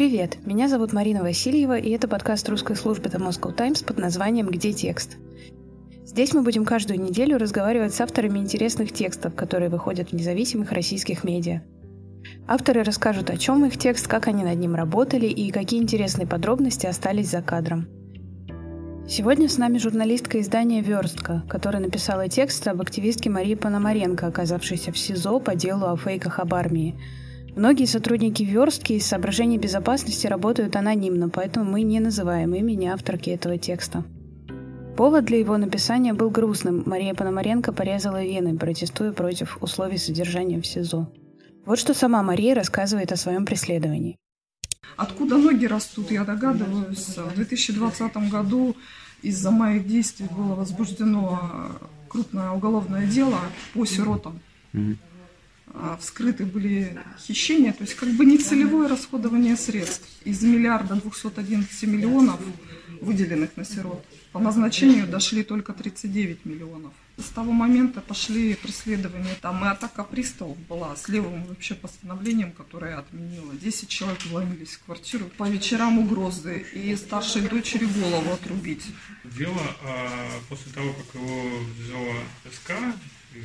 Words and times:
Привет, 0.00 0.38
меня 0.46 0.66
зовут 0.66 0.94
Марина 0.94 1.20
Васильева, 1.20 1.76
и 1.76 1.90
это 1.90 2.08
подкаст 2.08 2.48
русской 2.48 2.74
службы 2.74 3.10
The 3.10 3.20
Moscow 3.20 3.54
Times 3.54 3.82
под 3.82 3.98
названием 3.98 4.48
«Где 4.48 4.72
текст?». 4.72 5.18
Здесь 6.06 6.32
мы 6.32 6.40
будем 6.40 6.64
каждую 6.64 6.98
неделю 6.98 7.36
разговаривать 7.36 7.92
с 7.92 8.00
авторами 8.00 8.38
интересных 8.38 8.94
текстов, 8.94 9.34
которые 9.34 9.68
выходят 9.68 10.08
в 10.08 10.12
независимых 10.14 10.72
российских 10.72 11.22
медиа. 11.22 11.60
Авторы 12.48 12.82
расскажут, 12.82 13.28
о 13.28 13.36
чем 13.36 13.66
их 13.66 13.76
текст, 13.76 14.08
как 14.08 14.26
они 14.26 14.42
над 14.42 14.58
ним 14.58 14.74
работали 14.74 15.26
и 15.26 15.50
какие 15.50 15.82
интересные 15.82 16.26
подробности 16.26 16.86
остались 16.86 17.28
за 17.28 17.42
кадром. 17.42 17.86
Сегодня 19.06 19.50
с 19.50 19.58
нами 19.58 19.76
журналистка 19.76 20.40
издания 20.40 20.80
«Верстка», 20.80 21.44
которая 21.46 21.82
написала 21.82 22.26
текст 22.26 22.66
об 22.68 22.80
активистке 22.80 23.28
Марии 23.28 23.54
Пономаренко, 23.54 24.28
оказавшейся 24.28 24.92
в 24.92 24.98
СИЗО 24.98 25.40
по 25.40 25.54
делу 25.54 25.88
о 25.88 25.96
фейках 25.98 26.38
об 26.38 26.54
армии– 26.54 26.98
Многие 27.60 27.84
сотрудники 27.84 28.42
верстки 28.42 28.94
из 28.94 29.04
соображений 29.04 29.58
безопасности 29.58 30.26
работают 30.26 30.76
анонимно, 30.76 31.28
поэтому 31.28 31.70
мы 31.70 31.82
не 31.82 32.00
называем 32.00 32.54
имени 32.54 32.86
авторки 32.86 33.28
этого 33.28 33.58
текста. 33.58 34.02
Повод 34.96 35.26
для 35.26 35.40
его 35.40 35.58
написания 35.58 36.14
был 36.14 36.30
грустным. 36.30 36.82
Мария 36.86 37.12
Пономаренко 37.12 37.74
порезала 37.74 38.24
вены, 38.24 38.56
протестуя 38.56 39.12
против 39.12 39.58
условий 39.60 39.98
содержания 39.98 40.58
в 40.58 40.66
СИЗО. 40.66 41.12
Вот 41.66 41.78
что 41.78 41.92
сама 41.92 42.22
Мария 42.22 42.54
рассказывает 42.54 43.12
о 43.12 43.16
своем 43.16 43.44
преследовании. 43.44 44.16
Откуда 44.96 45.36
ноги 45.36 45.66
растут, 45.66 46.10
я 46.10 46.24
догадываюсь. 46.24 47.14
В 47.18 47.34
2020 47.34 48.30
году 48.30 48.74
из-за 49.20 49.50
моих 49.50 49.86
действий 49.86 50.28
было 50.34 50.54
возбуждено 50.54 51.78
крупное 52.08 52.52
уголовное 52.52 53.06
дело 53.06 53.38
по 53.74 53.84
сиротам. 53.84 54.40
Mm-hmm. 54.72 54.96
А, 55.72 55.96
вскрыты 56.00 56.44
были 56.44 56.98
хищения, 57.18 57.72
то 57.72 57.82
есть 57.82 57.94
как 57.94 58.08
бы 58.10 58.24
нецелевое 58.24 58.88
расходование 58.88 59.56
средств. 59.56 60.08
Из 60.24 60.42
миллиарда 60.42 60.96
211 60.96 61.82
миллионов, 61.84 62.40
выделенных 63.00 63.56
на 63.56 63.64
сирот, 63.64 64.04
по 64.32 64.40
назначению 64.40 65.06
дошли 65.06 65.44
только 65.44 65.72
39 65.72 66.44
миллионов. 66.44 66.92
С 67.18 67.30
того 67.30 67.52
момента 67.52 68.00
пошли 68.00 68.54
преследования, 68.54 69.36
там 69.40 69.64
и 69.64 69.68
атака 69.68 70.04
приставов 70.04 70.58
была 70.68 70.96
с 70.96 71.08
левым 71.08 71.44
вообще 71.44 71.74
постановлением, 71.74 72.52
которое 72.52 72.96
отменило. 72.96 73.54
10 73.54 73.88
человек 73.88 74.24
вломились 74.26 74.70
в 74.70 74.84
квартиру, 74.84 75.26
по 75.36 75.48
вечерам 75.48 75.98
угрозы 75.98 76.64
и 76.72 76.96
старшей 76.96 77.42
дочери 77.42 77.84
голову 77.84 78.32
отрубить. 78.32 78.86
Дело 79.24 79.60
а, 79.84 80.30
после 80.48 80.72
того, 80.72 80.92
как 80.94 81.20
его 81.20 81.42
взяла 81.78 82.14
СК, 82.50 82.72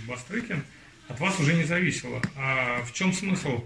Бастрыкин, 0.08 0.64
от 1.08 1.20
вас 1.20 1.40
уже 1.40 1.54
не 1.54 1.64
зависело. 1.64 2.22
А 2.38 2.84
в 2.84 2.94
чем 2.94 3.14
смысл? 3.14 3.64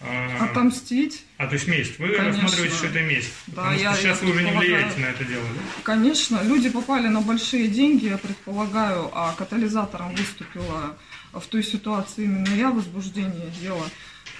А, 0.00 0.44
Отомстить. 0.44 1.24
А, 1.38 1.46
то 1.46 1.54
есть 1.54 1.66
месть. 1.66 1.98
Вы 1.98 2.08
Конечно. 2.08 2.42
рассматриваете, 2.42 2.76
что 2.76 2.86
это 2.88 3.00
месть. 3.00 3.32
Да, 3.46 3.54
потому 3.54 3.78
я, 3.78 3.92
что 3.92 4.02
сейчас 4.02 4.20
я 4.20 4.26
вы 4.26 4.34
уже 4.34 4.44
не 4.44 4.52
влияете 4.52 5.00
на 5.00 5.06
это 5.06 5.24
дело, 5.24 5.44
да? 5.44 5.82
Конечно. 5.82 6.40
Люди 6.42 6.68
попали 6.68 7.08
на 7.08 7.20
большие 7.20 7.68
деньги, 7.68 8.06
я 8.06 8.18
предполагаю, 8.18 9.10
а 9.14 9.32
катализатором 9.32 10.14
выступила 10.14 10.96
в 11.32 11.46
той 11.46 11.62
ситуации 11.62 12.24
именно 12.24 12.54
я, 12.54 12.70
возбуждение 12.70 13.50
дела. 13.60 13.86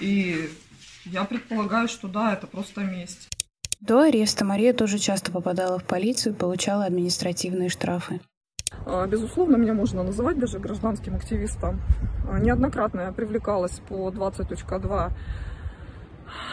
И 0.01 0.51
я 1.06 1.25
предполагаю, 1.25 1.89
что 1.89 2.08
да, 2.08 2.34
это 2.34 2.47
просто 2.47 2.83
месть. 2.83 3.29
До 3.81 4.01
ареста 4.01 4.45
Мария 4.45 4.73
тоже 4.73 4.98
часто 4.98 5.31
попадала 5.33 5.79
в 5.79 5.84
полицию 5.84 6.34
и 6.34 6.36
получала 6.36 6.86
административные 6.86 7.69
штрафы. 7.69 8.20
А, 8.87 9.07
безусловно, 9.07 9.57
меня 9.57 9.75
можно 9.75 10.03
называть 10.03 10.39
даже 10.39 10.59
гражданским 10.59 11.17
активистом. 11.17 11.81
А, 12.29 12.39
неоднократно 12.39 13.03
я 13.03 13.12
привлекалась 13.12 13.81
по 13.89 14.11
20.2 14.11 15.13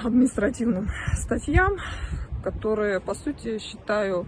административным 0.04 0.90
статьям, 1.16 1.78
которые, 2.44 3.00
по 3.00 3.14
сути, 3.14 3.60
считаю, 3.60 4.28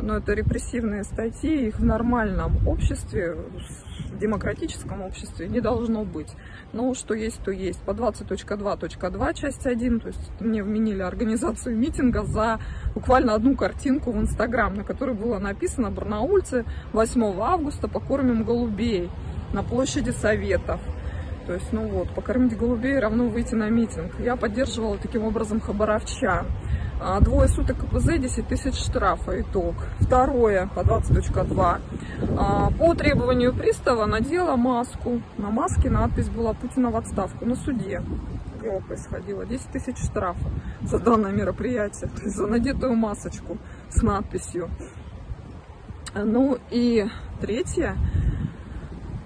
ну, 0.00 0.14
это 0.14 0.32
репрессивные 0.32 1.04
статьи, 1.04 1.68
их 1.68 1.78
в 1.78 1.84
нормальном 1.84 2.66
обществе, 2.66 3.36
в 4.08 4.18
демократическом 4.18 5.02
обществе 5.02 5.48
не 5.48 5.60
должно 5.60 6.04
быть. 6.04 6.32
Но 6.72 6.94
что 6.94 7.14
есть, 7.14 7.42
то 7.42 7.50
есть. 7.50 7.80
По 7.82 7.92
20.2.2, 7.92 9.34
часть 9.34 9.66
1, 9.66 10.00
то 10.00 10.08
есть 10.08 10.30
мне 10.40 10.62
вменили 10.62 11.02
организацию 11.02 11.76
митинга 11.76 12.24
за 12.24 12.60
буквально 12.94 13.34
одну 13.34 13.56
картинку 13.56 14.12
в 14.12 14.18
Инстаграм, 14.18 14.74
на 14.74 14.84
которой 14.84 15.14
было 15.14 15.38
написано 15.38 15.90
«Барнаульцы 15.90 16.64
8 16.92 17.40
августа 17.40 17.88
покормим 17.88 18.44
голубей» 18.44 19.10
на 19.52 19.62
площади 19.62 20.10
Советов. 20.10 20.80
То 21.46 21.54
есть, 21.54 21.72
ну 21.72 21.88
вот, 21.88 22.10
покормить 22.10 22.58
голубей 22.58 22.98
равно 22.98 23.28
выйти 23.28 23.54
на 23.54 23.70
митинг. 23.70 24.20
Я 24.20 24.36
поддерживала 24.36 24.98
таким 24.98 25.24
образом 25.24 25.60
хабаровчан. 25.60 26.46
А, 27.00 27.20
двое 27.20 27.48
суток 27.48 27.76
КПЗ, 27.78 28.18
10 28.18 28.48
тысяч 28.48 28.74
штрафа, 28.74 29.40
итог. 29.40 29.74
Второе, 30.00 30.68
по 30.74 30.80
20.2. 30.80 31.80
А, 32.36 32.70
по 32.72 32.94
требованию 32.94 33.54
пристава 33.54 34.06
надела 34.06 34.56
маску. 34.56 35.22
На 35.36 35.50
маске 35.50 35.90
надпись 35.90 36.28
была 36.28 36.54
«Путина 36.54 36.90
в 36.90 36.96
отставку» 36.96 37.46
на 37.46 37.54
суде. 37.54 38.02
Дело 38.60 38.80
происходило. 38.80 39.46
10 39.46 39.66
тысяч 39.68 39.98
штрафа 39.98 40.48
за 40.82 40.98
данное 40.98 41.30
мероприятие. 41.30 42.10
То 42.10 42.22
есть 42.22 42.36
за 42.36 42.48
надетую 42.48 42.96
масочку 42.96 43.58
с 43.90 44.02
надписью. 44.02 44.68
Ну 46.14 46.58
и 46.70 47.06
третье 47.40 47.96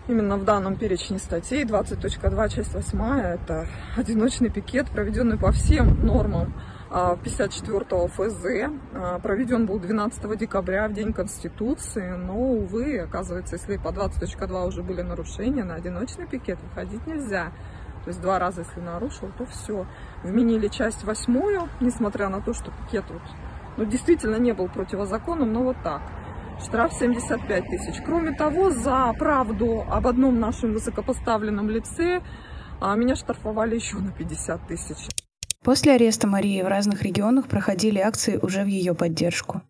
именно 0.08 0.36
в 0.36 0.44
данном 0.44 0.76
перечне 0.76 1.18
статей 1.18 1.64
20.2, 1.64 2.48
часть 2.50 2.74
8, 2.74 3.00
это 3.20 3.66
одиночный 3.96 4.50
пикет, 4.50 4.90
проведенный 4.90 5.38
по 5.38 5.52
всем 5.52 6.04
нормам 6.04 6.52
54 6.92 8.08
ФЗ. 8.08 8.44
А, 8.94 9.18
проведен 9.18 9.66
был 9.66 9.78
12 9.78 10.38
декабря, 10.38 10.88
в 10.88 10.92
День 10.92 11.12
Конституции, 11.12 12.10
но, 12.10 12.36
увы, 12.36 12.98
оказывается, 12.98 13.56
если 13.56 13.78
по 13.78 13.88
20.2 13.88 14.66
уже 14.66 14.82
были 14.82 15.02
нарушения, 15.02 15.64
на 15.64 15.74
одиночный 15.74 16.26
пикет 16.26 16.58
выходить 16.62 17.06
нельзя. 17.06 17.52
То 18.04 18.08
есть 18.08 18.20
два 18.20 18.38
раза, 18.38 18.62
если 18.62 18.80
нарушил, 18.80 19.30
то 19.38 19.46
все. 19.46 19.86
Вменили 20.22 20.68
часть 20.68 21.04
восьмую, 21.04 21.68
несмотря 21.80 22.28
на 22.28 22.40
то, 22.40 22.52
что 22.52 22.72
пикет 22.72 23.04
вот, 23.08 23.22
ну, 23.76 23.84
действительно 23.84 24.36
не 24.36 24.52
был 24.52 24.68
противозаконным, 24.68 25.52
но 25.52 25.62
вот 25.62 25.76
так 25.82 26.02
штраф 26.60 26.92
75 26.92 27.64
тысяч. 27.64 28.02
Кроме 28.04 28.32
того, 28.32 28.70
за 28.70 29.12
правду 29.18 29.84
об 29.88 30.06
одном 30.06 30.38
нашем 30.38 30.72
высокопоставленном 30.72 31.70
лице 31.70 32.22
а, 32.80 32.94
меня 32.96 33.14
штрафовали 33.14 33.76
еще 33.76 33.98
на 33.98 34.12
50 34.12 34.66
тысяч. 34.66 35.08
После 35.62 35.94
ареста 35.94 36.26
Марии 36.26 36.60
в 36.60 36.66
разных 36.66 37.02
регионах 37.02 37.46
проходили 37.46 38.00
акции 38.00 38.36
уже 38.42 38.64
в 38.64 38.66
ее 38.66 38.94
поддержку. 38.94 39.62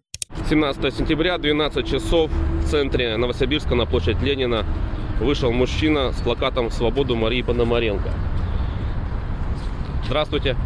17 0.48 0.94
сентября, 0.94 1.36
12 1.36 1.86
часов 1.86 2.30
в 2.30 2.70
центре 2.70 3.18
Новосибирска 3.18 3.74
на 3.74 3.84
площадь 3.84 4.18
Ленина 4.22 4.64
вышел 5.20 5.52
мужчина 5.52 6.12
с 6.12 6.22
плакатом 6.22 6.70
«Свободу 6.70 7.14
Марии 7.14 7.42
Пономаренко». 7.42 8.10
Здравствуйте. 10.06 10.56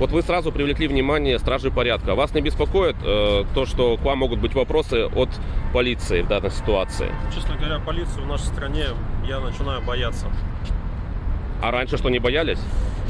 Вот 0.00 0.10
вы 0.10 0.22
сразу 0.22 0.50
привлекли 0.50 0.88
внимание 0.88 1.38
стражи 1.38 1.70
порядка. 1.70 2.16
Вас 2.16 2.34
не 2.34 2.40
беспокоит 2.40 2.96
э, 3.04 3.44
то, 3.54 3.64
что 3.64 3.96
к 3.96 4.02
вам 4.02 4.18
могут 4.18 4.40
быть 4.40 4.54
вопросы 4.54 5.04
от 5.06 5.28
полиции 5.72 6.22
в 6.22 6.26
данной 6.26 6.50
ситуации? 6.50 7.12
Честно 7.32 7.54
говоря, 7.56 7.78
полицию 7.78 8.24
в 8.24 8.26
нашей 8.26 8.46
стране 8.46 8.86
я 9.24 9.38
начинаю 9.38 9.82
бояться. 9.82 10.26
А 11.64 11.70
раньше 11.70 11.96
что, 11.96 12.10
не 12.10 12.18
боялись? 12.18 12.58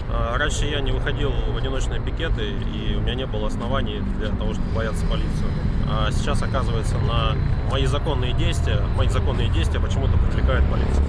А, 0.08 0.38
раньше 0.38 0.66
я 0.66 0.80
не 0.80 0.92
выходил 0.92 1.32
в 1.32 1.56
одиночные 1.56 2.00
пикеты, 2.00 2.50
и 2.50 2.94
у 2.94 3.00
меня 3.00 3.16
не 3.16 3.26
было 3.26 3.48
оснований 3.48 4.00
для 4.20 4.28
того, 4.28 4.54
чтобы 4.54 4.70
бояться 4.76 5.04
полицию. 5.06 5.50
А 5.90 6.12
сейчас, 6.12 6.40
оказывается, 6.40 6.96
на 6.98 7.34
мои 7.68 7.84
законные 7.86 8.32
действия, 8.32 8.78
мои 8.96 9.08
законные 9.08 9.48
действия 9.52 9.80
почему-то 9.80 10.16
привлекает 10.18 10.62
полицию. 10.70 11.04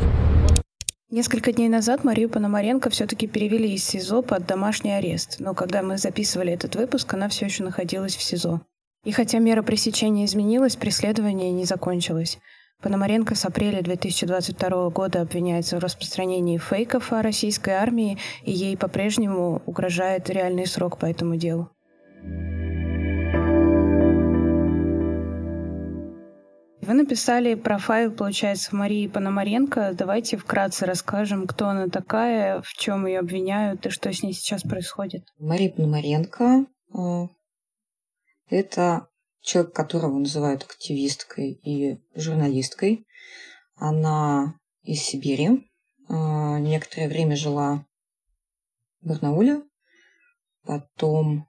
Несколько 1.11 1.51
дней 1.53 1.69
назад 1.69 2.03
Марию 2.03 2.29
Пономаренко 2.29 2.89
все-таки 2.89 3.27
перевели 3.27 3.75
из 3.75 3.83
СИЗО 3.83 4.23
под 4.23 4.47
домашний 4.47 4.93
арест, 4.93 5.35
но 5.37 5.53
когда 5.53 5.83
мы 5.83 5.99
записывали 5.99 6.51
этот 6.51 6.75
выпуск, 6.75 7.13
она 7.13 7.29
все 7.29 7.45
еще 7.45 7.63
находилась 7.63 8.15
в 8.15 8.23
СИЗО. 8.23 8.61
И 9.03 9.11
хотя 9.11 9.37
мера 9.37 9.61
пресечения 9.61 10.25
изменилась, 10.25 10.77
преследование 10.77 11.51
не 11.51 11.65
закончилось. 11.65 12.39
Пономаренко 12.81 13.35
с 13.35 13.45
апреля 13.45 13.81
2022 13.81 14.89
года 14.89 15.21
обвиняется 15.21 15.77
в 15.77 15.79
распространении 15.79 16.57
фейков 16.57 17.11
о 17.13 17.21
российской 17.21 17.71
армии, 17.71 18.17
и 18.43 18.51
ей 18.51 18.77
по-прежнему 18.77 19.61
угрожает 19.65 20.29
реальный 20.29 20.67
срок 20.67 20.99
по 20.99 21.05
этому 21.05 21.35
делу. 21.35 21.69
Вы 26.85 26.93
написали 26.93 27.55
профайл, 27.55 28.11
получается, 28.11 28.75
Марии 28.75 29.07
Пономаренко. 29.07 29.93
Давайте 29.97 30.37
вкратце 30.37 30.85
расскажем, 30.85 31.47
кто 31.47 31.69
она 31.69 31.87
такая, 31.87 32.61
в 32.61 32.73
чем 32.73 33.07
ее 33.07 33.19
обвиняют 33.19 33.87
и 33.87 33.89
что 33.89 34.13
с 34.13 34.21
ней 34.21 34.33
сейчас 34.33 34.61
происходит. 34.61 35.23
Мария 35.39 35.71
Пономаренко 35.71 36.65
э,– 36.93 37.27
это 38.49 39.07
человек, 39.45 39.73
которого 39.73 40.17
называют 40.17 40.63
активисткой 40.63 41.51
и 41.51 42.01
журналисткой. 42.15 43.05
Она 43.75 44.59
из 44.81 45.01
Сибири. 45.01 45.69
Э, 46.09 46.59
некоторое 46.59 47.07
время 47.07 47.35
жила 47.35 47.85
в 49.01 49.07
Барнауле, 49.07 49.61
потом 50.63 51.47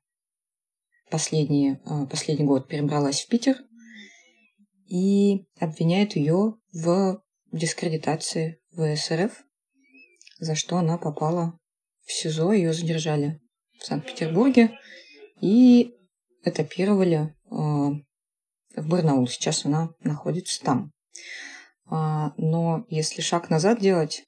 последний, 1.10 1.78
а, 1.84 2.06
последний 2.06 2.44
год 2.44 2.68
перебралась 2.68 3.22
в 3.22 3.28
Питер 3.28 3.56
и 4.86 5.46
обвиняет 5.58 6.16
ее 6.16 6.58
в 6.72 7.22
дискредитации 7.52 8.60
ВСРФ, 8.72 9.32
за 10.38 10.54
что 10.54 10.76
она 10.76 10.98
попала 10.98 11.58
в 12.04 12.12
СИЗО, 12.12 12.52
ее 12.52 12.72
задержали 12.72 13.40
в 13.78 13.84
Санкт-Петербурге 13.84 14.78
и 15.40 15.94
этапировали 16.44 17.35
в 17.48 18.02
Барнаул. 18.76 19.26
Сейчас 19.28 19.64
она 19.64 19.90
находится 20.00 20.62
там. 20.62 20.92
А, 21.88 22.32
но 22.36 22.84
если 22.88 23.22
шаг 23.22 23.50
назад 23.50 23.80
делать, 23.80 24.24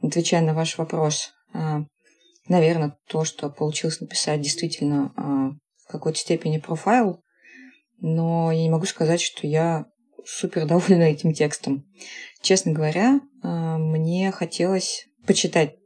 отвечая 0.00 0.42
на 0.42 0.54
ваш 0.54 0.78
вопрос, 0.78 1.32
наверное, 2.48 2.96
то, 3.06 3.24
что 3.24 3.50
получилось 3.50 4.00
написать, 4.00 4.40
действительно 4.40 5.12
в 5.84 5.90
какой-то 5.90 6.18
степени 6.18 6.58
профайл, 6.58 7.22
но 7.98 8.50
я 8.50 8.62
не 8.62 8.70
могу 8.70 8.86
сказать, 8.86 9.20
что 9.20 9.46
я 9.46 9.86
супер 10.24 10.66
довольна 10.66 11.02
этим 11.02 11.32
текстом. 11.34 11.84
Честно 12.40 12.72
говоря, 12.72 13.20
мне 13.42 14.32
хотелось 14.32 15.06
почитать 15.26 15.76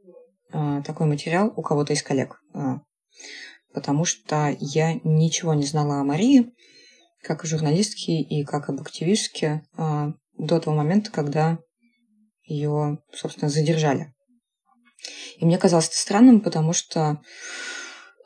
такой 0.51 1.05
материал 1.07 1.53
у 1.55 1.61
кого-то 1.61 1.93
из 1.93 2.01
коллег, 2.01 2.41
потому 3.73 4.05
что 4.05 4.55
я 4.59 4.95
ничего 5.03 5.53
не 5.53 5.63
знала 5.63 5.99
о 5.99 6.03
Марии, 6.03 6.51
как 7.23 7.43
о 7.43 7.47
журналистке 7.47 8.21
и 8.21 8.43
как 8.43 8.69
об 8.69 8.81
активистке 8.81 9.63
до 9.75 10.59
того 10.59 10.75
момента, 10.75 11.11
когда 11.11 11.59
ее, 12.43 12.99
собственно, 13.13 13.49
задержали. 13.49 14.13
И 15.37 15.45
мне 15.45 15.57
казалось 15.57 15.87
это 15.87 15.97
странным, 15.97 16.41
потому 16.41 16.73
что 16.73 17.21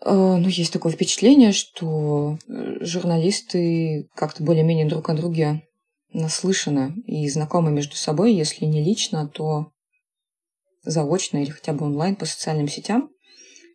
ну, 0.03 0.47
есть 0.47 0.73
такое 0.73 0.91
впечатление, 0.91 1.51
что 1.51 2.37
э, 2.47 2.83
журналисты 2.83 4.09
как-то 4.15 4.43
более-менее 4.43 4.87
друг 4.87 5.09
о 5.09 5.13
друге 5.13 5.61
наслышаны 6.11 6.95
и 7.05 7.29
знакомы 7.29 7.71
между 7.71 7.95
собой, 7.95 8.33
если 8.33 8.65
не 8.65 8.83
лично, 8.83 9.27
то 9.27 9.71
заочно 10.83 11.37
или 11.37 11.51
хотя 11.51 11.73
бы 11.73 11.85
онлайн 11.85 12.15
по 12.15 12.25
социальным 12.25 12.67
сетям. 12.67 13.10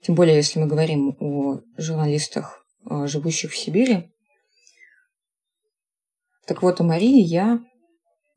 Тем 0.06 0.14
более, 0.14 0.36
если 0.36 0.60
мы 0.60 0.66
говорим 0.68 1.16
о 1.18 1.62
журналистах, 1.76 2.64
э, 2.88 3.08
живущих 3.08 3.50
в 3.50 3.56
Сибири. 3.56 4.12
Так 6.46 6.62
вот, 6.62 6.80
о 6.80 6.84
Марии 6.84 7.20
я 7.20 7.58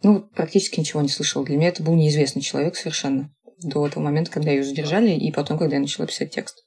ну, 0.01 0.21
практически 0.21 0.79
ничего 0.79 1.03
не 1.03 1.09
слышала. 1.09 1.45
Для 1.45 1.57
меня 1.57 1.67
это 1.67 1.83
был 1.83 1.93
неизвестный 1.93 2.41
человек 2.41 2.75
совершенно 2.75 3.31
до 3.61 3.87
того 3.87 4.03
момента, 4.03 4.31
когда 4.31 4.49
ее 4.49 4.63
задержали, 4.63 5.11
и 5.11 5.31
потом, 5.31 5.59
когда 5.59 5.75
я 5.75 5.81
начала 5.81 6.07
писать 6.07 6.33
текст. 6.33 6.65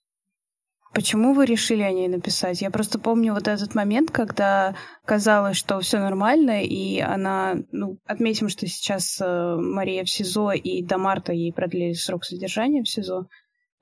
Почему 0.95 1.33
вы 1.33 1.47
решили 1.47 1.83
о 1.83 1.91
ней 1.91 2.07
написать? 2.07 2.63
Я 2.63 2.71
просто 2.71 3.01
помню 3.01 3.35
вот 3.35 3.49
этот 3.49 3.75
момент, 3.75 4.13
когда 4.13 4.77
казалось, 5.05 5.57
что 5.57 5.81
все 5.81 5.99
нормально, 5.99 6.63
и 6.63 7.01
она, 7.01 7.57
ну, 7.73 7.99
отметим, 8.05 8.49
что 8.49 8.69
сейчас 8.69 9.21
э, 9.21 9.57
Мария 9.57 10.05
в 10.05 10.11
СИЗО, 10.11 10.53
и 10.53 10.85
до 10.85 10.99
марта 10.99 11.33
ей 11.33 11.53
продлили 11.53 11.95
срок 11.95 12.25
содержания 12.25 12.85
в 12.85 12.89
СИЗО. 12.89 13.27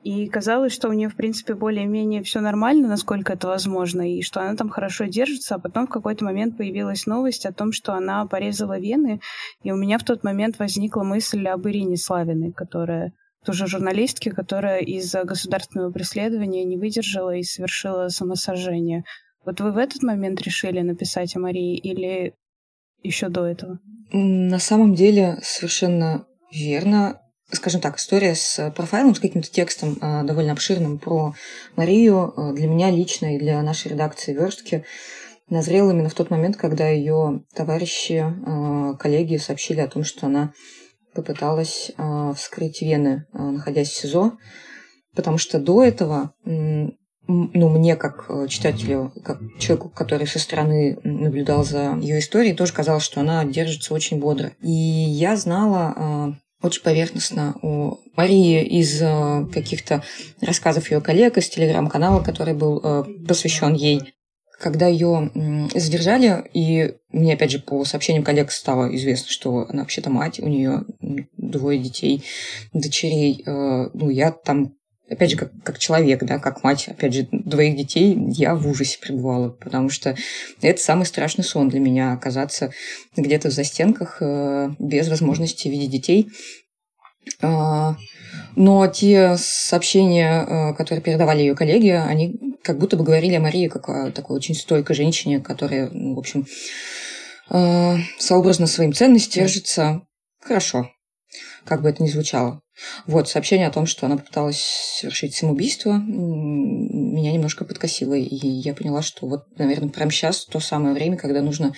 И 0.03 0.27
казалось, 0.29 0.73
что 0.73 0.89
у 0.89 0.93
нее, 0.95 1.11
в 1.11 1.17
принципе, 1.17 1.55
более-менее 1.55 2.23
все 2.23 2.41
нормально, 2.41 2.89
насколько 2.89 3.35
это 3.35 3.49
возможно, 3.49 4.11
и 4.11 4.23
что 4.23 4.41
она 4.41 4.57
там 4.57 4.71
хорошо 4.71 5.05
держится, 5.05 5.57
а 5.57 5.59
потом 5.59 5.87
в 5.87 5.91
какой-то 5.91 6.25
момент 6.25 6.57
появилась 6.57 7.07
новость 7.07 7.45
о 7.45 7.53
том, 7.53 7.73
что 7.73 7.93
она 7.93 8.25
порезала 8.27 8.79
вены, 8.79 9.21
и 9.63 9.73
у 9.73 9.77
меня 9.77 9.99
в 9.99 10.05
тот 10.05 10.25
момент 10.25 10.59
возникла 10.59 11.03
мысль 11.03 11.47
об 11.47 11.69
Ирине 11.69 11.99
Славиной, 11.99 12.53
которая 12.53 13.13
тоже 13.45 13.67
журналистки, 13.67 14.31
которая 14.31 14.81
из-за 14.81 15.25
государственного 15.25 15.91
преследования 15.91 16.65
не 16.65 16.79
выдержала 16.79 17.35
и 17.37 17.43
совершила 17.43 18.09
самосожжение. 18.09 19.05
Вот 19.45 19.61
вы 19.61 19.73
в 19.73 19.79
этот 19.79 20.03
момент 20.03 20.41
решили 20.43 20.81
написать 20.81 21.37
о 21.37 21.41
Марии 21.41 21.77
или 21.77 22.35
еще 23.03 23.29
до 23.29 23.47
этого? 23.47 23.79
На 24.13 24.59
самом 24.59 24.95
деле 24.95 25.39
совершенно 25.43 26.27
верно. 26.53 27.21
Скажем 27.53 27.81
так, 27.81 27.97
история 27.99 28.35
с 28.35 28.73
профайлом, 28.77 29.15
с 29.15 29.21
каким-то 29.21 29.51
текстом 29.51 29.99
э, 30.01 30.23
довольно 30.23 30.53
обширным 30.53 30.99
про 30.99 31.35
Марию 31.77 32.33
э, 32.37 32.53
для 32.55 32.69
меня 32.69 32.91
лично 32.91 33.35
и 33.35 33.39
для 33.39 33.61
нашей 33.63 33.89
редакции 33.89 34.33
«Верстки» 34.33 34.85
назрела 35.49 35.91
именно 35.91 36.09
в 36.09 36.15
тот 36.15 36.31
момент, 36.31 36.57
когда 36.57 36.89
ее 36.89 37.43
товарищи, 37.55 38.25
э, 38.25 38.97
коллеги 38.99 39.37
сообщили 39.37 39.81
о 39.81 39.89
том, 39.89 40.05
что 40.05 40.27
она 40.27 40.53
попыталась 41.13 41.91
э, 41.97 42.33
вскрыть 42.37 42.83
вены, 42.83 43.27
э, 43.33 43.39
находясь 43.39 43.91
в 43.91 43.97
СИЗО, 43.97 44.39
потому 45.17 45.39
что 45.39 45.59
до 45.59 45.83
этого, 45.83 46.33
ну, 46.45 47.69
мне 47.69 47.97
как 47.97 48.27
э, 48.29 48.47
читателю, 48.49 49.13
как 49.25 49.41
человеку, 49.59 49.89
который 49.89 50.27
со 50.27 50.39
стороны 50.39 50.99
наблюдал 51.03 51.65
за 51.65 51.97
ее 52.01 52.21
историей, 52.21 52.55
тоже 52.55 52.73
казалось, 52.73 53.03
что 53.03 53.21
она 53.21 53.45
держится 53.45 53.93
очень 53.93 54.21
бодро. 54.21 54.53
И 54.63 54.71
я 54.71 55.37
знала 55.37 55.95
э, 55.97 56.50
очень 56.63 56.83
поверхностно 56.83 57.57
о 57.63 57.99
Марии 58.17 58.63
из 58.63 59.01
э, 59.01 59.47
каких-то 59.53 60.03
рассказов 60.41 60.91
ее 60.91 61.01
коллег, 61.01 61.39
из 61.39 61.49
телеграм-канала, 61.49 62.23
который 62.23 62.55
был 62.55 62.81
э, 62.83 63.05
посвящен 63.27 63.75
ей 63.75 64.15
когда 64.61 64.87
ее 64.87 65.31
задержали, 65.75 66.45
и 66.53 66.93
мне, 67.11 67.33
опять 67.33 67.51
же, 67.51 67.61
по 67.61 67.85
сообщениям 67.85 68.23
коллег 68.23 68.53
стало 68.53 68.95
известно, 68.95 69.31
что 69.31 69.67
она 69.69 69.81
вообще-то 69.81 70.11
мать, 70.11 70.39
у 70.39 70.47
нее 70.47 70.85
двое 71.39 71.79
детей, 71.79 72.23
дочерей. 72.75 73.43
Э, 73.47 73.89
ну, 73.95 74.11
я 74.11 74.33
там, 74.33 74.75
опять 75.11 75.31
же, 75.31 75.37
как, 75.37 75.51
как 75.65 75.79
человек, 75.79 76.23
да, 76.23 76.39
как 76.39 76.63
мать, 76.63 76.89
опять 76.89 77.13
же, 77.13 77.29
двоих 77.33 77.77
детей, 77.77 78.17
я 78.31 78.55
в 78.55 78.67
ужасе 78.67 78.99
пребывала, 79.01 79.51
потому 79.51 79.91
что 79.91 80.17
это 80.63 80.81
самый 80.81 81.05
страшный 81.05 81.45
сон 81.45 81.69
для 81.69 81.81
меня, 81.81 82.13
оказаться 82.13 82.73
где-то 83.17 83.51
в 83.51 83.53
застенках 83.53 84.19
э, 84.21 84.71
без 84.79 85.09
возможности 85.09 85.69
видеть 85.69 85.91
детей. 85.91 86.29
А, 87.43 87.97
но 88.57 88.87
те 88.87 89.37
сообщения, 89.37 90.45
э, 90.47 90.75
которые 90.75 91.03
передавали 91.03 91.41
ее 91.41 91.55
коллеги, 91.55 91.89
они 91.89 92.39
как 92.63 92.79
будто 92.79 92.97
бы 92.97 93.05
говорили 93.05 93.35
о 93.35 93.41
Марии 93.41 93.69
как 93.69 93.89
о 93.89 94.11
такой 94.13 94.37
очень 94.37 94.55
стойкой 94.55 94.95
женщине, 94.95 95.41
которая, 95.41 95.91
ну, 95.91 96.15
в 96.15 96.19
общем, 96.19 96.47
э, 97.51 97.97
сообразно 98.19 98.67
своим 98.67 98.93
ценностям 98.93 99.43
держится 99.43 100.03
хорошо, 100.41 100.91
как 101.71 101.83
бы 101.83 101.89
это 101.89 102.03
ни 102.03 102.09
звучало. 102.09 102.61
Вот, 103.07 103.29
сообщение 103.29 103.69
о 103.69 103.71
том, 103.71 103.87
что 103.87 104.05
она 104.07 104.17
попыталась 104.17 104.61
совершить 104.99 105.37
самоубийство, 105.37 105.93
меня 105.93 107.31
немножко 107.31 107.65
подкосило, 107.65 108.15
и 108.15 108.35
я 108.35 108.75
поняла, 108.75 109.03
что 109.03 109.29
вот, 109.29 109.45
наверное, 109.57 109.89
прямо 109.89 110.11
сейчас 110.11 110.47
то 110.47 110.59
самое 110.59 110.95
время, 110.95 111.17
когда 111.17 111.43
нужно 111.43 111.73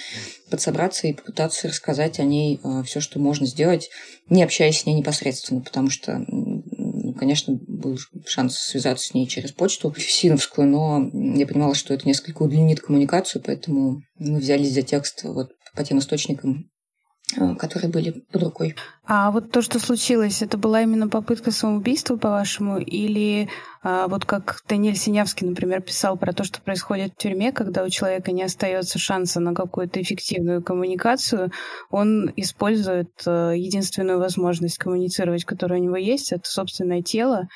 подсобраться 0.51 1.09
и 1.09 1.13
попытаться 1.13 1.69
рассказать 1.69 2.21
о 2.21 2.25
ней 2.25 2.59
э, 2.65 2.83
все, 2.85 3.01
что 3.01 3.19
можно 3.19 3.47
сделать, 3.47 3.91
не 4.31 4.43
общаясь 4.43 4.81
с 4.81 4.87
ней 4.87 4.95
непосредственно, 4.95 5.61
потому 5.61 5.91
что 5.91 6.25
конечно, 7.19 7.59
был 7.69 7.99
шанс 8.27 8.57
связаться 8.57 9.09
с 9.09 9.15
ней 9.15 9.27
через 9.27 9.53
почту 9.53 9.95
синовскую, 9.99 10.67
но 10.67 11.11
я 11.13 11.47
понимала, 11.47 11.75
что 11.75 11.93
это 11.93 12.09
несколько 12.09 12.43
удлинит 12.43 12.81
коммуникацию, 12.81 13.43
поэтому 13.45 14.01
мы 14.19 14.39
взялись 14.39 14.73
за 14.73 14.81
текст 14.81 15.23
вот 15.25 15.51
по 15.75 15.85
тем 15.85 15.99
источникам, 15.99 16.72
которые 17.59 17.91
были 17.91 18.11
под 18.11 18.43
рукой. 18.43 18.77
А 19.05 19.31
вот 19.31 19.51
то, 19.51 19.63
что 19.63 19.79
случилось, 19.79 20.43
это 20.43 20.57
была 20.59 20.83
именно 20.83 21.09
попытка 21.09 21.51
самоубийства, 21.51 22.17
по-вашему, 22.17 22.79
или 22.79 23.49
а, 23.83 24.07
вот 24.09 24.25
как 24.25 24.63
Даниэль 24.69 24.97
Синявский, 24.97 25.47
например, 25.47 25.81
писал 25.83 26.17
про 26.17 26.33
то, 26.33 26.45
что 26.45 26.61
происходит 26.61 27.13
в 27.15 27.17
тюрьме, 27.17 27.53
когда 27.53 27.85
у 27.85 27.89
человека 27.89 28.33
не 28.33 28.43
остается 28.43 28.99
шанса 28.99 29.41
на 29.41 29.55
какую-то 29.55 30.01
эффективную 30.01 30.63
коммуникацию, 30.63 31.51
он 31.91 32.33
использует 32.37 33.11
а, 33.27 33.53
единственную 33.53 34.19
возможность 34.19 34.79
коммуницировать, 34.79 35.45
которая 35.45 35.81
у 35.81 35.83
него 35.83 35.97
есть, 35.97 36.33
это 36.33 36.49
собственное 36.49 37.03
тело, 37.03 37.49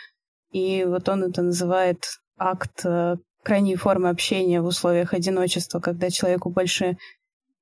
и 0.51 0.85
вот 0.87 1.09
он 1.09 1.25
это 1.25 1.43
называет 1.43 2.05
акт 2.39 2.85
а, 2.85 3.17
крайней 3.47 3.77
формы 3.77 4.09
общения 4.09 4.61
в 4.61 4.67
условиях 4.67 5.15
одиночества, 5.15 5.79
когда 5.79 6.11
человеку 6.11 6.51
больше 6.51 6.97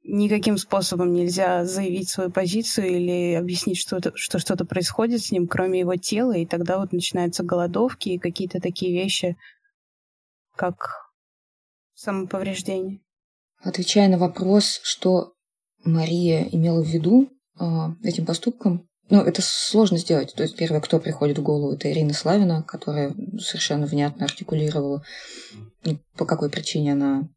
никаким 0.04 0.58
способом 0.58 1.12
нельзя 1.12 1.64
заявить 1.64 2.10
свою 2.10 2.30
позицию 2.30 2.88
или 2.88 3.34
объяснить, 3.34 3.78
что, 3.78 4.00
что 4.14 4.38
что-то 4.38 4.64
происходит 4.64 5.22
с 5.22 5.32
ним, 5.32 5.48
кроме 5.48 5.80
его 5.80 5.96
тела, 5.96 6.36
и 6.36 6.46
тогда 6.46 6.78
вот 6.78 6.92
начинаются 6.92 7.42
голодовки 7.42 8.10
и 8.10 8.18
какие-то 8.18 8.60
такие 8.60 8.92
вещи, 8.92 9.36
как 10.54 11.10
самоповреждение. 11.94 13.00
Отвечая 13.62 14.08
на 14.08 14.18
вопрос, 14.18 14.80
что 14.82 15.32
Мария 15.84 16.46
имела 16.52 16.82
в 16.82 16.86
виду 16.86 17.30
э, 17.58 17.64
этим 18.02 18.26
поступком, 18.26 18.86
ну, 19.10 19.20
это 19.22 19.42
сложно 19.42 19.98
сделать. 19.98 20.34
То 20.34 20.42
есть 20.42 20.56
первое, 20.56 20.80
кто 20.80 20.98
приходит 20.98 21.38
в 21.38 21.42
голову, 21.42 21.74
это 21.74 21.90
Ирина 21.90 22.12
Славина, 22.12 22.62
которая 22.62 23.14
совершенно 23.38 23.86
внятно 23.86 24.24
артикулировала, 24.24 25.02
по 26.16 26.24
какой 26.26 26.50
причине 26.50 26.92
она 26.92 27.28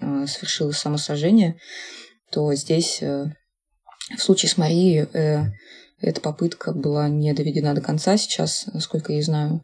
э, 0.00 0.26
совершила 0.26 0.72
самосожжение 0.72 1.58
то 2.30 2.52
здесь 2.54 2.98
э, 3.02 3.26
в 4.16 4.22
случае 4.22 4.50
с 4.50 4.56
Марией 4.56 5.08
э, 5.12 5.46
эта 6.00 6.20
попытка 6.20 6.72
была 6.72 7.08
не 7.08 7.32
доведена 7.32 7.74
до 7.74 7.80
конца 7.80 8.16
сейчас, 8.16 8.66
насколько 8.72 9.12
я 9.12 9.22
знаю. 9.22 9.62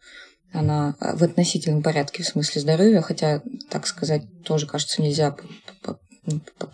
она 0.52 0.96
в 1.00 1.22
относительном 1.22 1.82
порядке 1.82 2.22
в 2.22 2.26
смысле 2.26 2.60
здоровья, 2.60 3.00
хотя, 3.00 3.42
так 3.70 3.86
сказать, 3.86 4.22
тоже, 4.44 4.66
кажется, 4.66 5.02
нельзя 5.02 5.36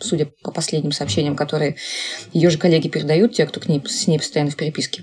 судя 0.01 0.27
по 0.43 0.51
последним 0.51 0.93
сообщениям, 0.93 1.35
которые 1.35 1.77
ее 2.33 2.51
же 2.51 2.59
коллеги 2.59 2.89
передают, 2.89 3.35
те, 3.35 3.47
кто 3.47 3.61
к 3.61 3.69
ней, 3.69 3.83
с 3.87 4.07
ней 4.07 4.19
постоянно 4.19 4.51
в 4.51 4.57
переписке. 4.57 5.03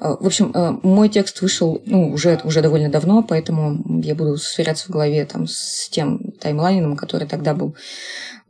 А, 0.00 0.16
в 0.16 0.26
общем, 0.26 0.50
а, 0.54 0.78
мой 0.82 1.08
текст 1.08 1.40
вышел 1.40 1.80
ну, 1.86 2.12
уже, 2.12 2.40
уже 2.44 2.60
довольно 2.60 2.90
давно, 2.90 3.22
поэтому 3.22 4.02
я 4.02 4.14
буду 4.14 4.36
сверяться 4.36 4.86
в 4.86 4.90
голове 4.90 5.24
там, 5.24 5.46
с 5.46 5.88
тем 5.88 6.32
таймлайном, 6.40 6.96
который 6.96 7.26
тогда 7.26 7.54
был. 7.54 7.74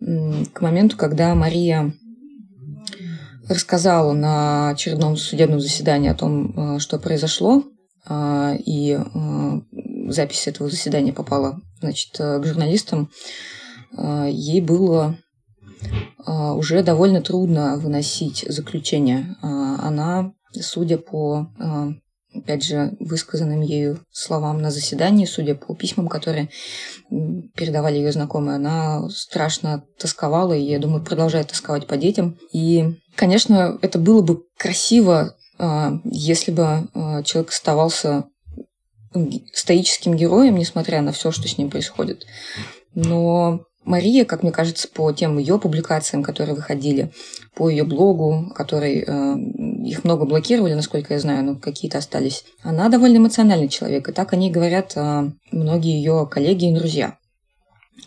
К 0.00 0.60
моменту, 0.60 0.96
когда 0.96 1.34
Мария 1.34 1.94
рассказала 3.48 4.12
на 4.12 4.70
очередном 4.70 5.16
судебном 5.16 5.60
заседании 5.60 6.10
о 6.10 6.14
том, 6.14 6.54
а, 6.56 6.78
что 6.78 6.98
произошло, 6.98 7.64
и 8.08 8.96
запись 10.10 10.46
этого 10.46 10.70
заседания 10.70 11.12
попала 11.12 11.60
значит, 11.80 12.16
к 12.16 12.44
журналистам, 12.44 13.10
ей 14.28 14.60
было 14.60 15.18
уже 16.26 16.82
довольно 16.82 17.20
трудно 17.20 17.76
выносить 17.76 18.44
заключение. 18.48 19.36
А, 19.42 19.86
она, 19.86 20.32
судя 20.52 20.98
по, 20.98 21.48
а, 21.58 21.90
опять 22.34 22.64
же, 22.64 22.96
высказанным 22.98 23.60
ею 23.60 24.00
словам 24.10 24.60
на 24.60 24.70
заседании, 24.70 25.24
судя 25.24 25.54
по 25.54 25.74
письмам, 25.74 26.08
которые 26.08 26.50
передавали 27.54 27.96
ее 27.96 28.12
знакомые, 28.12 28.56
она 28.56 29.08
страшно 29.10 29.84
тосковала, 29.98 30.52
и, 30.52 30.62
я 30.62 30.78
думаю, 30.78 31.04
продолжает 31.04 31.48
тосковать 31.48 31.86
по 31.86 31.96
детям. 31.96 32.36
И, 32.52 32.96
конечно, 33.14 33.78
это 33.80 33.98
было 33.98 34.22
бы 34.22 34.42
красиво, 34.58 35.36
если 36.04 36.50
бы 36.50 36.88
человек 37.24 37.50
оставался 37.50 38.24
стоическим 39.54 40.14
героем, 40.14 40.56
несмотря 40.56 41.00
на 41.00 41.12
все, 41.12 41.30
что 41.30 41.48
с 41.48 41.56
ним 41.56 41.70
происходит. 41.70 42.26
Но 42.94 43.60
Мария, 43.86 44.24
как 44.24 44.42
мне 44.42 44.50
кажется, 44.50 44.88
по 44.88 45.12
тем 45.12 45.38
ее 45.38 45.58
публикациям, 45.58 46.24
которые 46.24 46.56
выходили, 46.56 47.12
по 47.54 47.70
ее 47.70 47.84
блогу, 47.84 48.52
который 48.54 49.04
э, 49.06 49.36
их 49.86 50.02
много 50.02 50.26
блокировали, 50.26 50.74
насколько 50.74 51.14
я 51.14 51.20
знаю, 51.20 51.44
но 51.44 51.56
какие-то 51.56 51.98
остались, 51.98 52.44
она 52.62 52.88
довольно 52.88 53.18
эмоциональный 53.18 53.68
человек. 53.68 54.08
И 54.08 54.12
так 54.12 54.32
они 54.32 54.50
говорят 54.50 54.92
э, 54.96 55.30
многие 55.52 55.96
ее 55.96 56.28
коллеги 56.28 56.68
и 56.70 56.74
друзья. 56.74 57.16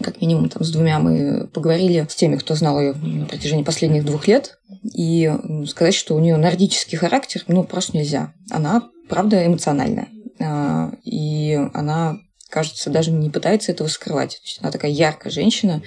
Как 0.02 0.22
минимум, 0.22 0.50
там 0.50 0.64
с 0.64 0.72
двумя 0.72 1.00
мы 1.00 1.48
поговорили 1.48 2.06
с 2.10 2.16
теми, 2.16 2.36
кто 2.36 2.56
знал 2.56 2.80
ее 2.80 2.94
на 2.94 3.26
протяжении 3.26 3.64
последних 3.64 4.06
двух 4.06 4.28
лет. 4.28 4.60
И 4.84 5.34
сказать, 5.66 5.96
что 5.96 6.16
у 6.16 6.20
нее 6.20 6.36
нордический 6.36 6.98
характер, 6.98 7.44
ну, 7.48 7.64
просто 7.64 7.98
нельзя. 7.98 8.34
Она, 8.52 8.90
правда, 9.08 9.46
эмоциональная. 9.46 10.10
Э, 10.40 10.92
и 11.06 11.58
она 11.74 12.20
кажется, 12.50 12.90
даже 12.90 13.12
не 13.12 13.30
пытается 13.30 13.72
этого 13.72 13.88
скрывать. 13.88 14.38
То 14.38 14.44
есть 14.44 14.60
она 14.62 14.72
такая 14.72 14.92
яркая 14.92 15.32
женщина 15.32 15.82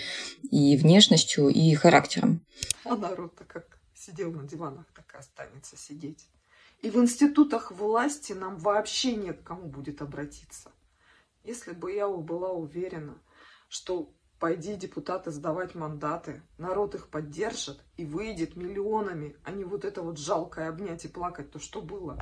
и 0.50 0.76
внешностью, 0.76 1.48
и 1.48 1.74
характером. 1.74 2.40
А 2.84 2.96
народ-то 2.96 3.44
как 3.44 3.78
сидел 3.94 4.32
на 4.32 4.46
диванах, 4.46 4.86
так 4.94 5.12
и 5.14 5.18
останется 5.18 5.76
сидеть. 5.76 6.28
И 6.80 6.90
в 6.90 6.96
институтах 6.96 7.70
власти 7.70 8.32
нам 8.32 8.56
вообще 8.58 9.14
нет 9.14 9.40
к 9.40 9.46
кому 9.46 9.68
будет 9.68 10.02
обратиться. 10.02 10.72
Если 11.44 11.72
бы 11.72 11.92
я 11.92 12.08
была 12.08 12.50
уверена, 12.50 13.18
что 13.68 14.12
пойди 14.38 14.74
депутаты 14.74 15.30
сдавать 15.30 15.76
мандаты, 15.76 16.42
народ 16.58 16.96
их 16.96 17.08
поддержит 17.08 17.80
и 17.96 18.04
выйдет 18.04 18.56
миллионами, 18.56 19.36
а 19.44 19.52
не 19.52 19.62
вот 19.62 19.84
это 19.84 20.02
вот 20.02 20.18
жалкое 20.18 20.68
обнять 20.68 21.04
и 21.04 21.08
плакать, 21.08 21.52
то 21.52 21.60
что 21.60 21.80
было. 21.80 22.18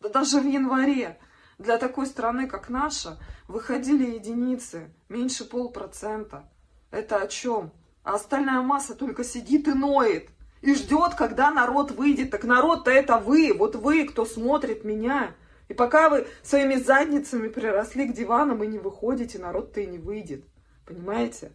Да 0.00 0.08
даже 0.08 0.40
в 0.40 0.46
январе 0.46 1.18
для 1.58 1.78
такой 1.78 2.06
страны, 2.06 2.46
как 2.48 2.68
наша, 2.68 3.18
выходили 3.46 4.14
единицы, 4.14 4.92
меньше 5.08 5.44
полпроцента. 5.44 6.50
Это 6.90 7.20
о 7.20 7.28
чем? 7.28 7.72
А 8.02 8.14
остальная 8.14 8.60
масса 8.62 8.94
только 8.94 9.24
сидит 9.24 9.68
и 9.68 9.72
ноет. 9.72 10.28
И 10.62 10.74
ждет, 10.74 11.14
когда 11.14 11.50
народ 11.50 11.90
выйдет. 11.90 12.30
Так 12.30 12.44
народ-то 12.44 12.90
это 12.90 13.18
вы, 13.18 13.52
вот 13.52 13.76
вы, 13.76 14.06
кто 14.06 14.24
смотрит 14.24 14.84
меня. 14.84 15.34
И 15.68 15.74
пока 15.74 16.08
вы 16.08 16.26
своими 16.42 16.76
задницами 16.76 17.48
приросли 17.48 18.06
к 18.06 18.14
диванам 18.14 18.62
и 18.62 18.66
не 18.66 18.78
выходите, 18.78 19.38
народ-то 19.38 19.80
и 19.80 19.86
не 19.86 19.98
выйдет. 19.98 20.44
Понимаете? 20.86 21.52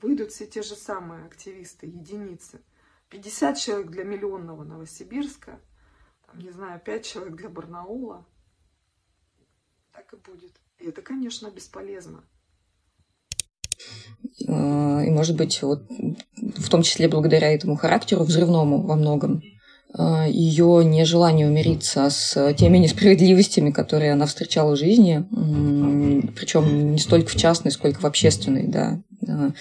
Выйдут 0.00 0.30
все 0.30 0.46
те 0.46 0.62
же 0.62 0.74
самые 0.74 1.24
активисты, 1.26 1.86
единицы. 1.86 2.60
50 3.10 3.56
человек 3.56 3.86
для 3.88 4.04
миллионного 4.04 4.64
Новосибирска, 4.64 5.60
там, 6.26 6.40
не 6.40 6.50
знаю, 6.50 6.80
5 6.84 7.04
человек 7.04 7.36
для 7.36 7.48
Барнаула– 7.48 8.26
так 9.96 10.12
и 10.12 10.30
будет. 10.30 10.52
И 10.78 10.88
это, 10.88 11.00
конечно, 11.00 11.50
бесполезно. 11.50 12.24
А, 14.46 15.02
и, 15.02 15.10
может 15.10 15.36
быть, 15.36 15.62
вот 15.62 15.84
в 16.56 16.68
том 16.68 16.82
числе 16.82 17.08
благодаря 17.08 17.50
этому 17.50 17.76
характеру 17.76 18.24
взрывному 18.24 18.82
во 18.82 18.94
многом, 18.94 19.42
а, 19.94 20.26
ее 20.28 20.84
нежелание 20.84 21.46
умириться 21.46 22.10
с 22.10 22.52
теми 22.54 22.76
несправедливостями, 22.76 23.70
которые 23.70 24.12
она 24.12 24.26
встречала 24.26 24.72
в 24.72 24.78
жизни, 24.78 25.26
причем 26.36 26.92
не 26.92 26.98
столько 26.98 27.30
в 27.30 27.36
частной, 27.36 27.72
сколько 27.72 28.00
в 28.00 28.04
общественной, 28.04 28.68
да, 28.68 29.02
а, 29.26 29.52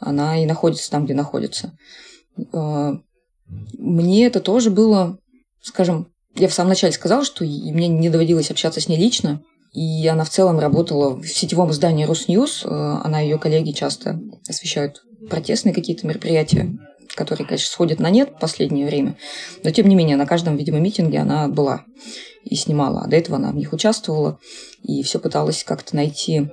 она 0.00 0.42
и 0.42 0.46
находится 0.46 0.90
там, 0.90 1.04
где 1.04 1.14
находится. 1.14 1.76
Мне 3.78 4.26
это 4.26 4.40
тоже 4.40 4.70
было, 4.70 5.18
скажем, 5.62 6.12
я 6.34 6.48
в 6.48 6.54
самом 6.54 6.70
начале 6.70 6.92
сказала, 6.92 7.24
что 7.24 7.44
мне 7.44 7.88
не 7.88 8.10
доводилось 8.10 8.50
общаться 8.50 8.80
с 8.80 8.88
ней 8.88 8.98
лично, 8.98 9.42
и 9.72 10.06
она 10.06 10.24
в 10.24 10.30
целом 10.30 10.58
работала 10.58 11.14
в 11.14 11.26
сетевом 11.26 11.70
издании 11.70 12.04
Росньюз. 12.04 12.64
Э, 12.64 12.68
она 13.04 13.22
и 13.22 13.26
ее 13.26 13.38
коллеги 13.38 13.72
часто 13.72 14.20
освещают 14.48 15.02
протестные 15.28 15.74
какие-то 15.74 16.06
мероприятия, 16.06 16.70
которые, 17.14 17.46
конечно, 17.46 17.70
сходят 17.70 18.00
на 18.00 18.10
нет 18.10 18.30
в 18.30 18.40
последнее 18.40 18.86
время. 18.86 19.16
Но, 19.62 19.70
тем 19.70 19.88
не 19.88 19.94
менее, 19.94 20.16
на 20.16 20.26
каждом, 20.26 20.56
видимо, 20.56 20.78
митинге 20.78 21.18
она 21.18 21.48
была 21.48 21.84
и 22.44 22.54
снимала. 22.54 23.02
А 23.02 23.08
до 23.08 23.16
этого 23.16 23.36
она 23.36 23.50
в 23.50 23.56
них 23.56 23.72
участвовала 23.72 24.38
и 24.82 25.02
все 25.02 25.18
пыталась 25.18 25.64
как-то 25.64 25.96
найти 25.96 26.48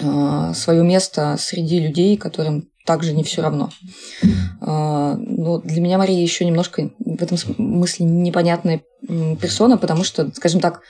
э, 0.00 0.52
свое 0.54 0.84
место 0.84 1.36
среди 1.38 1.80
людей, 1.80 2.16
которым 2.16 2.68
также 2.84 3.12
не 3.12 3.24
все 3.24 3.42
равно. 3.42 3.70
Э, 4.60 5.16
но 5.16 5.58
для 5.58 5.80
меня 5.80 5.98
Мария 5.98 6.22
еще 6.22 6.44
немножко 6.44 6.90
в 6.98 7.22
этом 7.22 7.36
смысле 7.36 8.06
непонятная 8.06 8.82
персона, 9.40 9.76
потому 9.76 10.04
что, 10.04 10.30
скажем 10.34 10.60
так, 10.60 10.82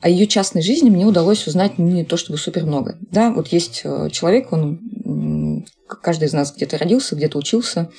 о 0.00 0.08
ее 0.08 0.26
частной 0.26 0.62
жизни 0.62 0.90
мне 0.90 1.06
удалось 1.06 1.46
узнать 1.46 1.78
не 1.78 2.04
то 2.04 2.16
чтобы 2.16 2.38
супер 2.38 2.64
много. 2.64 2.98
Да, 3.10 3.32
вот 3.32 3.48
есть 3.48 3.82
э, 3.84 4.08
человек, 4.10 4.52
он 4.52 5.66
каждый 6.02 6.24
из 6.26 6.32
нас 6.32 6.54
где-то 6.54 6.78
родился, 6.78 7.16
где-то 7.16 7.38
учился, 7.38 7.90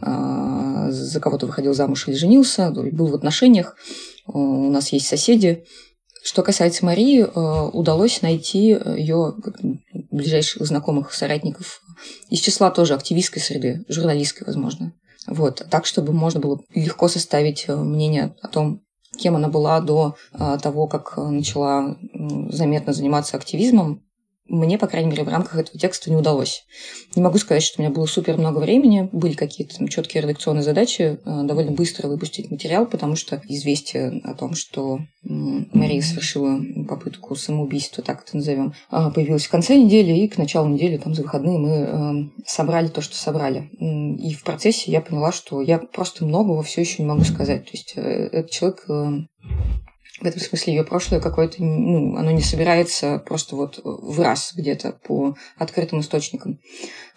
а, 0.00 0.90
за 0.90 1.20
кого-то 1.20 1.46
выходил 1.46 1.74
замуж 1.74 2.06
или 2.06 2.14
женился, 2.14 2.70
был 2.70 3.06
в 3.06 3.14
отношениях, 3.14 3.76
у 4.26 4.70
нас 4.70 4.92
есть 4.92 5.06
соседи. 5.06 5.64
Что 6.22 6.42
касается 6.42 6.84
Марии, 6.84 7.22
э, 7.22 7.70
удалось 7.72 8.20
найти 8.20 8.68
ее 8.68 9.34
ближайших 10.10 10.66
знакомых 10.66 11.14
соратников 11.14 11.80
из 12.28 12.40
числа 12.40 12.70
тоже 12.70 12.94
активистской 12.94 13.40
среды, 13.40 13.84
журналистской, 13.88 14.46
возможно. 14.46 14.92
Вот, 15.26 15.66
так, 15.70 15.86
чтобы 15.86 16.12
можно 16.12 16.40
было 16.40 16.60
легко 16.74 17.08
составить 17.08 17.64
э, 17.68 17.76
мнение 17.76 18.34
о 18.42 18.48
том, 18.48 18.82
кем 19.20 19.36
она 19.36 19.48
была 19.48 19.80
до 19.80 20.16
а, 20.32 20.58
того, 20.58 20.86
как 20.86 21.16
начала 21.16 21.96
заметно 22.48 22.92
заниматься 22.92 23.36
активизмом, 23.36 24.02
мне, 24.50 24.78
по 24.78 24.86
крайней 24.86 25.10
мере, 25.10 25.24
в 25.24 25.28
рамках 25.28 25.56
этого 25.56 25.78
текста 25.78 26.10
не 26.10 26.16
удалось. 26.16 26.64
Не 27.14 27.22
могу 27.22 27.38
сказать, 27.38 27.62
что 27.62 27.80
у 27.80 27.82
меня 27.82 27.94
было 27.94 28.06
супер 28.06 28.36
много 28.36 28.58
времени, 28.58 29.08
были 29.12 29.34
какие-то 29.34 29.88
четкие 29.88 30.22
редакционные 30.24 30.62
задачи, 30.62 31.18
э, 31.24 31.42
довольно 31.44 31.70
быстро 31.70 32.08
выпустить 32.08 32.50
материал, 32.50 32.86
потому 32.86 33.16
что 33.16 33.40
известие 33.48 34.20
о 34.24 34.34
том, 34.34 34.54
что 34.54 35.00
Мария 35.22 36.02
совершила 36.02 36.60
попытку 36.88 37.34
самоубийства, 37.36 38.02
так 38.02 38.24
это 38.26 38.36
назовем, 38.36 38.74
а, 38.90 39.10
появилось 39.10 39.46
в 39.46 39.50
конце 39.50 39.76
недели, 39.76 40.12
и 40.12 40.28
к 40.28 40.38
началу 40.38 40.68
недели, 40.68 40.96
там 40.96 41.14
за 41.14 41.22
выходные, 41.22 41.58
мы 41.58 41.70
эм, 41.70 42.32
собрали 42.46 42.88
то, 42.88 43.00
что 43.00 43.16
собрали. 43.16 43.70
И 44.18 44.34
в 44.34 44.42
процессе 44.42 44.90
я 44.90 45.00
поняла, 45.00 45.32
что 45.32 45.60
я 45.60 45.78
просто 45.78 46.24
многого 46.24 46.62
все 46.62 46.80
еще 46.80 47.02
не 47.02 47.08
могу 47.08 47.22
сказать. 47.24 47.64
То 47.64 47.70
есть 47.72 47.92
э, 47.96 48.00
этот 48.00 48.50
человек 48.50 48.84
эм, 48.88 49.28
в 50.20 50.26
этом 50.26 50.40
смысле 50.40 50.74
ее 50.74 50.84
прошлое 50.84 51.20
какое-то, 51.20 51.62
ну, 51.62 52.16
оно 52.16 52.30
не 52.30 52.42
собирается 52.42 53.22
просто 53.24 53.56
вот 53.56 53.80
в 53.82 54.20
раз 54.20 54.52
где-то 54.54 54.92
по 54.92 55.34
открытым 55.56 56.00
источникам. 56.00 56.58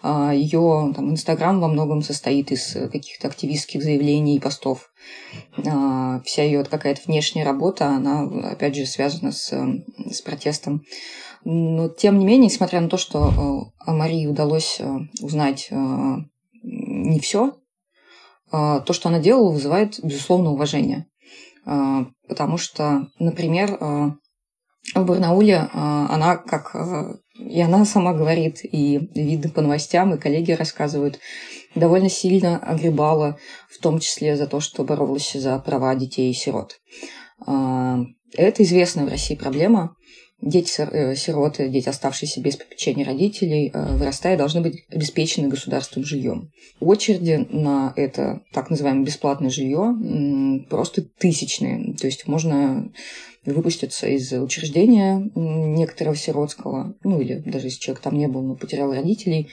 А 0.02 0.32
ее 0.32 0.92
там 0.94 1.10
Инстаграм 1.10 1.60
во 1.60 1.68
многом 1.68 2.02
состоит 2.02 2.50
из 2.50 2.72
каких-то 2.72 3.28
активистских 3.28 3.82
заявлений 3.82 4.36
и 4.36 4.40
постов. 4.40 4.90
А, 5.66 6.20
вся 6.24 6.44
ее 6.44 6.64
какая-то 6.64 7.02
внешняя 7.06 7.44
работа, 7.44 7.88
она, 7.88 8.22
опять 8.50 8.74
же, 8.74 8.86
связана 8.86 9.32
с, 9.32 9.52
с 10.10 10.22
протестом. 10.22 10.82
Но, 11.44 11.88
тем 11.88 12.18
не 12.18 12.24
менее, 12.24 12.46
несмотря 12.46 12.80
на 12.80 12.88
то, 12.88 12.96
что 12.96 13.28
э, 13.28 13.72
о 13.86 13.92
Марии 13.92 14.26
удалось 14.26 14.78
э, 14.80 14.98
узнать 15.20 15.68
э, 15.70 16.16
не 16.62 17.20
все, 17.20 17.52
то, 18.50 18.84
что 18.92 19.08
она 19.08 19.18
делала, 19.18 19.50
вызывает, 19.50 19.98
безусловно, 20.00 20.52
уважение. 20.52 21.08
А, 21.66 22.06
потому 22.28 22.58
что, 22.58 23.08
например, 23.18 23.76
а, 23.80 24.14
в 24.94 25.06
Барнауле 25.06 25.70
она, 25.72 26.36
как 26.36 26.76
и 27.38 27.60
она 27.60 27.86
сама 27.86 28.12
говорит, 28.12 28.60
и 28.62 28.98
видно 29.14 29.48
по 29.48 29.62
новостям, 29.62 30.12
и 30.12 30.18
коллеги 30.18 30.52
рассказывают, 30.52 31.20
довольно 31.74 32.10
сильно 32.10 32.58
огребала, 32.58 33.38
в 33.70 33.78
том 33.80 33.98
числе 33.98 34.36
за 34.36 34.46
то, 34.46 34.60
что 34.60 34.84
боролась 34.84 35.32
за 35.32 35.58
права 35.58 35.94
детей 35.94 36.30
и 36.30 36.34
сирот. 36.34 36.80
Это 37.40 38.62
известная 38.62 39.06
в 39.06 39.08
России 39.08 39.34
проблема 39.34 39.96
дети-сироты, 40.44 41.64
э, 41.64 41.68
дети, 41.68 41.88
оставшиеся 41.88 42.40
без 42.40 42.56
попечения 42.56 43.04
родителей, 43.04 43.70
э, 43.72 43.96
вырастая, 43.96 44.36
должны 44.36 44.60
быть 44.60 44.84
обеспечены 44.90 45.48
государственным 45.48 46.06
жильем. 46.06 46.50
Очереди 46.80 47.46
на 47.50 47.92
это 47.96 48.42
так 48.52 48.70
называемое 48.70 49.04
бесплатное 49.04 49.50
жилье 49.50 49.94
просто 50.68 51.02
тысячные. 51.02 51.94
То 51.94 52.06
есть 52.06 52.26
можно 52.26 52.90
выпуститься 53.44 54.06
из 54.06 54.32
учреждения 54.32 55.30
некоторого 55.34 56.16
сиротского, 56.16 56.94
ну 57.04 57.20
или 57.20 57.42
даже 57.44 57.66
если 57.66 57.80
человек 57.80 58.02
там 58.02 58.16
не 58.16 58.26
был, 58.26 58.42
но 58.42 58.54
потерял 58.54 58.92
родителей, 58.92 59.48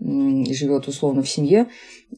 и 0.00 0.54
живет 0.54 0.88
условно 0.88 1.22
в 1.22 1.28
семье, 1.28 1.68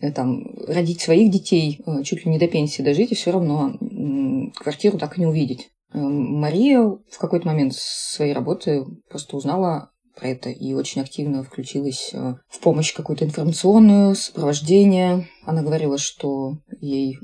э, 0.01 0.11
там, 0.13 0.45
родить 0.67 1.01
своих 1.01 1.31
детей 1.31 1.81
чуть 2.05 2.25
ли 2.25 2.31
не 2.31 2.39
до 2.39 2.49
пенсии 2.49 2.83
дожить, 2.83 3.13
и 3.13 3.15
все 3.15 3.31
равно 3.31 3.77
квартиру 4.57 4.99
так 4.99 5.17
и 5.17 5.21
не 5.21 5.27
увидеть. 5.27 5.71
Эм, 5.93 6.41
Мария 6.41 6.81
в 6.81 7.19
какой-то 7.19 7.47
момент 7.47 7.75
своей 7.75 8.33
работы 8.33 8.85
просто 9.09 9.37
узнала 9.37 9.91
про 10.19 10.29
это 10.29 10.51
и 10.51 10.75
очень 10.75 11.01
активно 11.01 11.45
включилась 11.45 12.11
э, 12.13 12.35
в 12.49 12.61
помощь 12.61 12.93
какую-то 12.93 13.25
информационную, 13.25 14.15
сопровождение. 14.15 15.29
Она 15.45 15.63
говорила, 15.63 15.97
что 15.97 16.59
ей 16.81 17.19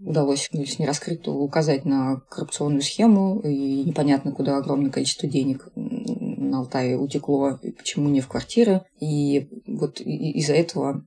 удалось, 0.00 0.48
ну, 0.52 0.60
если 0.60 0.82
не 0.82 0.88
раскрыть, 0.88 1.22
то 1.22 1.32
указать 1.32 1.84
на 1.84 2.22
коррупционную 2.30 2.82
схему, 2.82 3.40
и 3.40 3.84
непонятно, 3.84 4.32
куда 4.32 4.56
огромное 4.56 4.90
количество 4.90 5.28
денег 5.28 5.68
на 5.74 6.58
Алтае 6.58 6.98
утекло, 6.98 7.58
и 7.62 7.70
почему 7.70 8.08
не 8.08 8.20
в 8.20 8.28
квартиры. 8.28 8.82
И 9.00 9.48
вот 9.66 10.00
из-за 10.00 10.54
этого 10.54 11.04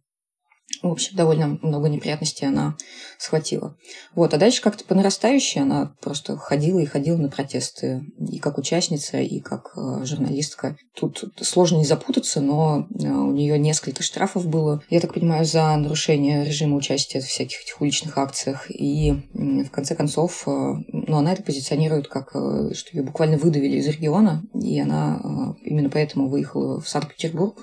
в 0.82 0.88
общем, 0.88 1.16
довольно 1.16 1.60
много 1.62 1.90
неприятностей 1.90 2.46
она 2.46 2.76
схватила. 3.18 3.78
Вот, 4.16 4.34
а 4.34 4.38
дальше 4.38 4.62
как-то 4.62 4.84
по 4.84 4.96
нарастающей 4.96 5.62
она 5.62 5.94
просто 6.02 6.38
ходила 6.38 6.80
и 6.80 6.86
ходила 6.86 7.18
на 7.18 7.30
протесты 7.30 8.04
и 8.20 8.40
как 8.40 8.58
участница, 8.58 9.20
и 9.20 9.40
как 9.40 9.74
э, 9.76 10.06
журналистка. 10.06 10.76
Тут 10.96 11.24
сложно 11.42 11.78
не 11.78 11.86
запутаться, 11.86 12.42
но 12.42 12.88
э, 12.90 13.08
у 13.08 13.32
нее 13.32 13.60
несколько 13.60 14.02
штрафов 14.02 14.48
было, 14.48 14.82
я 14.90 15.00
так 15.00 15.14
понимаю, 15.14 15.46
за 15.46 15.76
нарушение 15.76 16.44
режима 16.44 16.78
участия 16.78 17.22
в 17.22 17.26
всяких 17.26 17.62
этих 17.62 17.80
уличных 17.80 18.18
акциях. 18.18 18.66
И 18.70 19.14
в 19.34 19.70
конце 19.70 19.96
концов, 19.96 20.48
э, 20.48 20.52
ну, 20.52 21.18
она 21.18 21.34
это 21.34 21.44
позиционирует 21.44 22.08
как, 22.08 22.30
что 22.30 22.90
ее 22.94 23.04
буквально 23.04 23.38
выдавили 23.38 23.78
из 23.78 23.88
региона, 23.88 24.44
и 24.54 24.80
она 24.80 25.56
именно 25.64 25.90
поэтому 25.90 26.28
выехала 26.28 26.82
в 26.82 26.90
Санкт-Петербург 26.90 27.60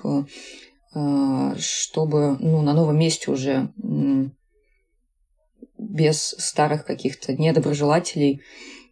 чтобы 0.91 2.37
ну, 2.39 2.61
на 2.61 2.73
новом 2.73 2.97
месте 2.97 3.29
уже 3.29 3.71
без 5.77 6.35
старых 6.37 6.85
каких-то 6.85 7.33
недоброжелателей 7.33 8.41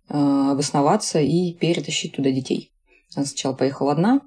а, 0.09 0.51
обосноваться 0.51 1.19
и 1.19 1.53
перетащить 1.53 2.15
туда 2.15 2.31
детей. 2.31 2.71
Она 3.15 3.25
сначала 3.25 3.53
поехала 3.53 3.91
одна, 3.91 4.21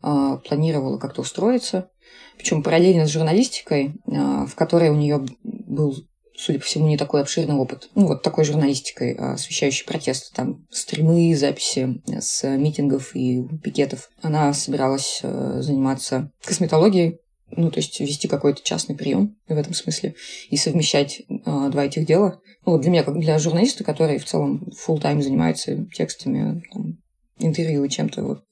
а, 0.00 0.38
планировала 0.38 0.98
как-то 0.98 1.20
устроиться, 1.20 1.90
причем 2.36 2.62
параллельно 2.62 3.06
с 3.06 3.10
журналистикой, 3.10 3.94
в 4.04 4.54
которой 4.56 4.90
у 4.90 4.96
нее 4.96 5.24
был 5.42 5.96
судя 6.42 6.58
по 6.58 6.64
всему, 6.64 6.88
не 6.88 6.96
такой 6.96 7.20
обширный 7.20 7.54
опыт. 7.54 7.88
Ну, 7.94 8.08
вот 8.08 8.22
такой 8.22 8.44
журналистикой, 8.44 9.14
а, 9.14 9.34
освещающей 9.34 9.86
протесты, 9.86 10.34
там, 10.34 10.66
стримы, 10.70 11.34
записи 11.36 12.02
с 12.06 12.44
митингов 12.56 13.14
и 13.14 13.42
пикетов. 13.62 14.10
Она 14.22 14.52
собиралась 14.52 15.20
э, 15.22 15.62
заниматься 15.62 16.30
косметологией, 16.44 17.18
ну, 17.54 17.70
то 17.70 17.78
есть 17.78 18.00
вести 18.00 18.28
какой-то 18.28 18.62
частный 18.62 18.96
прием 18.96 19.36
в 19.46 19.56
этом 19.56 19.74
смысле 19.74 20.14
и 20.50 20.56
совмещать 20.56 21.20
э, 21.28 21.34
два 21.44 21.84
этих 21.84 22.06
дела. 22.06 22.40
Ну, 22.66 22.72
вот 22.72 22.80
для 22.80 22.90
меня, 22.90 23.04
как 23.04 23.18
для 23.18 23.38
журналиста, 23.38 23.84
который 23.84 24.18
в 24.18 24.24
целом 24.24 24.68
full 24.86 25.00
тайм 25.00 25.22
занимается 25.22 25.86
текстами, 25.94 26.62
там, 26.72 26.98
интервью 27.38 27.86
чем-то, 27.86 28.22
вот, 28.24 28.44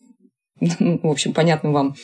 в 0.61 1.11
общем, 1.11 1.33
понятно 1.33 1.73
вам, 1.73 1.97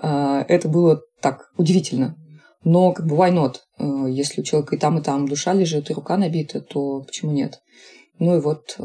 э, 0.00 0.44
это 0.46 0.68
было 0.68 1.00
так 1.20 1.50
удивительно. 1.56 2.16
Но 2.66 2.92
как 2.92 3.06
бы 3.06 3.14
why 3.14 3.32
not? 3.32 3.58
Э, 3.78 4.10
если 4.10 4.40
у 4.40 4.44
человека 4.44 4.74
и 4.74 4.78
там, 4.78 4.98
и 4.98 5.02
там 5.02 5.28
душа 5.28 5.54
лежит, 5.54 5.88
и 5.88 5.94
рука 5.94 6.16
набита, 6.16 6.60
то 6.60 7.00
почему 7.02 7.30
нет? 7.30 7.60
Ну 8.18 8.36
и 8.36 8.40
вот 8.40 8.74
э, 8.80 8.82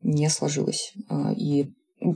не 0.00 0.30
сложилось. 0.30 0.94
Э, 1.10 1.34
и 1.34 1.70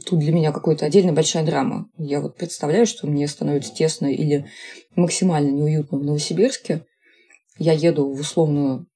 тут 0.07 0.21
для 0.21 0.33
меня 0.33 0.53
какая-то 0.53 0.87
отдельная 0.87 1.13
большая 1.13 1.45
драма. 1.45 1.87
Я 1.99 2.23
вот 2.23 2.37
представляю, 2.37 2.87
что 2.87 3.07
мне 3.07 3.29
становится 3.29 3.75
тесно 3.75 4.07
или 4.07 4.47
максимально 4.97 5.51
неуютно 5.51 5.99
в 5.99 6.03
Новосибирске. 6.03 6.87
Я 7.59 7.75
еду 7.75 8.11
в 8.11 8.19
условную 8.19 8.87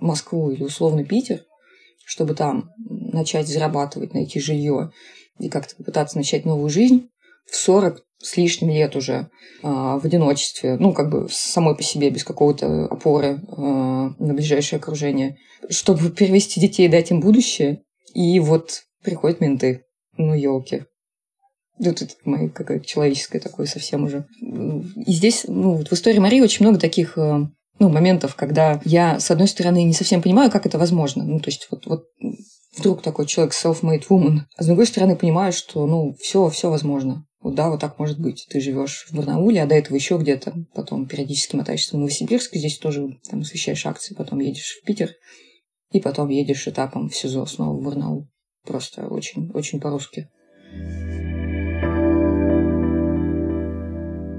Москву 0.00 0.50
или 0.50 0.64
условный 0.64 1.04
Питер, 1.04 1.44
чтобы 2.06 2.34
там 2.34 2.70
начать 2.78 3.46
зарабатывать, 3.46 4.14
найти 4.14 4.40
жилье 4.40 4.90
и 5.38 5.50
как-то 5.50 5.76
попытаться 5.76 6.16
начать 6.16 6.46
новую 6.46 6.70
жизнь 6.70 7.10
в 7.44 7.54
40 7.56 8.07
с 8.20 8.36
лишним 8.36 8.70
лет 8.70 8.96
уже 8.96 9.30
а, 9.62 9.98
в 9.98 10.04
одиночестве, 10.04 10.76
ну, 10.78 10.92
как 10.92 11.10
бы 11.10 11.28
самой 11.30 11.76
по 11.76 11.82
себе, 11.82 12.10
без 12.10 12.24
какого-то 12.24 12.86
опоры 12.86 13.40
а, 13.48 14.12
на 14.18 14.34
ближайшее 14.34 14.78
окружение, 14.78 15.36
чтобы 15.70 16.10
перевести 16.10 16.60
детей 16.60 16.88
дать 16.88 17.10
им 17.10 17.20
будущее. 17.20 17.82
И 18.14 18.40
вот 18.40 18.82
приходят 19.02 19.40
менты. 19.40 19.84
Ну, 20.16 20.34
елки. 20.34 20.84
Вот 21.78 22.02
это 22.02 22.12
мое 22.24 22.48
какое-то 22.48 22.84
человеческое 22.84 23.38
такое 23.38 23.66
совсем 23.66 24.04
уже. 24.04 24.26
И 24.40 25.12
здесь, 25.12 25.44
ну, 25.46 25.74
вот 25.74 25.88
в 25.88 25.92
истории 25.92 26.18
Марии 26.18 26.40
очень 26.40 26.66
много 26.66 26.80
таких 26.80 27.16
а, 27.16 27.48
ну, 27.78 27.88
моментов, 27.88 28.34
когда 28.34 28.80
я, 28.84 29.20
с 29.20 29.30
одной 29.30 29.46
стороны, 29.46 29.84
не 29.84 29.92
совсем 29.92 30.22
понимаю, 30.22 30.50
как 30.50 30.66
это 30.66 30.78
возможно. 30.78 31.22
Ну, 31.22 31.38
то 31.38 31.50
есть 31.50 31.68
вот, 31.70 31.86
вот 31.86 32.06
вдруг 32.76 33.02
такой 33.02 33.26
человек 33.26 33.54
self-made 33.54 34.08
woman, 34.10 34.40
а 34.56 34.62
с 34.64 34.66
другой 34.66 34.86
стороны 34.86 35.14
понимаю, 35.14 35.52
что, 35.52 35.86
ну, 35.86 36.16
все, 36.20 36.48
все 36.48 36.68
возможно. 36.68 37.24
Вот 37.40 37.54
да, 37.54 37.70
вот 37.70 37.80
так 37.80 37.98
может 37.98 38.20
быть. 38.20 38.46
Ты 38.50 38.60
живешь 38.60 39.06
в 39.08 39.16
Барнауле, 39.16 39.62
а 39.62 39.66
до 39.66 39.76
этого 39.76 39.94
еще 39.94 40.18
где-то. 40.18 40.54
Потом 40.74 41.06
периодически 41.06 41.56
мотаешься 41.56 41.96
в 41.96 41.98
Новосибирск, 41.98 42.54
здесь 42.54 42.78
тоже 42.78 43.18
там 43.30 43.40
освещаешь 43.40 43.86
акции, 43.86 44.14
потом 44.14 44.40
едешь 44.40 44.78
в 44.80 44.84
Питер, 44.84 45.12
и 45.92 46.00
потом 46.00 46.28
едешь 46.28 46.66
этапом 46.66 47.08
в 47.08 47.16
СИЗО 47.16 47.46
снова 47.46 47.78
в 47.78 47.82
Барнаул. 47.82 48.28
Просто 48.64 49.06
очень, 49.06 49.50
очень 49.52 49.80
по-русски. 49.80 50.28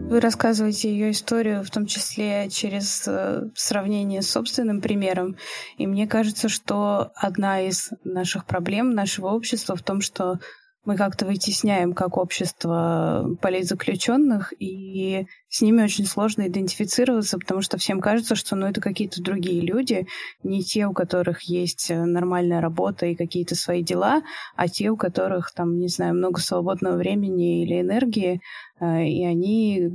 Вы 0.09 0.21
рассказываете 0.21 0.91
ее 0.91 1.11
историю, 1.11 1.63
в 1.63 1.69
том 1.69 1.85
числе 1.85 2.49
через 2.49 3.07
э, 3.07 3.43
сравнение 3.53 4.23
с 4.23 4.31
собственным 4.31 4.81
примером. 4.81 5.37
И 5.77 5.85
мне 5.85 6.07
кажется, 6.07 6.49
что 6.49 7.11
одна 7.13 7.61
из 7.61 7.91
наших 8.03 8.45
проблем 8.45 8.89
нашего 8.89 9.27
общества 9.27 9.75
в 9.75 9.83
том, 9.83 10.01
что 10.01 10.39
мы 10.85 10.95
как-то 10.95 11.25
вытесняем 11.25 11.93
как 11.93 12.17
общество 12.17 13.37
политзаключенных, 13.41 14.53
и 14.59 15.25
с 15.49 15.61
ними 15.61 15.83
очень 15.83 16.05
сложно 16.05 16.47
идентифицироваться, 16.47 17.37
потому 17.37 17.61
что 17.61 17.77
всем 17.77 17.99
кажется, 17.99 18.35
что 18.35 18.55
ну, 18.55 18.65
это 18.65 18.79
какие-то 18.79 19.21
другие 19.21 19.61
люди, 19.61 20.07
не 20.43 20.63
те, 20.63 20.87
у 20.87 20.93
которых 20.93 21.41
есть 21.43 21.91
э, 21.91 22.05
нормальная 22.05 22.61
работа 22.61 23.05
и 23.07 23.15
какие-то 23.15 23.55
свои 23.55 23.83
дела, 23.83 24.23
а 24.55 24.67
те, 24.67 24.89
у 24.89 24.97
которых, 24.97 25.51
там, 25.53 25.77
не 25.77 25.89
знаю, 25.89 26.15
много 26.15 26.39
свободного 26.39 26.95
времени 26.95 27.63
или 27.63 27.81
энергии, 27.81 28.41
э, 28.79 29.05
и 29.05 29.25
они 29.25 29.91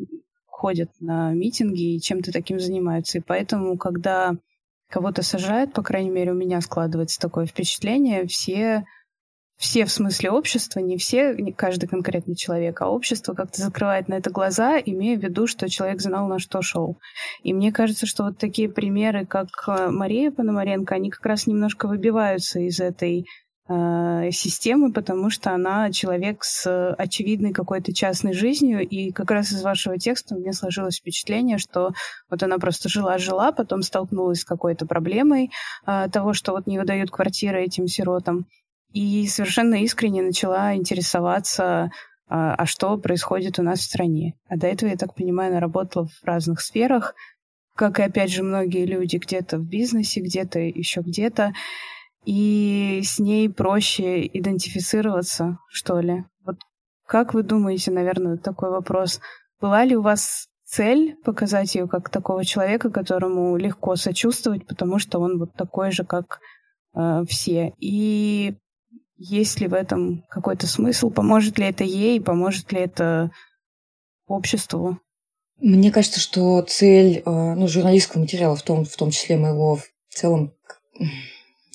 ходят 0.47 0.91
на 1.01 1.33
митинги 1.33 1.97
и 1.97 2.01
чем-то 2.01 2.31
таким 2.31 2.61
занимаются. 2.61 3.19
И 3.19 3.23
поэтому, 3.23 3.77
когда 3.77 4.37
кого-то 4.91 5.23
сажают, 5.23 5.73
по 5.73 5.83
крайней 5.83 6.11
мере, 6.11 6.33
у 6.33 6.37
меня 6.37 6.61
складывается 6.61 7.21
такое 7.21 7.47
впечатление, 7.47 8.27
все 8.27 8.85
все 9.57 9.85
в 9.85 9.91
смысле 9.91 10.31
общества, 10.31 10.81
не 10.81 10.97
все, 10.97 11.35
не 11.35 11.53
каждый 11.53 11.89
конкретный 11.89 12.35
человек, 12.35 12.81
а 12.83 12.89
общество 12.89 13.35
как-то 13.35 13.63
закрывает 13.63 14.09
на 14.09 14.15
это 14.15 14.31
глаза, 14.31 14.79
имея 14.79 15.17
в 15.17 15.23
виду, 15.23 15.47
что 15.47 15.69
человек 15.69 16.01
знал, 16.01 16.27
на 16.29 16.39
что 16.39 16.61
шел. 16.63 16.99
И 17.43 17.53
мне 17.55 17.73
кажется, 17.73 18.07
что 18.07 18.25
вот 18.25 18.39
такие 18.39 18.69
примеры, 18.69 19.27
как 19.27 19.49
э, 19.69 19.89
Мария 19.91 20.31
Пономаренко, 20.31 20.95
они 20.95 21.11
как 21.11 21.25
раз 21.25 21.47
немножко 21.47 21.87
выбиваются 21.87 22.59
из 22.59 22.81
этой 22.81 23.27
э, 23.69 24.31
системы, 24.33 24.93
потому 24.93 25.31
что 25.31 25.53
она 25.53 25.93
человек 25.93 26.43
с 26.43 26.93
очевидной 26.95 27.53
какой-то 27.53 27.95
частной 27.95 28.33
жизнью, 28.33 28.87
и 28.87 29.13
как 29.13 29.31
раз 29.31 29.53
из 29.53 29.63
вашего 29.63 29.99
текста 29.99 30.35
меня 30.35 30.53
сложилось 30.53 30.99
впечатление, 30.99 31.59
что 31.59 31.93
вот 32.29 32.43
она 32.43 32.59
просто 32.59 32.89
жила-жила, 32.89 33.53
потом 33.53 33.83
столкнулась 33.83 34.41
с 34.41 34.45
какой-то 34.45 34.85
проблемой 34.85 35.51
э, 35.87 36.09
того, 36.13 36.35
что 36.35 36.53
вот 36.53 36.67
не 36.67 36.79
выдают 36.79 37.13
квартиры 37.13 37.63
этим 37.63 37.87
сиротам, 37.87 38.47
и 38.95 39.27
совершенно 39.27 39.83
искренне 39.83 40.23
начала 40.23 40.75
интересоваться, 40.75 41.91
а, 42.29 42.55
а 42.55 42.65
что 42.65 42.97
происходит 42.97 43.59
у 43.59 43.63
нас 43.63 43.81
в 43.81 43.83
стране. 43.83 44.35
А 44.49 44.57
до 44.57 44.69
этого, 44.69 44.89
я 44.89 44.97
так 44.97 45.15
понимаю, 45.17 45.51
она 45.51 45.61
работала 45.61 46.07
в 46.07 46.25
разных 46.25 46.61
сферах, 46.61 47.15
как 47.75 47.99
и, 47.99 48.05
опять 48.05 48.31
же, 48.31 48.45
многие 48.45 48.87
люди 48.87 49.17
где-то 49.17 49.59
в 49.59 49.67
бизнесе, 49.69 50.21
где-то 50.21 50.61
еще 50.61 51.01
где-то. 51.01 51.53
и 52.25 53.03
с 53.05 53.19
ней 53.19 53.51
проще 53.51 54.27
идентифицироваться, 54.27 55.59
что 55.69 55.99
ли. 56.01 56.25
Вот 56.45 56.57
как 57.05 57.35
вы 57.35 57.43
думаете, 57.43 57.91
наверное, 57.91 58.37
такой 58.37 58.71
вопрос. 58.71 59.21
Была 59.61 59.85
ли 59.85 59.97
у 59.97 60.03
вас 60.03 60.47
цель 60.65 61.17
показать 61.25 61.75
ее 61.75 61.89
как 61.89 62.11
такого 62.11 62.45
человека, 62.45 62.91
которому 62.91 63.57
легко 63.57 63.97
сочувствовать, 63.97 64.67
потому 64.67 65.01
что 65.01 65.19
он 65.19 65.39
вот 65.39 65.53
такой 65.55 65.91
же, 65.91 66.05
как 66.05 66.39
э, 66.95 67.25
все? 67.29 67.75
И 67.81 68.55
есть 69.17 69.61
ли 69.61 69.69
в 69.69 69.75
этом 69.75 70.25
какой-то 70.29 70.67
смысл? 70.67 71.11
Поможет 71.11 71.59
ли 71.59 71.67
это 71.67 71.85
ей? 71.85 72.21
Поможет 72.21 72.73
ли 72.73 72.81
это 72.81 73.31
обществу? 74.27 74.99
Мне 75.61 75.93
кажется, 75.93 76.21
что 76.21 76.61
цель 76.63 77.23
э, 77.25 77.55
ну, 77.55 77.69
журналистского 77.69 78.23
материала, 78.23 78.57
в 78.57 78.63
том, 78.63 78.85
в 78.85 78.97
том 78.97 79.11
числе 79.11 79.37
моего, 79.37 79.77
в 79.77 79.85
целом, 80.11 80.53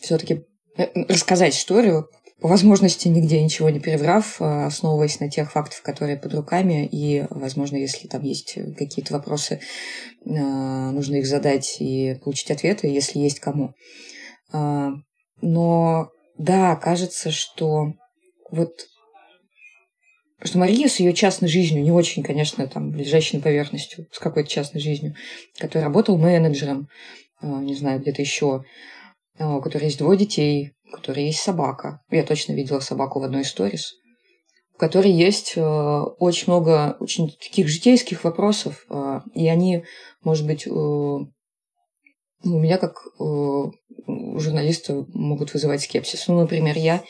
все-таки 0.01 0.43
э, 0.77 0.87
рассказать 1.07 1.55
историю, 1.55 2.09
по 2.41 2.47
возможности 2.47 3.07
нигде 3.07 3.41
ничего 3.41 3.69
не 3.69 3.79
переврав, 3.79 4.41
э, 4.41 4.65
основываясь 4.65 5.19
на 5.21 5.29
тех 5.29 5.51
фактах, 5.51 5.81
которые 5.81 6.17
под 6.17 6.33
руками, 6.33 6.87
и, 6.91 7.25
возможно, 7.29 7.77
если 7.77 8.07
там 8.07 8.21
есть 8.23 8.57
какие-то 8.77 9.13
вопросы, 9.13 9.61
нужно 10.25 11.15
их 11.15 11.25
задать 11.25 11.77
и 11.79 12.19
получить 12.23 12.51
ответы, 12.51 12.87
если 12.87 13.19
есть 13.19 13.39
кому. 13.39 13.73
Но 14.51 16.11
да, 16.39 16.75
кажется, 16.77 17.31
что 17.31 17.93
вот 18.49 18.87
что 20.41 20.57
Мария 20.57 20.87
с 20.87 21.01
ее 21.01 21.13
частной 21.13 21.49
жизнью, 21.49 21.83
не 21.83 21.91
очень, 21.91 22.23
конечно, 22.23 22.65
там, 22.65 22.95
лежащей 22.95 23.37
на 23.37 23.43
поверхностью, 23.43 24.07
с 24.09 24.19
какой-то 24.19 24.49
частной 24.49 24.79
жизнью, 24.79 25.15
которая 25.57 25.89
работал 25.89 26.17
менеджером, 26.17 26.87
э, 27.41 27.47
не 27.47 27.75
знаю, 27.75 27.99
где-то 27.99 28.21
еще, 28.21 28.63
э, 29.37 29.45
у 29.45 29.61
которой 29.61 29.85
есть 29.85 29.99
двое 29.99 30.17
детей, 30.17 30.71
у 30.87 30.95
которой 30.95 31.25
есть 31.25 31.41
собака. 31.41 31.99
Я 32.09 32.23
точно 32.23 32.53
видела 32.53 32.79
собаку 32.79 33.19
в 33.19 33.23
одной 33.23 33.41
из 33.41 33.49
сторис. 33.49 33.95
У 34.75 34.77
которой 34.77 35.11
есть 35.11 35.57
э, 35.57 35.61
очень 35.61 36.45
много 36.47 36.95
очень 37.01 37.29
таких 37.31 37.67
житейских 37.67 38.23
вопросов, 38.23 38.87
и 39.35 39.45
они, 39.49 39.83
может 40.23 40.47
быть, 40.47 40.65
у 42.43 42.59
меня 42.59 42.77
как 42.77 43.03
журналиста 44.07 45.05
могут 45.13 45.53
вызывать 45.53 45.81
скепсис. 45.81 46.27
Ну, 46.27 46.39
например, 46.39 46.77
я 46.77 47.03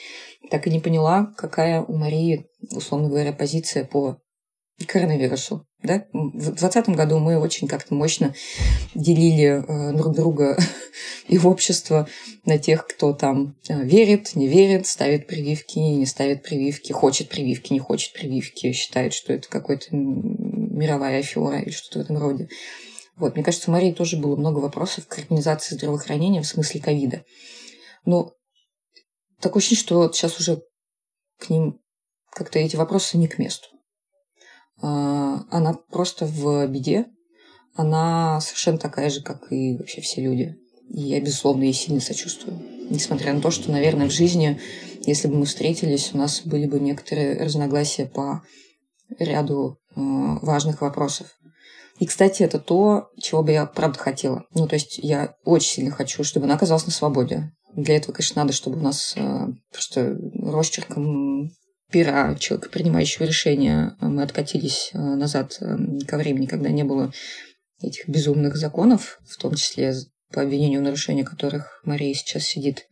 так 0.50 0.68
и 0.68 0.72
не 0.72 0.80
поняла, 0.80 1.34
какая 1.38 1.82
у 1.82 1.96
Марии, 1.96 2.48
условно 2.72 3.10
говоря, 3.10 3.34
позиция 3.34 3.86
по 3.86 4.18
коронавирусу. 4.88 5.65
Да? 5.82 6.06
В 6.12 6.32
2020 6.32 6.89
году 6.89 7.20
мы 7.20 7.39
очень 7.39 7.68
как-то 7.68 7.94
мощно 7.94 8.34
делили 8.96 9.63
э, 9.63 9.94
друг 9.96 10.15
друга 10.15 10.58
и 11.28 11.38
общество 11.38 12.08
на 12.46 12.58
тех, 12.58 12.86
кто 12.86 13.13
там 13.13 13.56
э, 13.70 13.82
верит, 13.84 14.36
не 14.36 14.48
верит, 14.48 14.88
ставит 14.88 15.28
прививки, 15.28 15.80
не 15.80 16.06
ставит 16.06 16.44
прививки, 16.44 16.92
хочет 16.92 17.30
прививки, 17.30 17.72
не 17.72 17.80
хочет 17.80 18.13
прививки, 18.13 18.72
считает, 18.74 19.13
что 19.13 19.32
это 19.34 19.48
какой-то 19.48 19.88
мировая 19.92 21.20
афера 21.20 21.60
или 21.60 21.72
что-то 21.72 22.00
в 22.00 22.02
этом 22.04 22.18
роде. 22.18 22.50
Вот, 23.19 23.36
мне 23.36 23.43
кажется, 23.43 23.69
у 23.69 23.73
Марии 23.73 23.91
тоже 23.91 24.17
было 24.17 24.36
много 24.36 24.60
вопросов 24.60 25.08
к 25.08 25.17
организации 25.17 25.75
здравоохранения 25.75 26.41
в 26.41 26.47
смысле 26.47 26.82
ковида. 26.82 27.25
Но 28.05 28.34
такое 29.41 29.60
ощущение, 29.60 29.84
что 29.84 29.95
вот 29.97 30.15
сейчас 30.15 30.39
уже 30.39 30.62
к 31.38 31.49
ним 31.49 31.82
как-то 32.32 32.60
эти 32.60 32.77
вопросы 32.77 33.17
не 33.17 33.27
к 33.27 33.38
месту. 33.38 33.67
А, 34.82 35.45
она 35.51 35.73
просто 35.73 36.25
в 36.25 36.67
беде. 36.67 37.08
Она 37.75 38.39
совершенно 38.41 38.77
такая 38.77 39.10
же, 39.10 39.21
как 39.21 39.51
и 39.51 39.77
вообще 39.77 40.01
все 40.01 40.21
люди. 40.21 40.55
И 40.89 41.01
я, 41.01 41.21
безусловно, 41.21 41.63
ей 41.63 41.73
сильно 41.73 41.99
сочувствую. 41.99 42.58
Несмотря 42.89 43.34
на 43.34 43.41
то, 43.41 43.51
что, 43.51 43.71
наверное, 43.71 44.08
в 44.08 44.13
жизни, 44.13 44.60
если 45.05 45.27
бы 45.27 45.36
мы 45.36 45.45
встретились, 45.45 46.12
у 46.13 46.17
нас 46.17 46.41
были 46.43 46.65
бы 46.65 46.79
некоторые 46.79 47.38
разногласия 47.38 48.05
по 48.05 48.43
ряду 49.17 49.77
а, 49.95 50.39
важных 50.41 50.82
вопросов. 50.82 51.38
И, 51.99 52.05
кстати, 52.05 52.43
это 52.43 52.59
то, 52.59 53.09
чего 53.21 53.43
бы 53.43 53.51
я 53.51 53.65
правда 53.65 53.99
хотела. 53.99 54.45
Ну, 54.53 54.67
то 54.67 54.75
есть 54.75 54.97
я 54.97 55.35
очень 55.43 55.69
сильно 55.69 55.91
хочу, 55.91 56.23
чтобы 56.23 56.45
она 56.45 56.55
оказалась 56.55 56.85
на 56.85 56.91
свободе. 56.91 57.51
Для 57.75 57.97
этого, 57.97 58.13
конечно, 58.13 58.41
надо, 58.41 58.53
чтобы 58.53 58.77
у 58.77 58.81
нас 58.81 59.13
э, 59.15 59.47
просто 59.71 60.17
росчерком 60.41 61.51
пера 61.91 62.35
человека, 62.35 62.69
принимающего 62.69 63.25
решения, 63.25 63.97
э, 63.99 64.07
мы 64.07 64.23
откатились 64.23 64.91
э, 64.93 64.97
назад 64.97 65.57
э, 65.59 65.77
ко 66.07 66.17
времени, 66.17 66.45
когда 66.45 66.69
не 66.69 66.83
было 66.83 67.12
этих 67.81 68.07
безумных 68.07 68.55
законов, 68.55 69.19
в 69.27 69.38
том 69.38 69.55
числе 69.55 69.93
по 70.31 70.41
обвинению 70.41 70.79
в 70.79 70.83
нарушении 70.83 71.23
которых 71.23 71.81
Мария 71.83 72.13
сейчас 72.13 72.43
сидит. 72.43 72.88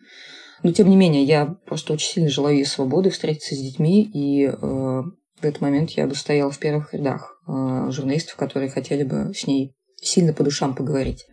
Но, 0.63 0.73
тем 0.73 0.89
не 0.89 0.95
менее, 0.95 1.23
я 1.23 1.45
просто 1.45 1.93
очень 1.93 2.09
сильно 2.09 2.29
желаю 2.29 2.57
ей 2.57 2.65
свободы 2.65 3.09
встретиться 3.09 3.55
с 3.55 3.59
детьми, 3.59 4.03
и 4.03 4.47
э, 4.47 4.51
в 4.51 5.43
этот 5.43 5.61
момент 5.61 5.91
я 5.91 6.07
бы 6.07 6.15
стояла 6.15 6.51
в 6.51 6.59
первых 6.59 6.93
рядах 6.93 7.37
журналистов, 7.47 8.36
которые 8.36 8.69
хотели 8.69 9.03
бы 9.03 9.33
с 9.33 9.47
ней 9.47 9.73
сильно 10.01 10.33
по 10.33 10.43
душам 10.43 10.75
поговорить. 10.75 11.25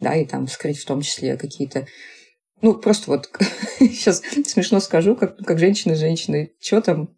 Да, 0.00 0.14
и 0.14 0.24
там 0.24 0.48
скрыть 0.48 0.78
в 0.78 0.86
том 0.86 1.02
числе 1.02 1.36
какие-то 1.36 1.86
ну, 2.62 2.74
просто 2.74 3.10
вот 3.10 3.28
сейчас 3.78 4.22
смешно 4.46 4.80
скажу, 4.80 5.16
как, 5.16 5.38
как 5.38 5.58
женщина 5.58 5.94
женщины. 5.94 6.52
Что 6.60 6.82
там, 6.82 7.08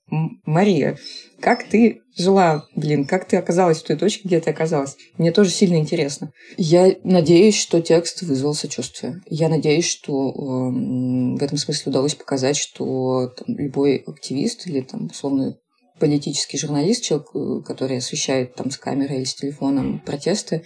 Мария? 0.45 0.99
Как 1.41 1.69
ты 1.69 2.03
жила, 2.17 2.67
блин, 2.77 3.05
как 3.05 3.27
ты 3.27 3.37
оказалась 3.37 3.81
в 3.81 3.85
той 3.85 3.97
точке, 3.97 4.29
где 4.29 4.41
ты 4.41 4.51
оказалась? 4.51 4.97
Мне 5.19 5.33
тоже 5.33 5.51
сильно 5.51 5.77
интересно. 5.77 6.33
Я 6.57 6.95
надеюсь, 7.03 7.59
что 7.59 7.81
текст 7.81 8.23
вызвал 8.23 8.55
сочувствие. 8.55 9.21
Я 9.27 9.49
надеюсь, 9.49 9.87
что 9.87 10.31
э, 10.31 11.37
в 11.38 11.43
этом 11.43 11.59
смысле 11.59 11.91
удалось 11.91 12.15
показать, 12.15 12.57
что 12.57 13.33
там, 13.37 13.57
любой 13.57 13.97
активист 13.97 14.69
или, 14.69 14.83
там, 14.83 15.07
условно, 15.07 15.57
политический 16.03 16.59
журналист, 16.59 17.05
человек, 17.05 17.29
э, 17.33 17.62
который 17.65 17.99
освещает 17.99 18.57
там 18.57 18.73
с 18.73 18.77
камерой 18.77 19.19
или 19.19 19.25
с 19.25 19.37
телефоном 19.37 20.01
протесты, 20.01 20.65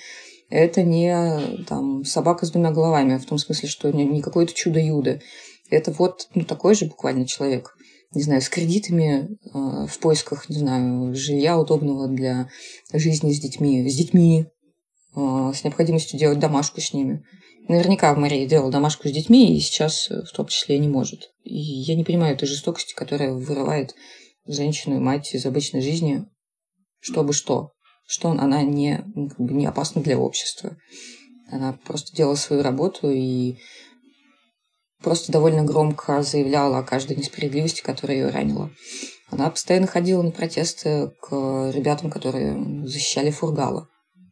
это 0.49 0.83
не 0.83 1.15
там 1.67 2.07
собака 2.07 2.47
с 2.47 2.51
двумя 2.51 2.71
головами, 2.71 3.19
в 3.19 3.27
том 3.27 3.37
смысле, 3.37 3.69
что 3.69 3.91
не, 3.91 4.07
не 4.07 4.23
какое-то 4.23 4.55
чудо-юдо. 4.55 5.21
Это 5.69 5.93
вот 5.93 6.29
ну, 6.35 6.45
такой 6.45 6.75
же 6.75 6.87
буквально 6.87 7.27
человек. 7.27 7.77
Не 8.15 8.23
знаю, 8.23 8.41
с 8.41 8.49
кредитами, 8.49 9.29
э, 9.53 9.87
в 9.87 9.99
поисках, 9.99 10.49
не 10.49 10.57
знаю, 10.57 11.15
жилья 11.15 11.59
удобного 11.59 12.09
для 12.09 12.49
жизни 12.95 13.31
с 13.35 13.39
детьми, 13.39 13.87
с 13.87 13.95
детьми, 13.95 14.47
э, 15.15 15.53
с 15.55 15.65
необходимостью 15.65 16.19
делать 16.19 16.39
домашку 16.39 16.81
с 16.81 16.95
ними. 16.95 17.23
Наверняка 17.69 18.15
Мария 18.15 18.49
делала 18.49 18.73
домашку 18.73 19.07
с 19.07 19.13
детьми 19.13 19.55
и 19.55 19.61
сейчас 19.61 20.09
в 20.09 20.35
том 20.35 20.47
числе 20.47 20.79
не 20.79 20.89
может. 20.89 21.31
И 21.45 21.59
я 21.59 21.95
не 21.95 22.05
понимаю 22.05 22.37
этой 22.37 22.49
жестокости, 22.49 22.95
которая 22.95 23.33
вырывает 23.33 23.95
женщину 24.47 24.97
и 24.97 25.01
мать 25.01 25.35
из 25.35 25.47
обычной 25.47 25.81
жизни, 25.81 26.27
чтобы 27.01 27.33
что 27.33 27.73
что 28.07 28.31
она 28.31 28.63
не, 28.63 29.03
ну, 29.15 29.29
как 29.29 29.41
бы 29.41 29.53
не 29.53 29.67
опасна 29.67 30.03
для 30.03 30.19
общества. 30.19 30.77
Она 31.51 31.79
просто 31.85 32.15
делала 32.15 32.37
свою 32.37 32.63
работу 32.63 33.11
и 33.11 33.57
просто 35.03 35.33
довольно 35.33 35.65
громко 35.65 36.23
заявляла 36.23 36.79
о 36.79 36.83
каждой 36.83 37.17
несправедливости, 37.17 37.83
которая 37.83 38.19
ее 38.19 38.29
ранила. 38.31 38.71
Она 39.31 39.51
постоянно 39.51 39.87
ходила 39.87 40.23
на 40.23 40.31
протесты 40.31 41.11
к 41.21 41.71
ребятам, 41.73 42.11
которые 42.11 42.87
защищали 42.87 43.31
Фургала. 43.31 43.89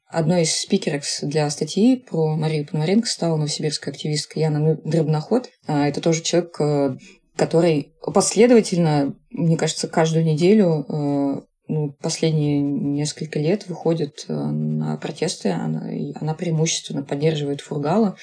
Одной 0.09 0.43
из 0.43 0.57
спикеров 0.57 1.05
для 1.23 1.51
статьи 1.51 1.97
про 1.97 2.37
Марию 2.37 2.67
Пономаренко 2.67 3.09
стала 3.09 3.37
новосибирская 3.37 3.93
активистка 3.93 4.39
Яна 4.39 4.77
Дробноход. 4.85 5.51
А, 5.67 5.89
это 5.89 6.01
тоже 6.01 6.23
человек, 6.23 6.55
э, 6.61 6.97
который 7.37 7.95
последовательно, 8.13 9.15
мне 9.31 9.57
кажется, 9.57 9.89
каждую 9.89 10.25
неделю 10.25 10.87
э, 10.89 11.41
ну, 11.69 11.93
последние 12.01 12.61
несколько 12.61 13.39
лет 13.39 13.67
выходит 13.67 14.27
э, 14.29 14.33
на 14.33 14.97
протесты. 14.97 15.51
Она, 15.51 15.89
она 16.21 16.35
преимущественно 16.35 17.03
поддерживает 17.03 17.61
Фургала. 17.61 18.17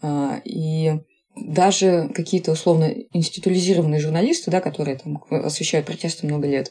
А, 0.00 0.40
и 0.44 1.00
даже 1.34 2.10
какие-то 2.14 2.52
условно 2.52 2.94
институализированные 3.12 4.00
журналисты, 4.00 4.50
да, 4.50 4.60
которые 4.60 4.98
там 4.98 5.22
освещают 5.30 5.86
протесты 5.86 6.26
много 6.26 6.46
лет, 6.46 6.70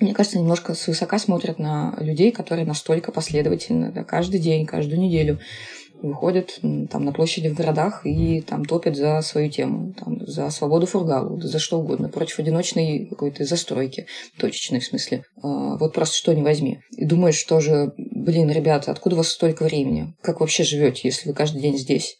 мне 0.00 0.14
кажется, 0.14 0.38
немножко 0.38 0.74
свысока 0.74 1.18
смотрят 1.18 1.58
на 1.58 1.96
людей, 1.98 2.30
которые 2.30 2.66
настолько 2.66 3.10
последовательно, 3.10 3.90
да, 3.90 4.04
каждый 4.04 4.38
день, 4.38 4.64
каждую 4.64 5.00
неделю 5.00 5.40
выходят 6.02 6.58
там 6.90 7.04
на 7.04 7.12
площади 7.12 7.48
в 7.48 7.54
городах 7.54 8.06
и 8.06 8.40
там 8.40 8.64
топят 8.64 8.96
за 8.96 9.20
свою 9.22 9.50
тему, 9.50 9.94
там, 9.94 10.24
за 10.26 10.50
свободу 10.50 10.86
фургалу, 10.86 11.40
за 11.40 11.58
что 11.58 11.78
угодно, 11.78 12.08
против 12.08 12.38
одиночной 12.38 13.06
какой-то 13.06 13.44
застройки, 13.44 14.06
точечной 14.38 14.80
в 14.80 14.84
смысле. 14.84 15.24
А, 15.42 15.76
вот 15.76 15.94
просто 15.94 16.16
что 16.16 16.34
не 16.34 16.42
возьми. 16.42 16.80
И 16.96 17.04
думаешь, 17.04 17.36
что 17.36 17.60
же, 17.60 17.92
блин, 17.96 18.50
ребята, 18.50 18.90
откуда 18.90 19.14
у 19.14 19.18
вас 19.18 19.28
столько 19.28 19.64
времени? 19.64 20.14
Как 20.22 20.40
вообще 20.40 20.64
живете, 20.64 21.02
если 21.04 21.28
вы 21.28 21.34
каждый 21.34 21.62
день 21.62 21.78
здесь? 21.78 22.18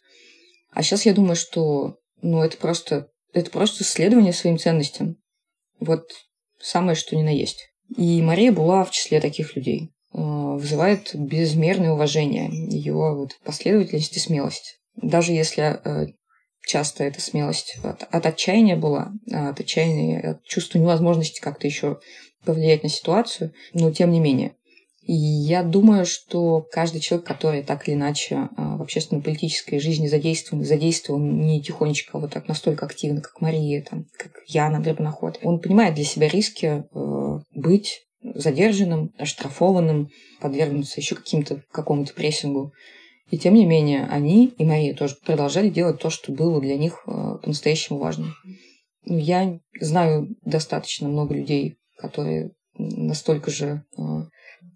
А 0.71 0.83
сейчас 0.83 1.05
я 1.05 1.13
думаю, 1.13 1.35
что 1.35 1.95
ну, 2.21 2.43
это 2.43 2.57
просто, 2.57 3.07
это 3.33 3.49
просто 3.49 3.83
следование 3.83 4.33
своим 4.33 4.57
ценностям. 4.57 5.17
Вот 5.79 6.09
самое, 6.59 6.95
что 6.95 7.15
ни 7.15 7.23
на 7.23 7.33
есть. 7.33 7.69
И 7.97 8.21
Мария 8.21 8.51
была 8.51 8.83
в 8.83 8.91
числе 8.91 9.19
таких 9.19 9.55
людей. 9.55 9.91
Вызывает 10.59 11.11
безмерное 11.13 11.93
уважение, 11.93 12.49
ее 12.51 12.93
вот 12.93 13.31
последовательность 13.45 14.17
и 14.17 14.19
смелость. 14.19 14.79
Даже 14.95 15.31
если 15.31 15.79
э, 15.83 16.07
часто 16.67 17.03
эта 17.05 17.21
смелость 17.21 17.77
от, 17.83 18.03
от 18.03 18.25
отчаяния 18.25 18.75
была, 18.75 19.13
от 19.31 19.59
отчаяния, 19.59 20.31
от 20.31 20.43
чувства 20.43 20.79
невозможности 20.79 21.39
как-то 21.39 21.65
еще 21.65 21.99
повлиять 22.43 22.83
на 22.83 22.89
ситуацию, 22.89 23.53
но 23.73 23.91
тем 23.91 24.11
не 24.11 24.19
менее. 24.19 24.53
И 25.01 25.13
я 25.13 25.63
думаю, 25.63 26.05
что 26.05 26.61
каждый 26.71 27.01
человек, 27.01 27.25
который 27.25 27.63
так 27.63 27.87
или 27.87 27.95
иначе 27.95 28.49
а, 28.55 28.77
в 28.77 28.81
общественно-политической 28.83 29.79
жизни 29.79 30.07
задействован, 30.07 30.63
задействован 30.63 31.41
не 31.41 31.63
тихонечко, 31.63 32.17
а 32.17 32.21
вот 32.21 32.31
так 32.31 32.47
настолько 32.47 32.85
активно, 32.85 33.21
как 33.21 33.41
Мария, 33.41 33.83
там, 33.89 34.05
как 34.15 34.33
я 34.45 34.69
на 34.69 34.79
Дребноход, 34.79 35.39
он 35.41 35.61
понимает 35.61 35.95
для 35.95 36.03
себя 36.03 36.27
риски 36.27 36.83
э, 36.93 37.39
быть 37.55 38.01
задержанным, 38.21 39.13
оштрафованным, 39.17 40.09
подвергнуться 40.41 40.99
еще 40.99 41.15
каким-то 41.15 41.63
какому-то 41.71 42.13
прессингу. 42.13 42.73
И 43.29 43.37
тем 43.37 43.53
не 43.53 43.65
менее, 43.65 44.05
они 44.05 44.47
и 44.57 44.65
Мария 44.65 44.95
тоже 44.95 45.15
продолжали 45.23 45.69
делать 45.69 45.99
то, 45.99 46.09
что 46.09 46.31
было 46.31 46.59
для 46.59 46.77
них 46.77 47.03
э, 47.05 47.11
по-настоящему 47.11 47.99
важным. 47.99 48.33
Ну, 49.05 49.17
я 49.17 49.59
знаю 49.79 50.35
достаточно 50.43 51.07
много 51.07 51.35
людей, 51.35 51.77
которые 51.95 52.51
настолько 52.77 53.51
же 53.51 53.83
э, 53.97 54.01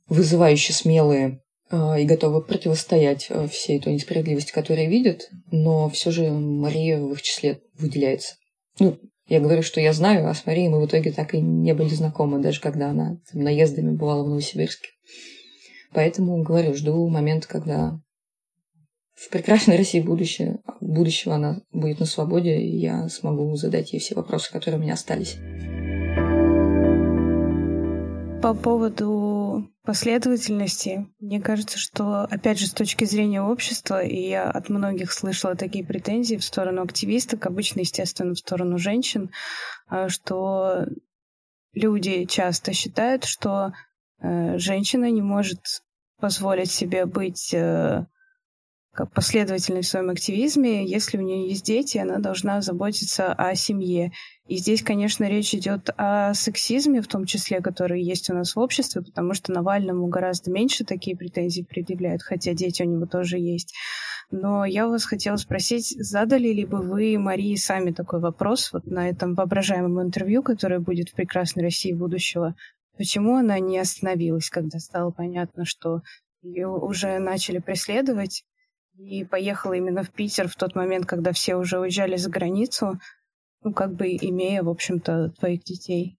вызывающе 0.08 0.74
смелые 0.74 1.42
э, 1.72 2.02
и 2.02 2.06
готовы 2.06 2.44
противостоять 2.44 3.32
всей 3.52 3.80
той 3.80 3.94
несправедливости, 3.94 4.52
которую 4.52 4.88
видят, 4.88 5.30
но 5.52 5.90
все 5.90 6.12
же 6.12 6.30
Мария 6.30 7.00
в 7.00 7.12
их 7.12 7.24
числе 7.24 7.60
выделяется. 7.80 8.36
Ну, 8.80 9.00
я 9.34 9.40
говорю, 9.40 9.64
что 9.64 9.82
я 9.82 9.94
знаю, 9.94 10.30
а 10.30 10.34
с 10.36 10.46
Марией 10.46 10.70
мы 10.70 10.80
в 10.80 10.86
итоге 10.86 11.12
так 11.12 11.34
и 11.34 11.42
не 11.42 11.74
были 11.74 11.90
знакомы, 11.90 12.40
даже 12.40 12.62
когда 12.62 12.92
она 12.92 13.18
там, 13.32 13.42
наездами 13.42 13.90
бывала 13.90 14.24
в 14.24 14.30
Новосибирске. 14.30 14.90
Поэтому, 15.92 16.44
говорю, 16.44 16.76
жду 16.76 17.08
момента, 17.10 17.48
когда 17.48 18.00
в 19.16 19.30
прекрасной 19.32 19.78
России 19.78 20.02
будущее, 20.02 20.60
будущего 20.82 21.34
она 21.34 21.62
будет 21.72 22.00
на 22.00 22.06
свободе, 22.06 22.60
и 22.60 22.78
я 22.78 23.10
смогу 23.10 23.56
задать 23.56 23.94
ей 23.94 24.00
все 24.00 24.14
вопросы, 24.14 24.52
которые 24.52 24.80
у 24.80 24.84
меня 24.84 24.94
остались. 24.94 25.38
По 28.44 28.54
поводу 28.54 29.33
последовательности, 29.84 31.08
мне 31.20 31.42
кажется, 31.42 31.78
что, 31.78 32.22
опять 32.24 32.60
же, 32.60 32.68
с 32.68 32.74
точки 32.74 33.06
зрения 33.06 33.42
общества, 33.42 34.04
и 34.04 34.30
я 34.30 34.50
от 34.50 34.70
многих 34.70 35.12
слышала 35.12 35.56
такие 35.56 35.86
претензии 35.86 36.36
в 36.36 36.44
сторону 36.44 36.82
активисток, 36.84 37.46
обычно, 37.46 37.82
естественно, 37.82 38.34
в 38.34 38.40
сторону 38.40 38.78
женщин, 38.78 39.32
а, 39.88 40.10
что 40.10 40.86
люди 41.74 42.26
часто 42.26 42.74
считают, 42.74 43.26
что 43.26 43.74
э, 44.22 44.58
женщина 44.58 45.10
не 45.10 45.22
может 45.22 45.82
позволить 46.20 46.72
себе 46.72 47.06
быть 47.06 47.54
э, 47.54 48.06
как 48.94 49.12
последовательной 49.12 49.82
в 49.82 49.88
своем 49.88 50.10
активизме. 50.10 50.86
Если 50.86 51.18
у 51.18 51.22
нее 51.22 51.50
есть 51.50 51.66
дети, 51.66 51.98
она 51.98 52.20
должна 52.20 52.62
заботиться 52.62 53.34
о 53.34 53.56
семье. 53.56 54.12
И 54.48 54.58
здесь, 54.58 54.84
конечно, 54.84 55.24
речь 55.24 55.56
идет 55.56 55.90
о 55.96 56.34
сексизме, 56.34 57.02
в 57.02 57.08
том 57.08 57.26
числе, 57.26 57.62
который 57.62 58.02
есть 58.02 58.30
у 58.30 58.34
нас 58.34 58.56
в 58.56 58.60
обществе, 58.60 59.02
потому 59.02 59.34
что 59.34 59.54
Навальному 59.54 60.08
гораздо 60.08 60.52
меньше 60.52 60.84
такие 60.84 61.16
претензии 61.16 61.62
предъявляют, 61.62 62.24
хотя 62.24 62.54
дети 62.54 62.84
у 62.84 62.86
него 62.86 63.06
тоже 63.06 63.38
есть. 63.38 63.74
Но 64.32 64.66
я 64.66 64.88
вас 64.88 65.06
хотела 65.06 65.38
спросить, 65.38 65.96
задали 65.98 66.50
ли 66.50 66.66
бы 66.66 66.82
вы 66.82 67.18
Марии 67.18 67.56
сами 67.56 67.92
такой 67.92 68.20
вопрос 68.20 68.74
вот 68.74 68.86
на 68.86 69.08
этом 69.08 69.34
воображаемом 69.34 70.02
интервью, 70.02 70.44
которое 70.44 70.80
будет 70.80 71.10
в 71.10 71.14
«Прекрасной 71.14 71.64
России 71.64 71.94
будущего», 71.94 72.56
почему 72.98 73.38
она 73.38 73.60
не 73.60 73.78
остановилась, 73.80 74.50
когда 74.50 74.80
стало 74.80 75.12
понятно, 75.12 75.64
что 75.64 76.02
ее 76.42 76.68
уже 76.68 77.18
начали 77.20 77.60
преследовать, 77.60 78.44
и 78.98 79.24
поехала 79.24 79.74
именно 79.74 80.04
в 80.04 80.12
Питер 80.12 80.48
в 80.48 80.56
тот 80.56 80.76
момент, 80.76 81.06
когда 81.06 81.32
все 81.32 81.56
уже 81.56 81.80
уезжали 81.80 82.18
за 82.18 82.30
границу, 82.30 83.00
ну, 83.64 83.74
как 83.74 83.96
бы 83.96 84.08
имея, 84.08 84.64
в 84.64 84.70
общем-то, 84.70 85.34
твоих 85.40 85.64
детей? 85.64 86.18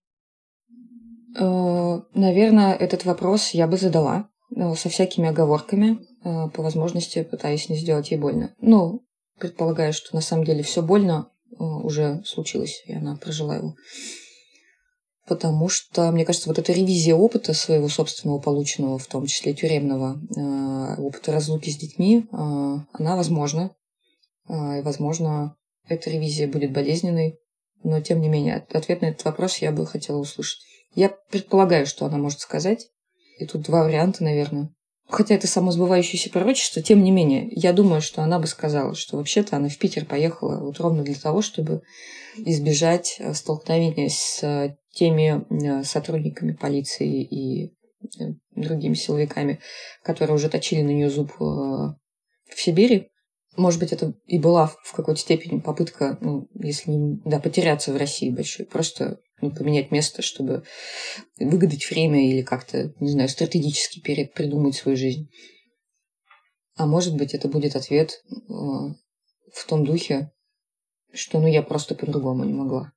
Э, 1.36 2.00
наверное, 2.14 2.74
этот 2.74 3.04
вопрос 3.04 3.50
я 3.50 3.66
бы 3.66 3.76
задала 3.76 4.28
э, 4.54 4.74
со 4.74 4.88
всякими 4.88 5.28
оговорками, 5.28 5.98
э, 6.24 6.50
по 6.50 6.62
возможности 6.62 7.22
пытаясь 7.22 7.68
не 7.68 7.76
сделать 7.76 8.10
ей 8.10 8.18
больно. 8.18 8.54
Ну, 8.60 9.04
предполагаю, 9.38 9.92
что 9.92 10.14
на 10.14 10.20
самом 10.20 10.44
деле 10.44 10.62
все 10.62 10.82
больно 10.82 11.30
уже 11.56 12.20
случилось, 12.24 12.82
и 12.86 12.94
она 12.94 13.16
прожила 13.16 13.54
его 13.54 13.76
потому 15.26 15.68
что, 15.68 16.10
мне 16.10 16.24
кажется, 16.24 16.48
вот 16.48 16.58
эта 16.58 16.72
ревизия 16.72 17.14
опыта 17.14 17.54
своего 17.54 17.88
собственного 17.88 18.40
полученного, 18.40 18.98
в 18.98 19.06
том 19.06 19.24
числе 19.24 19.54
тюремного, 19.54 20.20
опыта 20.98 21.32
разлуки 21.32 21.70
с 21.70 21.78
детьми, 21.78 22.26
она 22.30 23.16
возможна. 23.16 23.70
И, 24.50 24.82
возможно, 24.82 25.56
эта 25.88 26.10
ревизия 26.10 26.48
будет 26.48 26.72
болезненной, 26.72 27.38
но, 27.82 28.00
тем 28.00 28.20
не 28.20 28.28
менее, 28.28 28.66
ответ 28.70 29.02
на 29.02 29.06
этот 29.06 29.24
вопрос 29.24 29.58
я 29.58 29.72
бы 29.72 29.86
хотела 29.86 30.18
услышать. 30.18 30.60
Я 30.94 31.10
предполагаю, 31.30 31.86
что 31.86 32.06
она 32.06 32.18
может 32.18 32.40
сказать. 32.40 32.88
И 33.38 33.46
тут 33.46 33.62
два 33.62 33.84
варианта, 33.84 34.22
наверное. 34.22 34.70
Хотя 35.08 35.34
это 35.34 35.46
само 35.46 35.70
сбывающееся 35.70 36.30
пророчество, 36.30 36.80
тем 36.80 37.02
не 37.02 37.10
менее, 37.10 37.48
я 37.50 37.72
думаю, 37.72 38.00
что 38.00 38.22
она 38.22 38.38
бы 38.38 38.46
сказала, 38.46 38.94
что 38.94 39.18
вообще-то 39.18 39.56
она 39.56 39.68
в 39.68 39.76
Питер 39.76 40.06
поехала 40.06 40.60
вот 40.60 40.80
ровно 40.80 41.02
для 41.02 41.14
того, 41.14 41.42
чтобы 41.42 41.82
избежать 42.36 43.20
столкновения 43.34 44.08
с 44.08 44.76
теми 44.92 45.44
э, 45.50 45.84
сотрудниками 45.84 46.52
полиции 46.52 47.22
и 47.22 47.74
э, 48.18 48.32
другими 48.54 48.94
силовиками, 48.94 49.60
которые 50.02 50.36
уже 50.36 50.48
точили 50.48 50.82
на 50.82 50.90
нее 50.90 51.10
зуб 51.10 51.32
э, 51.32 51.44
в 51.44 51.96
Сибири. 52.56 53.10
Может 53.56 53.80
быть, 53.80 53.92
это 53.92 54.14
и 54.26 54.38
была 54.38 54.66
в 54.66 54.92
какой-то 54.92 55.20
степени 55.20 55.60
попытка, 55.60 56.18
ну, 56.20 56.48
если 56.54 56.90
не 56.90 57.20
да, 57.24 57.38
потеряться 57.38 57.92
в 57.92 57.96
России 57.96 58.30
большой, 58.30 58.66
просто 58.66 59.20
ну, 59.40 59.50
поменять 59.52 59.90
место, 59.90 60.22
чтобы 60.22 60.64
выгадать 61.38 61.88
время 61.88 62.28
или 62.28 62.42
как-то, 62.42 62.92
не 62.98 63.10
знаю, 63.10 63.28
стратегически 63.28 64.00
придумать 64.00 64.74
свою 64.74 64.96
жизнь. 64.96 65.30
А 66.76 66.86
может 66.86 67.16
быть, 67.16 67.34
это 67.34 67.46
будет 67.46 67.76
ответ 67.76 68.24
э, 68.28 68.32
в 68.48 69.66
том 69.68 69.84
духе, 69.84 70.32
что 71.12 71.38
ну 71.38 71.46
я 71.46 71.62
просто 71.62 71.94
по-другому 71.94 72.44
не 72.44 72.52
могла. 72.52 72.92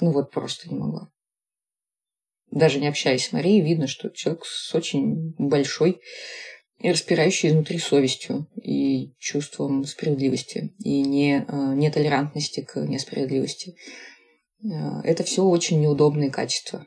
Ну 0.00 0.12
вот 0.12 0.30
просто 0.30 0.68
не 0.68 0.76
могла 0.76 1.12
даже 2.52 2.78
не 2.78 2.86
общаясь 2.86 3.26
с 3.26 3.32
Марией, 3.32 3.62
видно, 3.62 3.86
что 3.86 4.10
человек 4.10 4.44
с 4.44 4.74
очень 4.74 5.34
большой 5.38 6.00
и 6.82 6.90
распирающей 6.90 7.48
изнутри 7.48 7.78
совестью 7.78 8.48
и 8.60 9.14
чувством 9.18 9.84
справедливости 9.84 10.74
и 10.80 11.02
не, 11.02 11.46
э, 11.46 11.74
нетолерантности 11.74 12.60
к 12.60 12.76
несправедливости. 12.76 13.76
Э, 14.64 15.00
это 15.04 15.22
все 15.22 15.44
очень 15.44 15.80
неудобные 15.80 16.30
качества. 16.30 16.86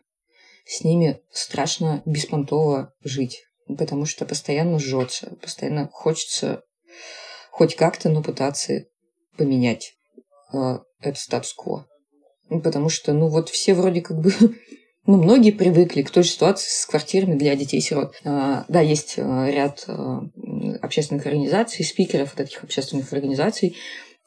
С 0.65 0.83
ними 0.83 1.21
страшно 1.31 2.03
беспонтово 2.05 2.93
жить, 3.03 3.43
потому 3.67 4.05
что 4.05 4.25
постоянно 4.25 4.79
жжется, 4.79 5.37
постоянно 5.41 5.87
хочется 5.87 6.63
хоть 7.51 7.75
как-то, 7.75 8.09
но 8.09 8.21
пытаться 8.21 8.85
поменять 9.37 9.93
э, 10.53 10.79
этот 10.99 11.19
статус-кво. 11.19 11.87
Потому 12.49 12.89
что, 12.89 13.13
ну 13.13 13.29
вот 13.29 13.47
все 13.47 13.73
вроде 13.73 14.01
как 14.01 14.19
бы 14.19 14.33
ну, 15.07 15.17
многие 15.17 15.51
привыкли 15.51 16.01
к 16.01 16.09
той 16.09 16.23
же 16.23 16.29
ситуации 16.29 16.69
с 16.69 16.85
квартирами 16.85 17.35
для 17.35 17.55
детей-сирот. 17.55 18.15
А, 18.23 18.65
да, 18.67 18.81
есть 18.81 19.15
а, 19.17 19.47
ряд 19.49 19.83
а, 19.87 20.21
общественных 20.81 21.25
организаций, 21.27 21.85
спикеров 21.85 22.33
от 22.33 22.41
этих 22.41 22.63
общественных 22.63 23.13
организаций, 23.13 23.75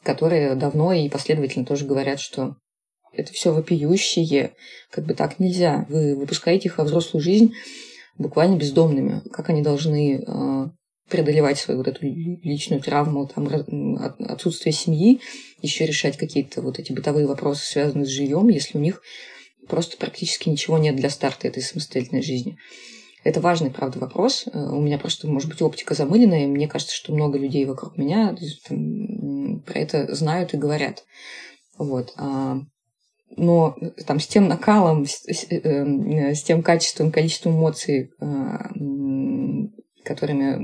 которые 0.05 0.55
давно 0.55 0.93
и 0.93 1.09
последовательно 1.09 1.67
тоже 1.67 1.85
говорят, 1.85 2.21
что 2.21 2.57
это 3.13 3.33
все 3.33 3.53
вопиющее, 3.53 4.53
как 4.91 5.05
бы 5.05 5.15
так 5.15 5.41
нельзя. 5.41 5.87
Вы 5.89 6.15
выпускаете 6.15 6.69
их 6.69 6.79
во 6.79 6.85
взрослую 6.85 7.23
жизнь 7.23 7.55
буквально 8.17 8.57
бездомными. 8.57 9.23
Как 9.33 9.49
они 9.51 9.63
должны 9.63 10.71
преодолевать 11.09 11.59
свою 11.59 11.79
вот 11.79 11.89
эту 11.89 12.05
личную 12.05 12.83
травму, 12.83 13.27
там, 13.27 13.49
отсутствие 14.29 14.73
семьи, 14.73 15.21
еще 15.63 15.87
решать 15.87 16.17
какие-то 16.17 16.61
вот 16.61 16.79
эти 16.79 16.93
бытовые 16.93 17.27
вопросы, 17.27 17.65
связанные 17.65 18.05
с 18.05 18.11
жильем, 18.11 18.49
если 18.49 18.79
у 18.79 18.81
них 18.81 19.03
просто 19.69 19.97
практически 19.97 20.49
ничего 20.49 20.79
нет 20.79 20.97
для 20.97 21.11
старта 21.11 21.49
этой 21.49 21.63
самостоятельной 21.63 22.23
жизни. 22.23 22.57
Это 23.25 23.41
важный, 23.41 23.71
правда, 23.71 23.99
вопрос. 23.99 24.47
Э, 24.47 24.59
у 24.59 24.81
меня 24.81 24.99
просто, 24.99 25.29
может 25.29 25.49
быть, 25.49 25.61
оптика 25.61 25.95
замыленная. 25.95 26.47
Мне 26.47 26.69
кажется, 26.69 26.95
что 26.95 27.13
много 27.13 27.39
людей 27.39 27.65
вокруг 27.65 27.97
меня 27.99 28.37
там, 28.69 29.61
про 29.61 29.79
это 29.79 30.15
знают 30.15 30.55
и 30.55 30.59
говорят. 30.59 31.05
Вот. 31.77 32.13
А, 32.17 32.59
но 33.37 33.77
там 34.07 34.21
с 34.21 34.27
тем 34.27 34.49
накалом, 34.49 35.07
с, 35.07 35.25
с, 35.25 35.47
э, 35.51 36.35
тем 36.45 36.63
качеством, 36.63 37.13
количеством 37.13 37.57
эмоций, 37.57 38.11
которыми 40.05 40.57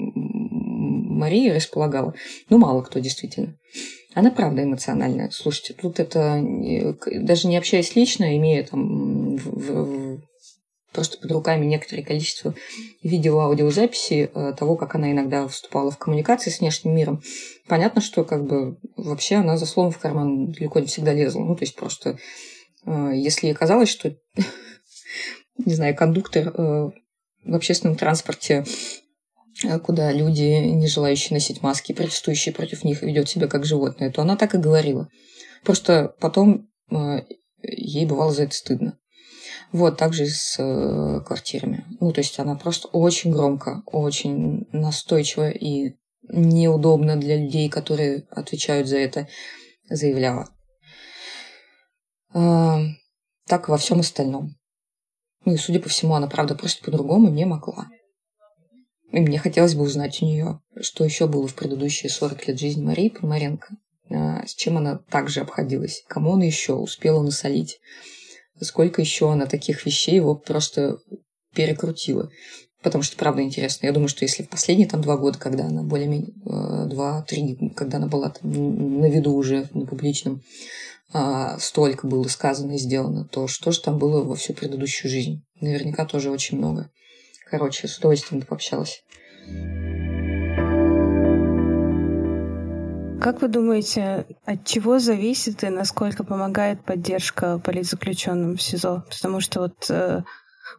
Мария 1.15 1.55
располагала, 1.55 2.15
ну, 2.49 2.59
мало 2.59 2.83
кто 2.83 2.99
действительно. 2.99 3.57
Она 4.15 4.31
правда 4.31 4.63
эмоциональная. 4.63 5.31
Слушайте, 5.31 5.75
тут 5.75 5.99
это 5.99 6.41
даже 6.41 7.49
не 7.49 7.57
общаясь 7.57 7.97
лично, 7.97 8.37
имея 8.37 8.65
там 8.65 9.37
в, 9.37 9.49
в, 9.59 10.21
просто 10.93 11.19
под 11.19 11.33
руками 11.33 11.67
некоторое 11.67 12.03
количество 12.03 12.55
видео-аудиозаписей 13.03 14.31
э, 14.33 14.55
того, 14.57 14.77
как 14.77 14.95
она 14.95 15.11
иногда 15.11 15.49
вступала 15.49 15.91
в 15.91 15.99
коммуникации 15.99 16.51
с 16.51 16.61
внешним 16.61 16.95
миром. 16.95 17.23
Понятно, 17.67 18.01
что 18.01 18.25
как 18.25 18.47
бы 18.47 18.79
вообще 18.97 19.37
она 19.37 19.57
за 19.57 19.67
словом 19.67 19.91
в 19.91 19.99
карман 19.99 20.53
далеко 20.53 20.79
не 20.79 20.87
всегда 20.87 21.13
лезла. 21.13 21.41
Ну, 21.41 21.57
то 21.57 21.65
есть 21.65 21.75
просто 21.75 22.19
э, 22.87 23.11
если 23.17 23.53
казалось, 23.53 23.89
что, 23.89 24.17
не 25.59 25.75
знаю, 25.75 25.97
кондуктор 25.97 26.49
э, 26.49 26.91
в 27.45 27.55
общественном 27.55 27.97
транспорте 27.97 28.65
куда 29.83 30.13
люди, 30.13 30.43
не 30.43 30.87
желающие 30.87 31.35
носить 31.35 31.63
маски, 31.63 31.93
протестующие 31.93 32.55
против 32.55 32.85
них, 32.85 33.03
ведет 33.03 33.29
себя 33.29 33.47
как 33.47 33.65
животное, 33.65 34.11
то 34.11 34.23
она 34.23 34.37
так 34.37 34.55
и 34.55 34.59
говорила. 34.59 35.09
Просто 35.63 36.15
потом 36.21 36.69
э, 36.91 37.23
ей 37.63 38.07
бывало 38.07 38.33
за 38.33 38.45
это 38.45 38.55
стыдно. 38.55 38.99
Вот, 39.73 39.97
также 39.97 40.25
и 40.25 40.29
с 40.29 40.57
э, 40.59 41.21
квартирами. 41.27 41.85
Ну, 42.01 42.13
то 42.13 42.21
есть 42.21 42.39
она 42.39 42.55
просто 42.55 42.89
очень 42.89 43.33
громко, 43.33 43.83
очень 43.87 44.67
настойчиво 44.73 45.51
и 45.51 45.97
неудобно 46.29 47.17
для 47.17 47.37
людей, 47.37 47.69
которые 47.69 48.27
отвечают 48.31 48.89
за 48.89 48.99
это, 48.99 49.29
заявляла. 49.89 50.49
Э, 52.35 52.79
так 53.47 53.69
во 53.69 53.79
всем 53.79 54.01
остальном. 54.01 54.57
Ну 55.45 55.55
и, 55.55 55.57
судя 55.57 55.81
по 55.81 55.89
всему, 55.89 56.15
она, 56.15 56.27
правда, 56.27 56.55
просто 56.55 56.85
по-другому 56.85 57.29
не 57.29 57.45
могла. 57.45 57.89
И 59.15 59.21
мне 59.21 59.39
хотелось 59.39 59.77
бы 59.77 59.85
узнать 59.85 60.21
у 60.23 60.27
нее, 60.27 60.61
что 60.81 61.05
еще 61.05 61.29
было 61.29 61.47
в 61.47 61.55
предыдущие 61.55 62.11
40 62.11 62.49
лет 62.49 62.59
жизни 62.59 62.83
Марии 62.83 63.11
Пономаренко, 63.11 63.69
а, 64.11 64.45
с 64.45 64.57
чем 64.57 64.77
она 64.77 64.99
также 65.09 65.41
обходилась, 65.41 66.03
кому 66.09 66.33
она 66.35 66.45
еще 66.47 66.75
успела 66.75 67.23
насолить, 67.23 67.79
сколько 68.61 69.01
еще 69.01 69.31
она 69.31 69.47
таких 69.47 69.87
вещей 69.87 70.17
его 70.17 70.35
просто 70.35 70.99
перекрутила. 71.55 72.29
Потому 72.83 73.05
что, 73.05 73.17
правда, 73.17 73.43
интересно. 73.43 73.87
Я 73.87 73.93
думаю, 73.93 74.09
что 74.09 74.25
если 74.25 74.43
в 74.43 74.49
последние 74.49 74.89
там 74.89 75.01
два 75.01 75.17
года, 75.17 75.39
когда 75.39 75.67
она 75.67 75.85
более-менее, 75.85 76.33
э, 76.47 76.87
два-три, 76.87 77.73
когда 77.77 77.99
она 77.99 78.09
была 78.09 78.31
там 78.31 78.51
на 79.01 79.07
виду 79.07 79.33
уже 79.35 79.69
на 79.75 79.87
публичном, 79.87 80.43
а, 81.13 81.57
столько 81.61 82.09
было 82.09 82.25
сказано 82.25 82.73
и 82.73 82.79
сделано, 82.79 83.27
то 83.27 83.47
что 83.47 83.71
же 83.71 83.81
там 83.81 83.97
было 83.97 84.25
во 84.25 84.35
всю 84.35 84.55
предыдущую 84.55 85.09
жизнь? 85.09 85.45
Наверняка 85.61 86.05
тоже 86.05 86.33
очень 86.33 86.59
много. 86.59 86.91
Короче, 87.57 87.87
с 87.87 87.99
удовольствием 87.99 88.43
пообщалась. 88.43 89.05
Как 93.21 93.41
вы 93.41 93.47
думаете, 93.47 94.27
от 94.45 94.67
чего 94.67 94.99
зависит 94.99 95.63
и 95.63 95.69
насколько 95.69 96.25
помогает 96.25 96.85
поддержка 96.85 97.61
политзаключенным 97.61 98.57
в 98.57 98.63
СИЗО? 98.63 99.05
Потому 99.09 99.39
что 99.39 99.61
вот 99.61 99.89
э, 99.89 100.23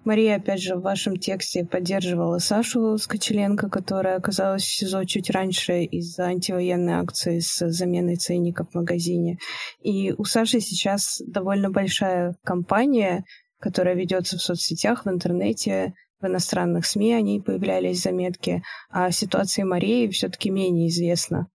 Мария, 0.03 0.35
опять 0.35 0.61
же, 0.61 0.75
в 0.75 0.81
вашем 0.81 1.15
тексте 1.15 1.63
поддерживала 1.63 2.39
Сашу 2.39 2.97
Скочеленко, 2.97 3.69
которая 3.69 4.17
оказалась 4.17 4.63
в 4.63 4.77
СИЗО 4.77 5.05
чуть 5.05 5.29
раньше 5.29 5.83
из-за 5.83 6.25
антивоенной 6.25 6.95
акции 6.95 7.39
с 7.39 7.65
заменой 7.69 8.17
ценника 8.17 8.65
в 8.65 8.75
магазине. 8.75 9.37
И 9.81 10.11
у 10.11 10.25
Саши 10.25 10.59
сейчас 10.59 11.21
довольно 11.25 11.69
большая 11.69 12.35
кампания, 12.43 13.23
которая 13.59 13.95
ведется 13.95 14.37
в 14.37 14.41
соцсетях, 14.41 15.05
в 15.05 15.09
интернете, 15.09 15.93
в 16.25 16.27
иностранных 16.27 16.85
СМИ 16.85 17.13
о 17.13 17.21
ней 17.21 17.41
появлялись 17.41 18.01
заметки, 18.01 18.63
а 18.89 19.05
о 19.05 19.11
ситуации 19.11 19.63
Марии 19.63 20.07
все-таки 20.07 20.49
менее 20.49 20.89
известно. 20.89 21.47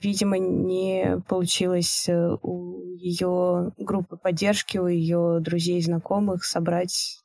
Видимо, 0.00 0.38
не 0.38 1.20
получилось 1.28 2.08
э, 2.08 2.36
у 2.42 2.82
ее 2.96 3.72
группы 3.76 4.16
поддержки, 4.16 4.78
у 4.78 4.86
ее 4.86 5.38
друзей 5.40 5.78
и 5.78 5.82
знакомых 5.82 6.44
собрать 6.44 7.20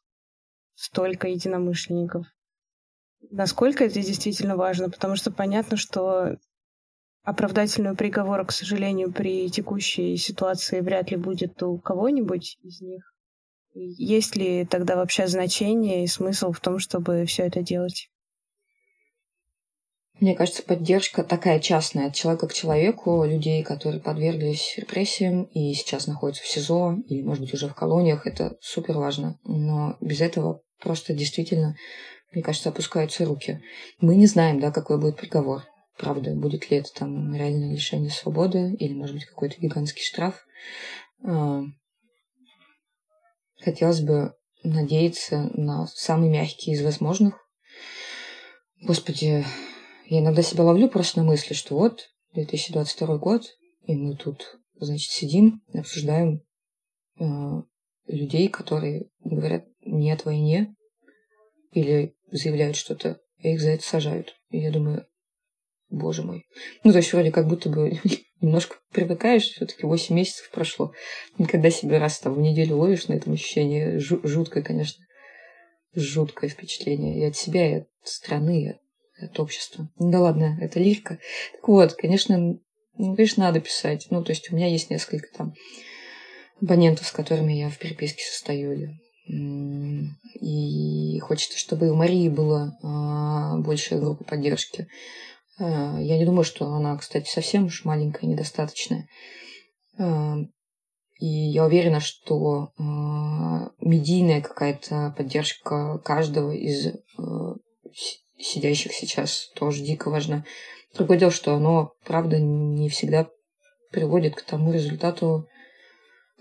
столько 0.75 1.27
единомышленников. 1.27 2.25
Насколько 3.29 3.85
это 3.85 4.01
действительно 4.01 4.55
важно? 4.55 4.89
Потому 4.89 5.15
что 5.15 5.31
понятно, 5.31 5.77
что 5.77 6.37
оправдательного 7.23 7.95
приговора, 7.95 8.43
к 8.43 8.51
сожалению, 8.51 9.13
при 9.13 9.49
текущей 9.49 10.17
ситуации 10.17 10.81
вряд 10.81 11.11
ли 11.11 11.17
будет 11.17 11.61
у 11.63 11.77
кого-нибудь 11.77 12.57
из 12.63 12.81
них. 12.81 13.12
Есть 13.73 14.35
ли 14.35 14.65
тогда 14.65 14.95
вообще 14.95 15.27
значение 15.27 16.03
и 16.03 16.07
смысл 16.07 16.51
в 16.51 16.59
том, 16.59 16.79
чтобы 16.79 17.25
все 17.25 17.43
это 17.43 17.61
делать? 17.61 18.09
Мне 20.19 20.35
кажется, 20.35 20.61
поддержка 20.63 21.23
такая 21.23 21.59
частная 21.59 22.07
от 22.07 22.15
человека 22.15 22.47
к 22.47 22.53
человеку, 22.53 23.25
людей, 23.25 23.63
которые 23.63 23.99
подверглись 23.99 24.75
репрессиям 24.77 25.43
и 25.45 25.73
сейчас 25.73 26.05
находятся 26.05 26.43
в 26.43 26.47
СИЗО 26.47 26.97
или, 27.07 27.23
может 27.23 27.43
быть, 27.43 27.53
уже 27.53 27.67
в 27.67 27.73
колониях, 27.73 28.27
это 28.27 28.55
супер 28.61 28.97
важно. 28.97 29.39
Но 29.43 29.97
без 30.01 30.21
этого 30.21 30.61
просто 30.79 31.13
действительно, 31.13 31.75
мне 32.31 32.43
кажется, 32.43 32.69
опускаются 32.69 33.25
руки. 33.25 33.61
Мы 33.99 34.15
не 34.15 34.27
знаем, 34.27 34.59
да, 34.59 34.71
какой 34.71 34.99
будет 34.99 35.17
приговор. 35.17 35.63
Правда, 35.97 36.35
будет 36.35 36.69
ли 36.69 36.77
это 36.77 36.93
там 36.93 37.33
реальное 37.35 37.73
лишение 37.73 38.11
свободы 38.11 38.73
или, 38.75 38.93
может 38.93 39.15
быть, 39.15 39.25
какой-то 39.25 39.59
гигантский 39.59 40.03
штраф. 40.03 40.45
Хотелось 43.63 44.01
бы 44.01 44.33
надеяться 44.63 45.49
на 45.53 45.87
самый 45.87 46.29
мягкий 46.29 46.71
из 46.71 46.83
возможных. 46.83 47.35
Господи, 48.81 49.45
я 50.07 50.19
иногда 50.19 50.41
себя 50.41 50.63
ловлю 50.63 50.89
просто 50.89 51.19
на 51.19 51.25
мысли, 51.25 51.53
что 51.53 51.75
вот 51.75 52.09
2022 52.33 53.17
год, 53.17 53.45
и 53.85 53.95
мы 53.95 54.17
тут, 54.17 54.59
значит, 54.75 55.11
сидим 55.11 55.61
обсуждаем 55.73 56.41
э, 57.19 57.25
людей, 58.07 58.49
которые 58.49 59.09
говорят 59.23 59.65
«нет 59.81 60.25
войне» 60.25 60.75
или 61.71 62.15
заявляют 62.31 62.75
что-то, 62.75 63.21
и 63.37 63.53
их 63.53 63.61
за 63.61 63.71
это 63.71 63.83
сажают. 63.83 64.35
И 64.49 64.59
я 64.59 64.71
думаю, 64.71 65.07
боже 65.89 66.23
мой. 66.23 66.45
Ну, 66.83 66.91
то 66.91 66.97
есть 66.97 67.13
вроде 67.13 67.31
как 67.31 67.47
будто 67.47 67.69
бы 67.69 67.99
немножко 68.43 68.77
привыкаешь, 68.91 69.49
все-таки 69.49 69.85
8 69.85 70.15
месяцев 70.15 70.49
прошло. 70.51 70.93
Никогда 71.37 71.69
себе 71.69 71.97
раз 71.97 72.19
там 72.19 72.33
в 72.33 72.39
неделю 72.39 72.77
ловишь 72.77 73.07
на 73.07 73.13
этом 73.13 73.33
ощущение. 73.33 73.99
Жуткое, 73.99 74.61
конечно. 74.61 75.03
Жуткое 75.95 76.49
впечатление. 76.49 77.19
И 77.19 77.25
от 77.25 77.35
себя, 77.35 77.69
и 77.69 77.79
от 77.79 77.87
страны, 78.03 78.79
и 79.19 79.23
от 79.23 79.39
общества. 79.39 79.89
Ну 79.97 80.11
да 80.11 80.19
ладно, 80.19 80.57
это 80.61 80.79
лирика. 80.79 81.19
Так 81.53 81.67
вот, 81.67 81.93
конечно, 81.93 82.59
ну, 82.97 83.15
конечно, 83.15 83.43
надо 83.43 83.59
писать. 83.59 84.07
Ну, 84.09 84.23
то 84.23 84.31
есть 84.31 84.51
у 84.51 84.55
меня 84.55 84.67
есть 84.67 84.89
несколько 84.89 85.27
там 85.35 85.53
абонентов, 86.61 87.07
с 87.07 87.11
которыми 87.11 87.53
я 87.53 87.69
в 87.69 87.77
переписке 87.77 88.23
состою. 88.23 88.99
И 89.25 91.19
хочется, 91.19 91.57
чтобы 91.57 91.89
у 91.89 91.95
Марии 91.95 92.27
была 92.27 92.77
а, 92.83 93.57
большая 93.57 93.99
группа 93.99 94.23
поддержки. 94.25 94.87
Э, 95.59 95.97
я 95.99 96.17
не 96.17 96.25
думаю, 96.25 96.43
что 96.43 96.67
она, 96.67 96.97
кстати, 96.97 97.29
совсем 97.29 97.65
уж 97.65 97.85
маленькая, 97.85 98.27
недостаточная. 98.27 99.07
Э, 99.97 100.35
и 101.19 101.25
я 101.25 101.65
уверена, 101.65 101.99
что 101.99 102.71
э, 102.77 102.81
медийная 103.79 104.41
какая-то 104.41 105.13
поддержка 105.17 105.99
каждого 105.99 106.51
из 106.51 106.93
сидящих 108.37 108.91
сейчас 108.93 109.51
тоже 109.55 109.83
дико 109.83 110.09
важна. 110.09 110.43
Другое 110.95 111.17
дело, 111.17 111.31
что 111.31 111.55
оно, 111.55 111.93
правда, 112.03 112.39
не 112.39 112.89
всегда 112.89 113.29
приводит 113.91 114.35
к 114.35 114.41
тому 114.41 114.73
результату, 114.73 115.47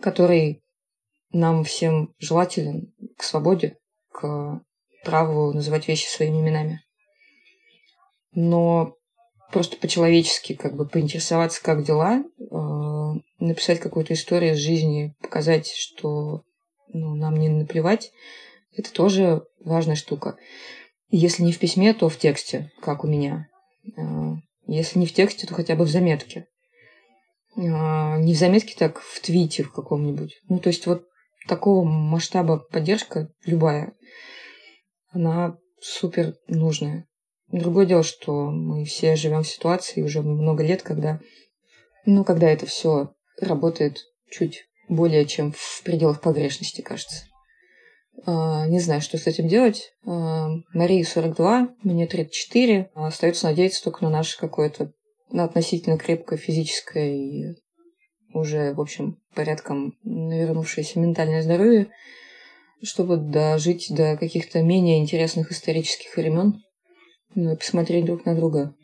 который 0.01 0.63
нам 1.31 1.65
всем 1.65 2.15
желателен, 2.19 2.93
к 3.17 3.23
свободе, 3.23 3.79
к 4.11 4.61
праву 5.05 5.53
называть 5.53 5.87
вещи 5.87 6.09
своими 6.09 6.41
именами. 6.41 6.83
Но 8.33 8.97
просто 9.53 9.77
по-человечески 9.77 10.55
как 10.55 10.75
бы 10.75 10.87
поинтересоваться, 10.87 11.63
как 11.63 11.85
дела, 11.85 12.25
э, 12.39 13.21
написать 13.39 13.79
какую-то 13.79 14.15
историю 14.15 14.55
из 14.55 14.59
жизни, 14.59 15.15
показать, 15.21 15.69
что 15.69 16.43
ну, 16.89 17.15
нам 17.15 17.37
не 17.37 17.49
наплевать, 17.49 18.11
это 18.75 18.93
тоже 18.93 19.45
важная 19.61 19.97
штука. 19.97 20.37
Если 21.11 21.43
не 21.43 21.53
в 21.53 21.59
письме, 21.59 21.93
то 21.93 22.09
в 22.09 22.17
тексте, 22.17 22.73
как 22.81 23.05
у 23.05 23.07
меня. 23.07 23.49
Э, 23.97 24.35
если 24.67 24.99
не 24.99 25.07
в 25.07 25.13
тексте, 25.13 25.47
то 25.47 25.55
хотя 25.55 25.77
бы 25.77 25.85
в 25.85 25.91
заметке. 25.91 26.47
Э, 27.57 28.19
не 28.19 28.35
в 28.35 28.39
заметке, 28.39 28.75
так 28.77 29.01
в 29.01 29.21
твите 29.21 29.63
в 29.63 29.73
каком-нибудь. 29.73 30.41
Ну, 30.49 30.59
то 30.59 30.69
есть 30.69 30.87
вот 30.87 31.05
такого 31.47 31.85
масштаба 31.85 32.59
поддержка, 32.59 33.29
любая, 33.45 33.93
она 35.11 35.57
супер 35.81 36.35
нужная. 36.49 37.07
Другое 37.53 37.85
дело, 37.85 38.03
что 38.03 38.51
мы 38.51 38.87
все 38.87 39.15
живем 39.15 39.43
в 39.43 39.49
ситуации 39.49 40.01
уже 40.01 40.23
много 40.23 40.65
лет, 40.65 40.83
когда, 40.83 41.21
ну, 42.07 42.25
когда 42.25 42.49
это 42.49 42.65
все 42.65 43.13
работает 43.39 43.99
чуть 44.31 44.65
более 44.89 45.27
чем 45.27 45.53
в 45.55 45.83
пределах 45.85 46.23
погрешности, 46.23 46.81
кажется. 46.81 47.27
А, 48.25 48.67
не 48.69 48.81
знаю, 48.81 49.03
что 49.03 49.19
с 49.19 49.27
этим 49.27 49.49
делать. 49.49 49.93
А, 50.07 50.49
Марии 50.73 51.03
42, 51.03 51.75
мне 51.83 52.07
34. 52.07 52.91
Остается 52.95 53.47
надеяться 53.47 53.85
только 53.85 54.03
на 54.05 54.11
наше 54.11 54.39
какое-то 54.39 54.91
на 55.31 55.45
относительно 55.45 55.99
крепкое 55.99 56.39
физическое 56.39 57.15
и 57.15 57.55
уже, 58.33 58.73
в 58.73 58.81
общем, 58.81 59.19
порядком 59.35 59.99
вернувшееся 60.05 60.99
ментальное 61.01 61.43
здоровье, 61.43 61.89
чтобы 62.83 63.19
дожить 63.19 63.89
до 63.91 64.17
каких-то 64.17 64.63
менее 64.63 64.99
интересных 64.99 65.53
исторических 65.53 66.17
времен 66.17 66.63
ну, 67.35 67.53
и 67.53 67.57
посмотреть 67.57 68.05
друг 68.05 68.25
на 68.27 68.35
друга 68.35 68.75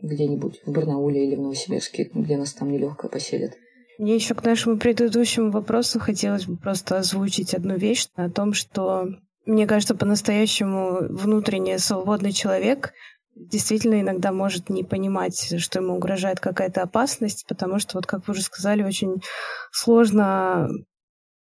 где-нибудь 0.00 0.62
в 0.66 0.72
Барнауле 0.72 1.26
или 1.26 1.36
в 1.36 1.40
Новосибирске, 1.40 2.10
где 2.12 2.36
нас 2.36 2.52
там 2.52 2.70
нелегко 2.70 3.08
поселят. 3.08 3.52
Мне 3.98 4.16
еще 4.16 4.34
к 4.34 4.44
нашему 4.44 4.78
предыдущему 4.78 5.50
вопросу 5.50 6.00
хотелось 6.00 6.46
бы 6.46 6.56
просто 6.56 6.98
озвучить 6.98 7.54
одну 7.54 7.76
вещь 7.76 8.08
о 8.16 8.30
том, 8.30 8.52
что 8.52 9.06
мне 9.46 9.66
кажется, 9.66 9.94
по-настоящему 9.94 11.08
внутренне 11.08 11.78
свободный 11.78 12.32
человек 12.32 12.92
действительно 13.34 14.00
иногда 14.00 14.32
может 14.32 14.70
не 14.70 14.84
понимать, 14.84 15.54
что 15.58 15.80
ему 15.80 15.94
угрожает 15.94 16.40
какая-то 16.40 16.82
опасность, 16.82 17.44
потому 17.48 17.78
что, 17.78 17.96
вот 17.96 18.06
как 18.06 18.26
вы 18.26 18.32
уже 18.32 18.42
сказали, 18.42 18.82
очень 18.82 19.22
сложно 19.70 20.68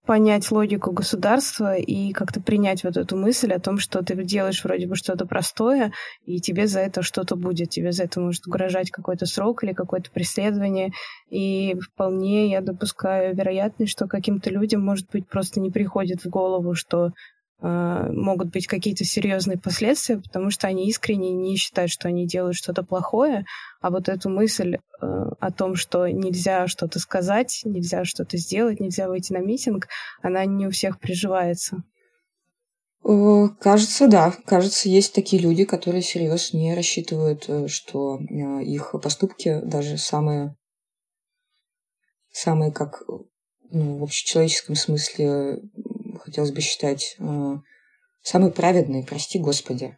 понять 0.06 0.50
логику 0.50 0.92
государства 0.92 1.76
и 1.76 2.12
как-то 2.12 2.40
принять 2.40 2.84
вот 2.84 2.96
эту 2.96 3.16
мысль 3.16 3.52
о 3.52 3.60
том, 3.60 3.78
что 3.78 4.02
ты 4.04 4.14
делаешь 4.22 4.62
вроде 4.64 4.86
бы 4.86 4.96
что-то 4.96 5.26
простое, 5.26 5.92
и 6.26 6.40
тебе 6.40 6.66
за 6.66 6.80
это 6.80 7.02
что-то 7.02 7.36
будет. 7.36 7.70
Тебе 7.70 7.92
за 7.92 8.04
это 8.04 8.20
может 8.20 8.46
угрожать 8.46 8.90
какой-то 8.90 9.26
срок 9.26 9.64
или 9.64 9.72
какое-то 9.72 10.10
преследование. 10.10 10.92
И 11.30 11.74
вполне 11.80 12.50
я 12.50 12.60
допускаю 12.60 13.34
вероятность, 13.34 13.92
что 13.92 14.06
каким-то 14.06 14.50
людям, 14.50 14.84
может 14.84 15.10
быть, 15.10 15.26
просто 15.26 15.60
не 15.60 15.70
приходит 15.70 16.24
в 16.24 16.28
голову, 16.28 16.74
что 16.74 17.12
могут 17.60 18.50
быть 18.50 18.66
какие-то 18.66 19.04
серьезные 19.04 19.58
последствия, 19.58 20.18
потому 20.18 20.50
что 20.50 20.66
они 20.66 20.88
искренне 20.88 21.32
не 21.32 21.56
считают, 21.56 21.90
что 21.90 22.08
они 22.08 22.26
делают 22.26 22.56
что-то 22.56 22.82
плохое, 22.82 23.46
а 23.80 23.90
вот 23.90 24.08
эту 24.08 24.28
мысль 24.28 24.76
э, 24.76 24.78
о 25.00 25.50
том, 25.52 25.74
что 25.74 26.08
нельзя 26.08 26.66
что-то 26.66 26.98
сказать, 26.98 27.60
нельзя 27.64 28.04
что-то 28.04 28.36
сделать, 28.38 28.80
нельзя 28.80 29.08
выйти 29.08 29.32
на 29.32 29.38
митинг, 29.38 29.88
она 30.22 30.44
не 30.44 30.66
у 30.66 30.70
всех 30.70 30.98
приживается. 30.98 31.82
Кажется, 33.60 34.08
да. 34.08 34.32
Кажется, 34.46 34.88
есть 34.88 35.14
такие 35.14 35.42
люди, 35.42 35.66
которые 35.66 36.00
серьезно 36.00 36.56
не 36.56 36.74
рассчитывают, 36.74 37.44
э, 37.48 37.68
что 37.68 38.18
э, 38.18 38.62
их 38.64 38.94
поступки, 39.02 39.60
даже 39.62 39.98
самые, 39.98 40.56
самые 42.30 42.72
как 42.72 43.02
ну, 43.70 43.98
в 43.98 44.04
общечеловеческом 44.04 44.76
смысле 44.76 45.60
хотелось 46.34 46.50
бы 46.50 46.60
считать, 46.62 47.14
э, 47.20 47.56
самые 48.22 48.50
праведные, 48.50 49.04
прости 49.04 49.38
Господи, 49.38 49.96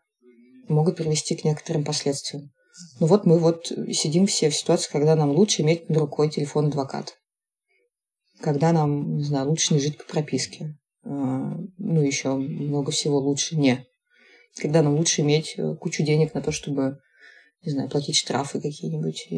могут 0.69 0.97
привести 0.97 1.35
к 1.35 1.45
некоторым 1.45 1.83
последствиям. 1.83 2.53
Ну 3.01 3.07
вот 3.07 3.25
мы 3.25 3.39
вот 3.39 3.73
сидим 3.93 4.27
все 4.27 4.51
в 4.51 4.55
ситуации, 4.55 4.93
когда 4.93 5.17
нам 5.17 5.31
лучше 5.31 5.63
иметь 5.63 5.87
под 5.87 5.97
рукой 5.97 6.29
телефон 6.29 6.67
адвоката. 6.67 7.13
Когда 8.43 8.73
нам, 8.73 9.17
не 9.17 9.25
знаю, 9.25 9.49
лучше 9.49 9.73
не 9.73 9.81
жить 9.81 9.97
по 9.97 10.05
прописке. 10.05 10.77
Э, 11.05 11.09
ну, 11.09 12.03
еще 12.03 12.35
много 12.35 12.91
всего 12.93 13.17
лучше 13.19 13.57
не. 13.57 13.87
Когда 14.61 14.83
нам 14.83 14.97
лучше 14.97 15.23
иметь 15.23 15.55
э, 15.57 15.75
кучу 15.77 16.03
денег 16.03 16.35
на 16.35 16.43
то, 16.43 16.53
чтобы, 16.53 16.99
не 17.63 17.73
знаю, 17.73 17.89
платить 17.89 18.17
штрафы 18.17 18.61
какие-нибудь. 18.61 19.29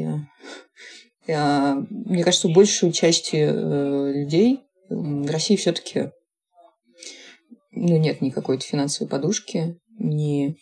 Мне 1.29 2.25
кажется, 2.25 2.49
большую 2.49 2.91
часть 2.91 3.35
людей 3.35 4.61
в 4.89 5.31
России 5.31 5.57
все-таки 5.57 6.11
ну, 7.71 7.97
нет 7.97 8.21
никакой 8.21 8.59
финансовой 8.59 9.09
подушки, 9.09 9.79
ни, 9.99 10.57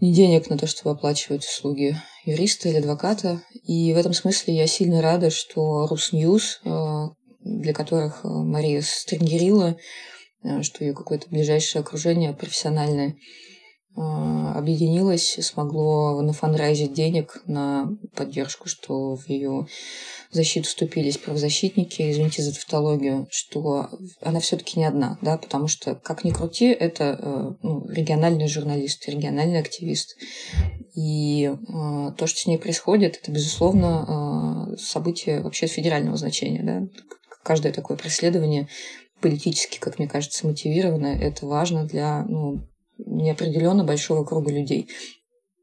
ни 0.00 0.12
денег 0.12 0.48
на 0.48 0.58
то, 0.58 0.66
чтобы 0.66 0.92
оплачивать 0.92 1.44
услуги 1.44 1.96
юриста 2.24 2.68
или 2.68 2.78
адвоката. 2.78 3.42
И 3.64 3.92
в 3.92 3.96
этом 3.96 4.12
смысле 4.12 4.54
я 4.54 4.66
сильно 4.66 5.02
рада, 5.02 5.30
что 5.30 5.86
Русньюз, 5.86 6.60
э, 6.64 7.04
для 7.40 7.72
которых 7.72 8.24
э, 8.24 8.28
Мария 8.28 8.82
стрингерила, 8.82 9.76
э, 10.42 10.62
что 10.62 10.84
ее 10.84 10.94
какое-то 10.94 11.28
ближайшее 11.28 11.80
окружение 11.80 12.32
профессиональное 12.32 13.16
объединилось, 13.98 15.38
смогло 15.40 16.20
нафанрайзить 16.22 16.92
денег 16.92 17.42
на 17.46 17.88
поддержку, 18.14 18.68
что 18.68 19.16
в 19.16 19.28
ее 19.28 19.66
защиту 20.30 20.68
вступились 20.68 21.18
правозащитники, 21.18 22.10
извините 22.10 22.42
за 22.42 22.54
тавтологию, 22.54 23.26
что 23.30 23.88
она 24.20 24.40
все-таки 24.40 24.78
не 24.78 24.84
одна, 24.84 25.18
да, 25.22 25.38
потому 25.38 25.68
что, 25.68 25.94
как 25.94 26.24
ни 26.24 26.30
крути, 26.30 26.66
это 26.66 27.18
э, 27.20 27.52
ну, 27.62 27.88
региональный 27.88 28.46
журналист, 28.46 29.08
региональный 29.08 29.58
активист. 29.58 30.16
И 30.94 31.44
э, 31.46 32.12
то, 32.16 32.26
что 32.26 32.40
с 32.40 32.46
ней 32.46 32.58
происходит, 32.58 33.18
это, 33.20 33.32
безусловно, 33.32 34.74
э, 34.74 34.76
событие 34.76 35.40
вообще 35.40 35.66
федерального 35.66 36.16
значения, 36.16 36.62
да. 36.62 36.82
Каждое 37.42 37.72
такое 37.72 37.96
преследование 37.96 38.68
политически, 39.20 39.78
как 39.78 39.98
мне 39.98 40.08
кажется, 40.08 40.46
мотивированное, 40.46 41.18
это 41.18 41.46
важно 41.46 41.84
для 41.84 42.24
ну, 42.24 42.60
неопределенно 42.98 43.84
большого 43.84 44.24
круга 44.24 44.52
людей. 44.52 44.88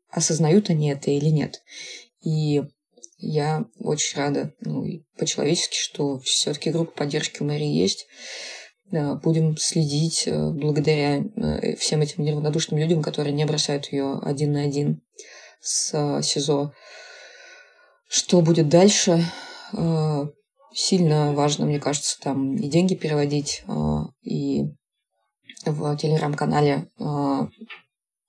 Осознают 0.09 0.69
они 0.69 0.89
это 0.89 1.11
или 1.11 1.29
нет. 1.29 1.61
И 2.21 2.63
я 3.17 3.65
очень 3.79 4.17
рада, 4.17 4.53
ну, 4.61 4.85
по-человечески, 5.17 5.77
что 5.77 6.19
все-таки 6.19 6.71
группа 6.71 6.91
поддержки 6.91 7.41
у 7.41 7.45
Марии 7.45 7.67
есть. 7.67 8.07
Будем 8.91 9.57
следить 9.57 10.27
э, 10.27 10.51
благодаря 10.51 11.17
э, 11.17 11.75
всем 11.75 12.01
этим 12.01 12.23
неравнодушным 12.23 12.79
людям, 12.79 13.01
которые 13.01 13.33
не 13.33 13.45
бросают 13.45 13.91
ее 13.91 14.19
один 14.21 14.51
на 14.53 14.61
один 14.61 15.01
с 15.59 15.91
э, 15.93 16.21
СИЗО. 16.21 16.71
Что 18.07 18.41
будет 18.41 18.69
дальше? 18.69 19.25
Сильно 20.73 21.33
важно, 21.33 21.65
мне 21.65 21.79
кажется, 21.79 22.19
там 22.21 22.55
и 22.55 22.69
деньги 22.69 22.93
переводить, 22.95 23.63
и 24.21 24.65
в 25.65 25.97
телеграм-канале 25.97 26.89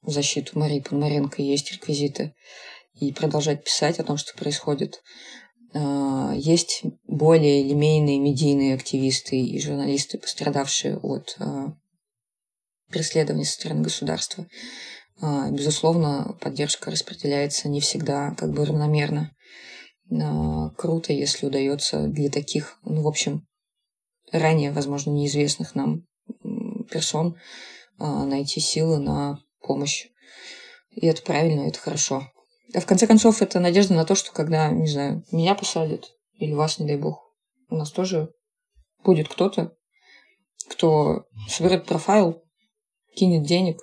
в 0.07 0.11
защиту 0.11 0.59
Марии 0.59 0.81
Пономаренко 0.81 1.43
есть 1.43 1.73
реквизиты 1.73 2.35
и 2.95 3.13
продолжать 3.13 3.65
писать 3.65 3.99
о 3.99 4.05
том, 4.05 4.17
что 4.17 4.35
происходит. 4.35 5.03
А, 5.75 6.33
есть 6.35 6.83
более 7.07 7.63
или 7.63 7.75
менее 7.75 8.19
медийные 8.19 8.75
активисты 8.75 9.39
и 9.39 9.61
журналисты, 9.61 10.19
пострадавшие 10.19 10.97
от 10.99 11.37
а, 11.39 11.75
преследования 12.89 13.45
со 13.45 13.55
стороны 13.55 13.83
государства. 13.83 14.47
А, 15.21 15.51
безусловно, 15.51 16.37
поддержка 16.41 16.91
распределяется 16.91 17.69
не 17.69 17.81
всегда 17.81 18.35
как 18.37 18.53
бы 18.53 18.65
равномерно. 18.65 19.33
Круто, 20.09 21.13
если 21.13 21.47
удается 21.47 22.07
для 22.07 22.31
таких, 22.31 22.79
ну, 22.85 23.03
в 23.03 23.09
общем, 23.09 23.45
ранее, 24.31 24.71
возможно, 24.71 25.11
неизвестных 25.11 25.75
нам 25.75 26.07
персон 26.87 27.37
найти 27.99 28.61
силы 28.61 28.99
на 28.99 29.39
помощь. 29.61 30.07
И 30.91 31.07
это 31.07 31.23
правильно, 31.23 31.69
это 31.69 31.79
хорошо. 31.79 32.31
А 32.75 32.81
в 32.81 32.87
конце 32.87 33.07
концов, 33.07 33.43
это 33.43 33.61
надежда 33.61 33.95
на 33.95 34.05
то, 34.05 34.15
что 34.15 34.33
когда, 34.33 34.71
не 34.71 34.89
знаю, 34.89 35.25
меня 35.31 35.55
посадят, 35.55 36.13
или 36.35 36.53
вас, 36.53 36.79
не 36.79 36.87
дай 36.87 36.97
бог, 36.97 37.33
у 37.69 37.77
нас 37.77 37.91
тоже 37.91 38.33
будет 39.05 39.29
кто-то, 39.29 39.77
кто 40.69 41.25
соберет 41.49 41.87
профайл, 41.87 42.43
кинет 43.15 43.47
денег, 43.47 43.81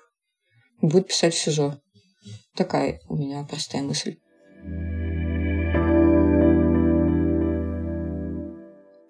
будет 0.81 1.07
писать 1.07 1.33
в 1.33 1.39
СИЗО. 1.39 1.81
Такая 2.55 2.99
у 3.07 3.15
меня 3.15 3.43
простая 3.49 3.81
мысль. 3.81 4.17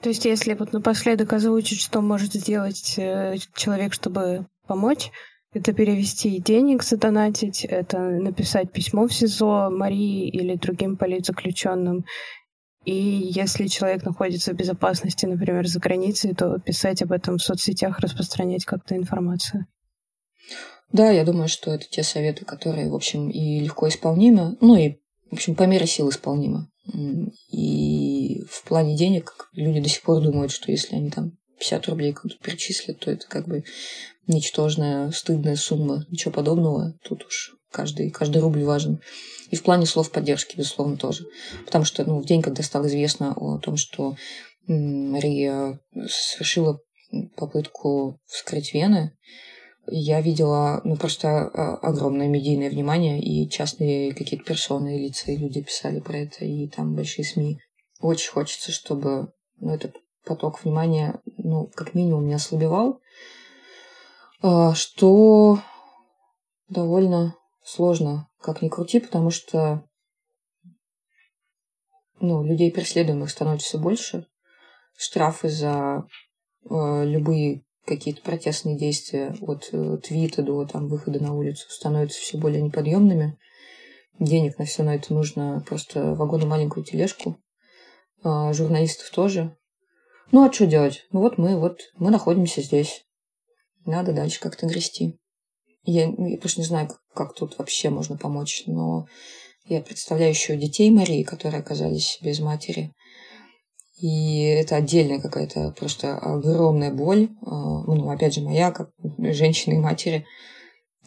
То 0.03 0.09
есть, 0.09 0.25
если 0.25 0.53
вот 0.53 0.73
напоследок 0.73 1.31
озвучить, 1.31 1.79
что 1.79 2.01
может 2.01 2.33
сделать 2.33 2.95
э, 2.97 3.37
человек, 3.55 3.93
чтобы 3.93 4.47
помочь, 4.67 5.11
это 5.53 5.71
перевести 5.71 6.39
денег, 6.39 6.83
задонатить, 6.83 7.63
это 7.63 7.99
написать 7.99 8.69
письмо 8.71 9.07
в 9.07 9.13
СИЗО 9.13 9.69
Марии 9.69 10.27
или 10.27 10.55
другим 10.55 10.97
политзаключенным. 10.97 12.03
И 12.83 12.93
если 12.93 13.67
человек 13.67 14.03
находится 14.03 14.51
в 14.51 14.57
безопасности, 14.57 15.25
например, 15.25 15.65
за 15.67 15.79
границей, 15.79 16.35
то 16.35 16.59
писать 16.59 17.01
об 17.01 17.13
этом 17.13 17.37
в 17.37 17.43
соцсетях, 17.43 17.99
распространять 17.99 18.65
как-то 18.65 18.97
информацию. 18.97 19.67
Да, 20.91 21.11
я 21.11 21.23
думаю, 21.23 21.47
что 21.47 21.71
это 21.71 21.85
те 21.89 22.03
советы, 22.03 22.43
которые, 22.43 22.89
в 22.89 22.95
общем, 22.95 23.29
и 23.29 23.61
легко 23.61 23.87
исполнимы, 23.87 24.57
ну 24.59 24.75
и, 24.75 24.97
в 25.33 25.37
общем, 25.37 25.55
по 25.55 25.63
мере 25.63 25.87
сил 25.87 26.09
исполнимы. 26.09 26.67
И 27.51 28.43
в 28.47 28.63
плане 28.65 28.95
денег 28.95 29.49
люди 29.53 29.79
до 29.79 29.89
сих 29.89 30.03
пор 30.03 30.21
думают, 30.21 30.51
что 30.51 30.71
если 30.71 30.95
они 30.95 31.09
там 31.09 31.31
50 31.57 31.87
рублей 31.87 32.13
кому-то 32.13 32.37
перечислят, 32.39 32.99
то 32.99 33.09
это 33.09 33.27
как 33.27 33.47
бы 33.47 33.63
ничтожная, 34.27 35.09
стыдная 35.09 35.55
сумма. 35.55 36.05
Ничего 36.11 36.31
подобного. 36.31 36.93
Тут 37.03 37.25
уж 37.25 37.55
каждый, 37.71 38.11
каждый 38.11 38.43
рубль 38.43 38.63
важен. 38.63 39.01
И 39.49 39.55
в 39.55 39.63
плане 39.63 39.87
слов 39.87 40.11
поддержки, 40.11 40.55
безусловно, 40.55 40.97
тоже. 40.97 41.25
Потому 41.65 41.83
что 41.83 42.05
ну, 42.05 42.21
в 42.21 42.25
день, 42.27 42.43
когда 42.43 42.61
стало 42.61 42.85
известно 42.85 43.33
о 43.33 43.57
том, 43.57 43.75
что 43.75 44.15
Мария 44.67 45.79
совершила 46.07 46.79
попытку 47.35 48.19
вскрыть 48.27 48.73
вены, 48.75 49.17
я 49.87 50.21
видела 50.21 50.81
ну, 50.83 50.95
просто 50.95 51.29
а, 51.29 51.75
огромное 51.77 52.27
медийное 52.27 52.69
внимание, 52.69 53.21
и 53.21 53.49
частные 53.49 54.13
какие-то 54.13 54.45
персоны, 54.45 55.03
лица, 55.05 55.31
и 55.31 55.37
люди 55.37 55.61
писали 55.61 55.99
про 55.99 56.17
это, 56.17 56.45
и 56.45 56.67
там 56.67 56.95
большие 56.95 57.25
СМИ. 57.25 57.59
Очень 57.99 58.31
хочется, 58.31 58.71
чтобы 58.71 59.33
ну, 59.57 59.73
этот 59.73 59.97
поток 60.25 60.63
внимания, 60.63 61.19
ну, 61.37 61.67
как 61.75 61.93
минимум, 61.93 62.27
не 62.27 62.33
ослабевал, 62.33 63.01
а, 64.41 64.73
что 64.73 65.59
довольно 66.69 67.35
сложно, 67.63 68.29
как 68.41 68.61
ни 68.61 68.69
крути, 68.69 68.99
потому 68.99 69.31
что 69.31 69.83
ну, 72.19 72.41
людей 72.43 72.71
преследуемых 72.71 73.29
становится 73.29 73.77
больше. 73.77 74.27
Штрафы 74.95 75.49
за 75.49 76.07
э, 76.69 77.05
любые 77.05 77.63
какие-то 77.85 78.21
протестные 78.21 78.77
действия 78.77 79.35
от 79.41 79.69
э, 79.71 79.97
твита 80.03 80.41
до 80.41 80.65
там, 80.65 80.87
выхода 80.87 81.21
на 81.21 81.33
улицу 81.33 81.69
становятся 81.69 82.19
все 82.19 82.37
более 82.37 82.61
неподъемными. 82.61 83.37
Денег 84.19 84.57
на 84.57 84.65
все 84.65 84.83
на 84.83 84.95
это 84.95 85.13
нужно 85.13 85.63
просто 85.67 86.15
вагону 86.15 86.47
маленькую 86.47 86.85
тележку. 86.85 87.37
Э, 88.23 88.53
журналистов 88.53 89.09
тоже. 89.09 89.55
Ну, 90.31 90.47
а 90.47 90.51
что 90.51 90.65
делать? 90.65 91.05
Ну, 91.11 91.19
вот 91.19 91.37
мы, 91.37 91.59
вот 91.59 91.79
мы 91.97 92.09
находимся 92.09 92.61
здесь. 92.61 93.05
Надо 93.85 94.13
дальше 94.13 94.39
как-то 94.39 94.65
грести. 94.65 95.19
Я, 95.83 96.05
я 96.05 96.37
просто 96.37 96.61
не 96.61 96.65
знаю, 96.65 96.87
как, 96.87 97.01
как 97.13 97.35
тут 97.35 97.57
вообще 97.57 97.89
можно 97.89 98.17
помочь, 98.17 98.63
но 98.65 99.07
я 99.65 99.81
представляю 99.81 100.31
еще 100.31 100.55
детей 100.55 100.89
Марии, 100.89 101.23
которые 101.23 101.59
оказались 101.59 102.19
без 102.21 102.39
матери. 102.39 102.93
И 104.03 104.41
это 104.41 104.75
отдельная 104.75 105.21
какая-то 105.21 105.71
просто 105.71 106.17
огромная 106.17 106.91
боль. 106.91 107.29
А, 107.41 107.83
ну, 107.83 108.09
опять 108.09 108.33
же, 108.33 108.41
моя, 108.41 108.69
как 108.71 108.91
женщины 109.17 109.75
и 109.75 109.79
матери. 109.79 110.25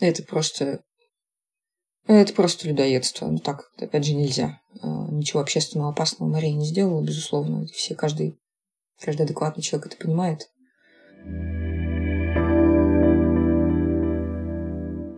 Это 0.00 0.22
просто... 0.22 0.80
Это 2.06 2.32
просто 2.32 2.66
людоедство. 2.66 3.26
Ну, 3.26 3.36
так, 3.36 3.70
опять 3.76 4.06
же, 4.06 4.14
нельзя. 4.14 4.60
А, 4.80 5.08
ничего 5.10 5.40
общественного 5.40 5.90
опасного 5.90 6.30
Мария 6.30 6.54
не 6.54 6.64
сделала, 6.64 7.02
безусловно. 7.02 7.66
Все, 7.66 7.94
каждый, 7.94 8.38
каждый 8.98 9.26
адекватный 9.26 9.62
человек 9.62 9.88
это 9.88 10.02
понимает. 10.02 10.48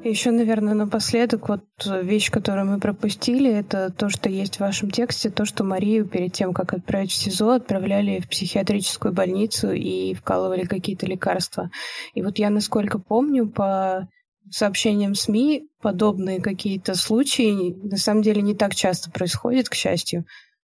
Еще, 0.08 0.30
наверное, 0.30 0.72
напоследок, 0.72 1.50
вот 1.50 1.64
вещь, 1.84 2.30
которую 2.30 2.66
мы 2.66 2.80
пропустили, 2.80 3.52
это 3.52 3.92
то, 3.92 4.08
что 4.08 4.30
есть 4.30 4.56
в 4.56 4.60
вашем 4.60 4.90
тексте, 4.90 5.28
то, 5.28 5.44
что 5.44 5.64
Марию 5.64 6.06
перед 6.06 6.32
тем, 6.32 6.54
как 6.54 6.72
отправить 6.72 7.10
в 7.10 7.16
СИЗО, 7.16 7.56
отправляли 7.56 8.20
в 8.20 8.28
психиатрическую 8.28 9.12
больницу 9.12 9.70
и 9.70 10.14
вкалывали 10.14 10.64
какие-то 10.64 11.04
лекарства. 11.04 11.70
И 12.14 12.22
вот 12.22 12.38
я, 12.38 12.48
насколько 12.48 12.98
помню, 12.98 13.50
по 13.50 14.08
сообщениям 14.50 15.14
СМИ, 15.14 15.68
подобные 15.82 16.40
какие-то 16.40 16.94
случаи 16.94 17.74
на 17.86 17.98
самом 17.98 18.22
деле 18.22 18.40
не 18.40 18.54
так 18.54 18.74
часто 18.74 19.10
происходят, 19.10 19.68
к 19.68 19.74
счастью. 19.74 20.24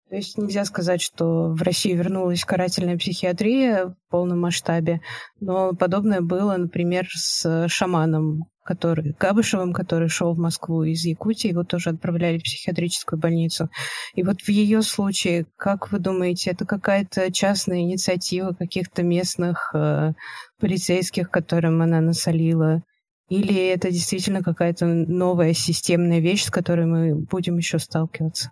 То 0.08 0.16
есть 0.16 0.38
нельзя 0.38 0.64
сказать, 0.64 1.02
что 1.02 1.48
в 1.48 1.62
России 1.62 1.94
вернулась 1.94 2.44
карательная 2.44 2.96
психиатрия 2.96 3.86
в 3.86 3.96
полном 4.08 4.40
масштабе, 4.40 5.00
но 5.40 5.72
подобное 5.72 6.20
было, 6.20 6.56
например, 6.56 7.08
с 7.10 7.66
шаманом, 7.68 8.44
который, 8.62 9.14
Габышевым, 9.18 9.72
который 9.72 10.08
шел 10.08 10.34
в 10.34 10.38
Москву 10.38 10.84
из 10.84 11.04
Якутии, 11.04 11.48
его 11.48 11.64
тоже 11.64 11.90
отправляли 11.90 12.38
в 12.38 12.42
психиатрическую 12.42 13.18
больницу. 13.18 13.70
И 14.14 14.22
вот 14.22 14.40
в 14.40 14.48
ее 14.48 14.82
случае, 14.82 15.46
как 15.56 15.90
вы 15.92 15.98
думаете, 15.98 16.50
это 16.50 16.64
какая-то 16.64 17.32
частная 17.32 17.80
инициатива 17.80 18.52
каких-то 18.52 19.02
местных 19.02 19.70
э, 19.74 20.12
полицейских, 20.60 21.30
которым 21.30 21.82
она 21.82 22.00
насолила? 22.00 22.82
Или 23.28 23.68
это 23.68 23.90
действительно 23.90 24.42
какая-то 24.42 24.86
новая 24.86 25.54
системная 25.54 26.20
вещь, 26.20 26.44
с 26.44 26.50
которой 26.50 26.86
мы 26.86 27.14
будем 27.14 27.56
еще 27.56 27.78
сталкиваться? 27.78 28.50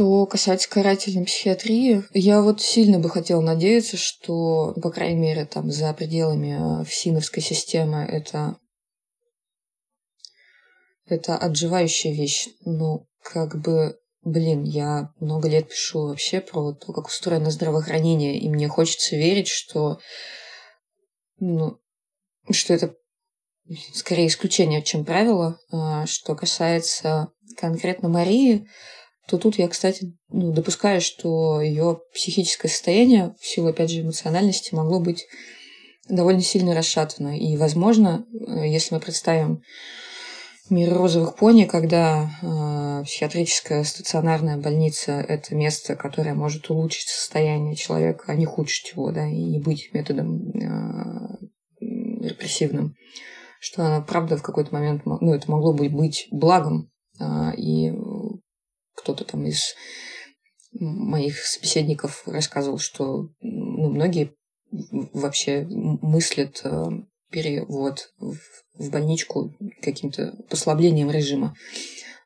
Что 0.00 0.24
касается 0.24 0.70
карательной 0.70 1.26
психиатрии, 1.26 2.04
я 2.14 2.40
вот 2.40 2.62
сильно 2.62 2.98
бы 2.98 3.10
хотела 3.10 3.42
надеяться, 3.42 3.98
что, 3.98 4.72
по 4.82 4.90
крайней 4.90 5.20
мере, 5.20 5.44
там 5.44 5.70
за 5.70 5.92
пределами 5.92 6.80
э, 6.80 6.84
ФСИНовской 6.86 7.42
системы 7.42 7.98
это 8.04 8.56
это 11.04 11.36
отживающая 11.36 12.14
вещь. 12.14 12.48
Ну, 12.64 13.08
как 13.22 13.60
бы, 13.60 13.98
блин, 14.22 14.64
я 14.64 15.12
много 15.20 15.50
лет 15.50 15.68
пишу 15.68 16.06
вообще 16.06 16.40
про 16.40 16.72
то, 16.72 16.94
как 16.94 17.08
устроено 17.08 17.50
здравоохранение, 17.50 18.38
и 18.38 18.48
мне 18.48 18.68
хочется 18.68 19.16
верить, 19.16 19.48
что, 19.48 20.00
ну, 21.40 21.78
что 22.50 22.72
это 22.72 22.94
скорее 23.92 24.28
исключение, 24.28 24.82
чем 24.82 25.04
правило. 25.04 25.58
А, 25.70 26.06
что 26.06 26.34
касается 26.34 27.28
конкретно 27.58 28.08
Марии, 28.08 28.66
то 29.30 29.38
тут 29.38 29.58
я, 29.58 29.68
кстати, 29.68 30.12
ну, 30.28 30.52
допускаю, 30.52 31.00
что 31.00 31.60
ее 31.60 32.00
психическое 32.12 32.66
состояние 32.66 33.36
в 33.40 33.46
силу, 33.46 33.68
опять 33.68 33.90
же, 33.90 34.00
эмоциональности 34.00 34.74
могло 34.74 34.98
быть 34.98 35.28
довольно 36.08 36.40
сильно 36.40 36.74
расшатано. 36.74 37.38
И, 37.38 37.56
возможно, 37.56 38.26
э, 38.32 38.66
если 38.66 38.92
мы 38.92 39.00
представим 39.00 39.62
мир 40.68 40.92
розовых 40.92 41.36
пони, 41.36 41.64
когда 41.64 42.28
э, 42.42 43.04
психиатрическая 43.04 43.84
стационарная 43.84 44.56
больница– 44.56 45.12
это 45.28 45.54
место, 45.54 45.94
которое 45.94 46.34
может 46.34 46.68
улучшить 46.68 47.08
состояние 47.08 47.76
человека, 47.76 48.24
а 48.26 48.34
не 48.34 48.48
ухудшить 48.48 48.92
его, 48.96 49.12
да, 49.12 49.28
и 49.28 49.44
не 49.44 49.60
быть 49.60 49.90
методом 49.92 50.50
э, 50.50 51.36
репрессивным, 51.80 52.96
что 53.60 53.86
она, 53.86 54.00
правда, 54.00 54.36
в 54.36 54.42
какой-то 54.42 54.74
момент, 54.74 55.02
ну, 55.04 55.32
это 55.32 55.48
могло 55.48 55.72
быть, 55.72 55.92
быть 55.92 56.26
благом, 56.32 56.90
э, 57.20 57.54
и 57.56 57.92
кто-то 59.00 59.24
там 59.24 59.46
из 59.46 59.74
моих 60.72 61.38
собеседников 61.38 62.22
рассказывал, 62.26 62.78
что 62.78 63.28
ну, 63.40 63.90
многие 63.90 64.32
вообще 64.70 65.66
мыслят 65.68 66.60
э, 66.64 66.90
перевод 67.30 68.12
в 68.18 68.90
больничку 68.90 69.52
каким-то 69.82 70.34
послаблением 70.48 71.10
режима. 71.10 71.54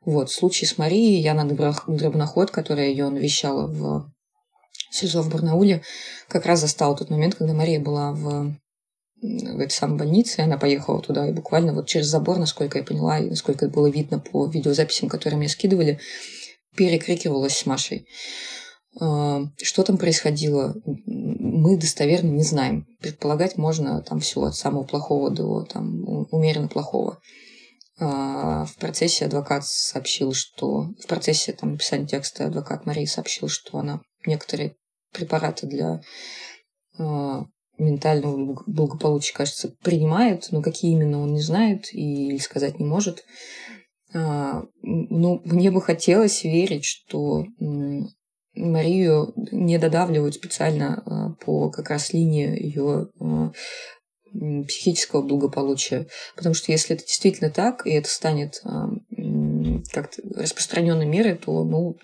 Вот, 0.05 0.29
в 0.29 0.35
случае 0.35 0.69
с 0.69 0.77
Марией 0.77 1.23
Яна 1.23 1.47
Дробноход, 1.47 2.51
которая 2.51 2.89
ее 2.89 3.09
навещала 3.09 3.67
в 3.67 4.13
СИЗО 4.91 5.23
в 5.23 5.31
Барнауле, 5.31 5.83
как 6.29 6.47
раз 6.47 6.61
застала 6.61 6.97
тот 6.97 7.11
момент, 7.11 7.35
когда 7.35 7.55
Мария 7.55 7.81
была 7.81 8.13
в, 8.13 8.55
в 9.23 9.61
этой 9.61 9.73
самой 9.73 9.99
больнице, 9.99 10.41
она 10.41 10.59
поехала 10.59 11.01
туда, 11.01 11.29
и 11.29 11.33
буквально 11.33 11.73
вот 11.73 11.89
через 11.89 12.07
забор, 12.07 12.39
насколько 12.39 12.79
я 12.79 12.85
поняла, 12.85 13.19
и 13.19 13.31
насколько 13.31 13.65
это 13.65 13.75
было 13.75 13.87
видно 13.87 14.19
по 14.19 14.47
видеозаписям, 14.47 15.09
которые 15.09 15.39
мне 15.39 15.49
скидывали, 15.49 15.99
перекрикивалась 16.77 17.57
с 17.57 17.67
Машей. 17.67 18.07
А, 19.01 19.43
что 19.63 19.83
там 19.83 19.99
происходило, 19.99 20.75
мы 21.07 21.77
достоверно 21.79 22.31
не 22.31 22.43
знаем. 22.43 22.87
Предполагать 23.01 23.57
можно 23.57 24.03
там 24.03 24.21
все 24.21 24.43
от 24.43 24.55
самого 24.55 24.85
плохого 24.85 25.31
до 25.31 25.65
там, 25.65 26.05
умеренно 26.31 26.69
плохого. 26.69 27.21
А, 27.99 28.65
в 28.65 28.77
процессе 28.77 29.27
адвокат 29.27 29.65
сообщил, 29.67 30.33
что... 30.33 30.89
В 31.03 31.07
процессе 31.07 31.53
там, 31.53 31.73
написания 31.73 32.07
текста 32.07 32.47
адвокат 32.47 32.87
Марии 32.87 33.05
сообщил, 33.05 33.49
что 33.49 33.79
она 33.79 34.01
некоторые 34.27 34.77
препараты 35.13 35.67
для 35.67 36.01
а, 36.99 37.45
ментального 37.79 38.63
благополучия, 38.67 39.35
кажется, 39.35 39.75
принимает, 39.83 40.49
но 40.51 40.63
какие 40.63 40.93
именно 40.93 41.21
он 41.21 41.33
не 41.33 41.41
знает 41.41 41.93
и 41.93 42.39
сказать 42.39 42.79
не 42.79 42.85
может. 42.85 43.25
А, 44.15 44.63
ну, 44.83 45.43
мне 45.45 45.71
бы 45.73 45.83
хотелось 45.83 46.45
верить, 46.45 46.85
что 46.85 47.45
Марию 48.55 49.33
не 49.51 49.79
додавливают 49.79 50.37
специально 50.37 51.03
а, 51.05 51.31
по 51.45 51.71
как 51.71 51.91
раз 51.91 52.13
линии 52.13 52.63
ее 52.63 53.09
а, 53.21 53.51
психического 54.67 55.23
благополучия. 55.23 56.07
Потому 56.37 56.55
что 56.55 56.71
если 56.71 56.95
это 56.95 57.05
действительно 57.05 57.51
так, 57.51 57.87
и 57.87 57.91
это 57.91 58.09
станет 58.09 58.63
как-то 59.93 60.23
распространенной 60.35 61.07
мерой, 61.07 61.37
то 61.37 61.65
ну, 61.65 61.97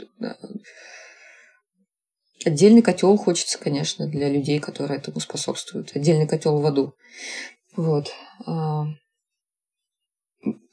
отдельный 2.45 2.83
котел 2.83 3.17
хочется, 3.17 3.59
конечно, 3.59 4.07
для 4.07 4.29
людей, 4.29 4.61
которые 4.61 4.99
этому 4.99 5.19
способствуют. 5.21 5.95
Отдельный 5.95 6.29
котел 6.29 6.61
в 6.61 6.67
аду. 6.67 6.95
Вот. 7.75 8.13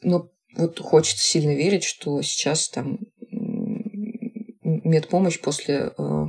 Но 0.02 0.30
вот 0.58 0.80
хочется 0.80 1.24
сильно 1.24 1.54
верить, 1.54 1.84
что 1.84 2.22
сейчас 2.22 2.70
там 2.70 3.00
медпомощь 4.64 5.40
после, 5.40 5.94
э, 5.98 6.26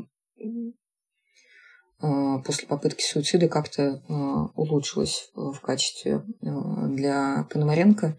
э, 2.02 2.42
после 2.44 2.68
попытки 2.68 3.02
суицида 3.02 3.48
как-то 3.48 3.82
э, 3.82 4.12
улучшилась 4.54 5.30
в 5.34 5.58
качестве 5.60 6.24
для 6.40 7.46
Пономаренко, 7.50 8.18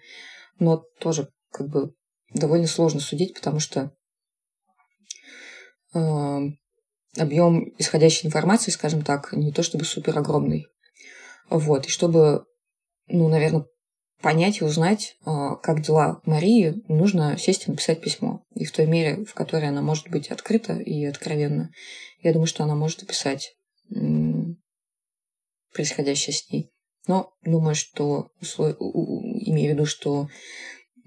но 0.57 0.83
тоже 0.99 1.29
как 1.51 1.69
бы 1.69 1.93
довольно 2.33 2.67
сложно 2.67 2.99
судить, 2.99 3.33
потому 3.33 3.59
что 3.59 3.91
объем 7.17 7.73
исходящей 7.79 8.27
информации, 8.27 8.69
скажем 8.69 9.01
так, 9.01 9.33
не 9.33 9.51
то 9.51 9.63
чтобы 9.63 9.85
супер 9.85 10.15
огромный. 10.17 10.67
Вот, 11.49 11.87
и 11.87 11.89
чтобы, 11.89 12.45
ну, 13.07 13.27
наверное, 13.27 13.65
понять 14.21 14.61
и 14.61 14.63
узнать, 14.63 15.17
а, 15.25 15.55
как 15.55 15.81
дела 15.81 16.21
Марии, 16.25 16.83
нужно 16.87 17.37
сесть 17.37 17.67
и 17.67 17.71
написать 17.71 18.01
письмо. 18.01 18.43
И 18.55 18.65
в 18.65 18.71
той 18.71 18.85
мере, 18.85 19.23
в 19.25 19.33
которой 19.33 19.69
она 19.69 19.81
может 19.81 20.09
быть 20.09 20.29
открыта 20.29 20.73
и 20.73 21.05
откровенна, 21.05 21.71
я 22.21 22.33
думаю, 22.33 22.47
что 22.47 22.63
она 22.63 22.75
может 22.75 23.03
описать 23.03 23.55
происходящее 25.73 26.33
с 26.33 26.49
ней. 26.51 26.71
Но 27.07 27.33
думаю, 27.43 27.73
что, 27.73 28.29
имею 28.41 29.71
в 29.71 29.73
виду, 29.73 29.85
что 29.85 30.27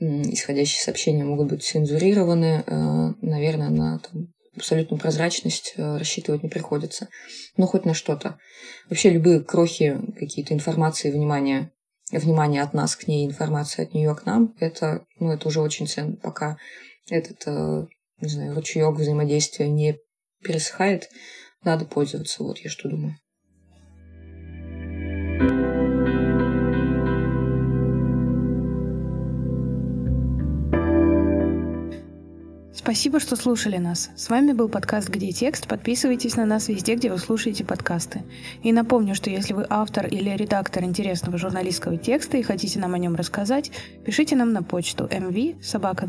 исходящие 0.00 0.82
сообщения 0.82 1.24
могут 1.24 1.48
быть 1.48 1.62
цензурированы. 1.62 2.64
Э, 2.66 3.12
наверное, 3.20 3.70
на 3.70 3.98
там, 4.00 4.32
абсолютную 4.56 5.00
прозрачность 5.00 5.74
э, 5.76 5.96
рассчитывать 5.96 6.42
не 6.42 6.48
приходится. 6.48 7.08
Но 7.56 7.66
хоть 7.66 7.84
на 7.84 7.94
что-то. 7.94 8.38
Вообще 8.88 9.10
любые 9.10 9.40
крохи 9.40 9.98
какие-то 10.18 10.54
информации, 10.54 11.10
внимания, 11.10 11.70
внимание 12.18 12.62
от 12.62 12.74
нас 12.74 12.96
к 12.96 13.06
ней, 13.06 13.26
информация 13.26 13.84
от 13.84 13.94
нее 13.94 14.14
к 14.14 14.26
нам, 14.26 14.54
это, 14.60 15.04
ну, 15.18 15.30
это 15.30 15.48
уже 15.48 15.60
очень 15.60 15.86
ценно. 15.86 16.16
Пока 16.16 16.58
этот, 17.10 17.42
э, 17.46 17.86
не 18.20 18.28
знаю, 18.28 18.54
ручеек 18.54 18.94
взаимодействия 18.94 19.68
не 19.68 19.98
пересыхает, 20.42 21.08
надо 21.64 21.84
пользоваться. 21.84 22.42
Вот 22.42 22.58
я 22.58 22.70
что 22.70 22.88
думаю. 22.88 23.16
Спасибо, 32.82 33.20
что 33.20 33.36
слушали 33.36 33.76
нас. 33.76 34.10
С 34.16 34.28
вами 34.28 34.50
был 34.50 34.68
подкаст 34.68 35.08
«Где 35.08 35.30
текст?». 35.30 35.68
Подписывайтесь 35.68 36.34
на 36.34 36.44
нас 36.44 36.66
везде, 36.66 36.96
где 36.96 37.12
вы 37.12 37.18
слушаете 37.18 37.64
подкасты. 37.64 38.24
И 38.64 38.72
напомню, 38.72 39.14
что 39.14 39.30
если 39.30 39.52
вы 39.52 39.64
автор 39.70 40.08
или 40.08 40.30
редактор 40.30 40.82
интересного 40.82 41.38
журналистского 41.38 41.96
текста 41.96 42.38
и 42.38 42.42
хотите 42.42 42.80
нам 42.80 42.94
о 42.94 42.98
нем 42.98 43.14
рассказать, 43.14 43.70
пишите 44.04 44.34
нам 44.34 44.52
на 44.52 44.64
почту 44.64 45.04
mv 45.04 45.62
собака 45.62 46.08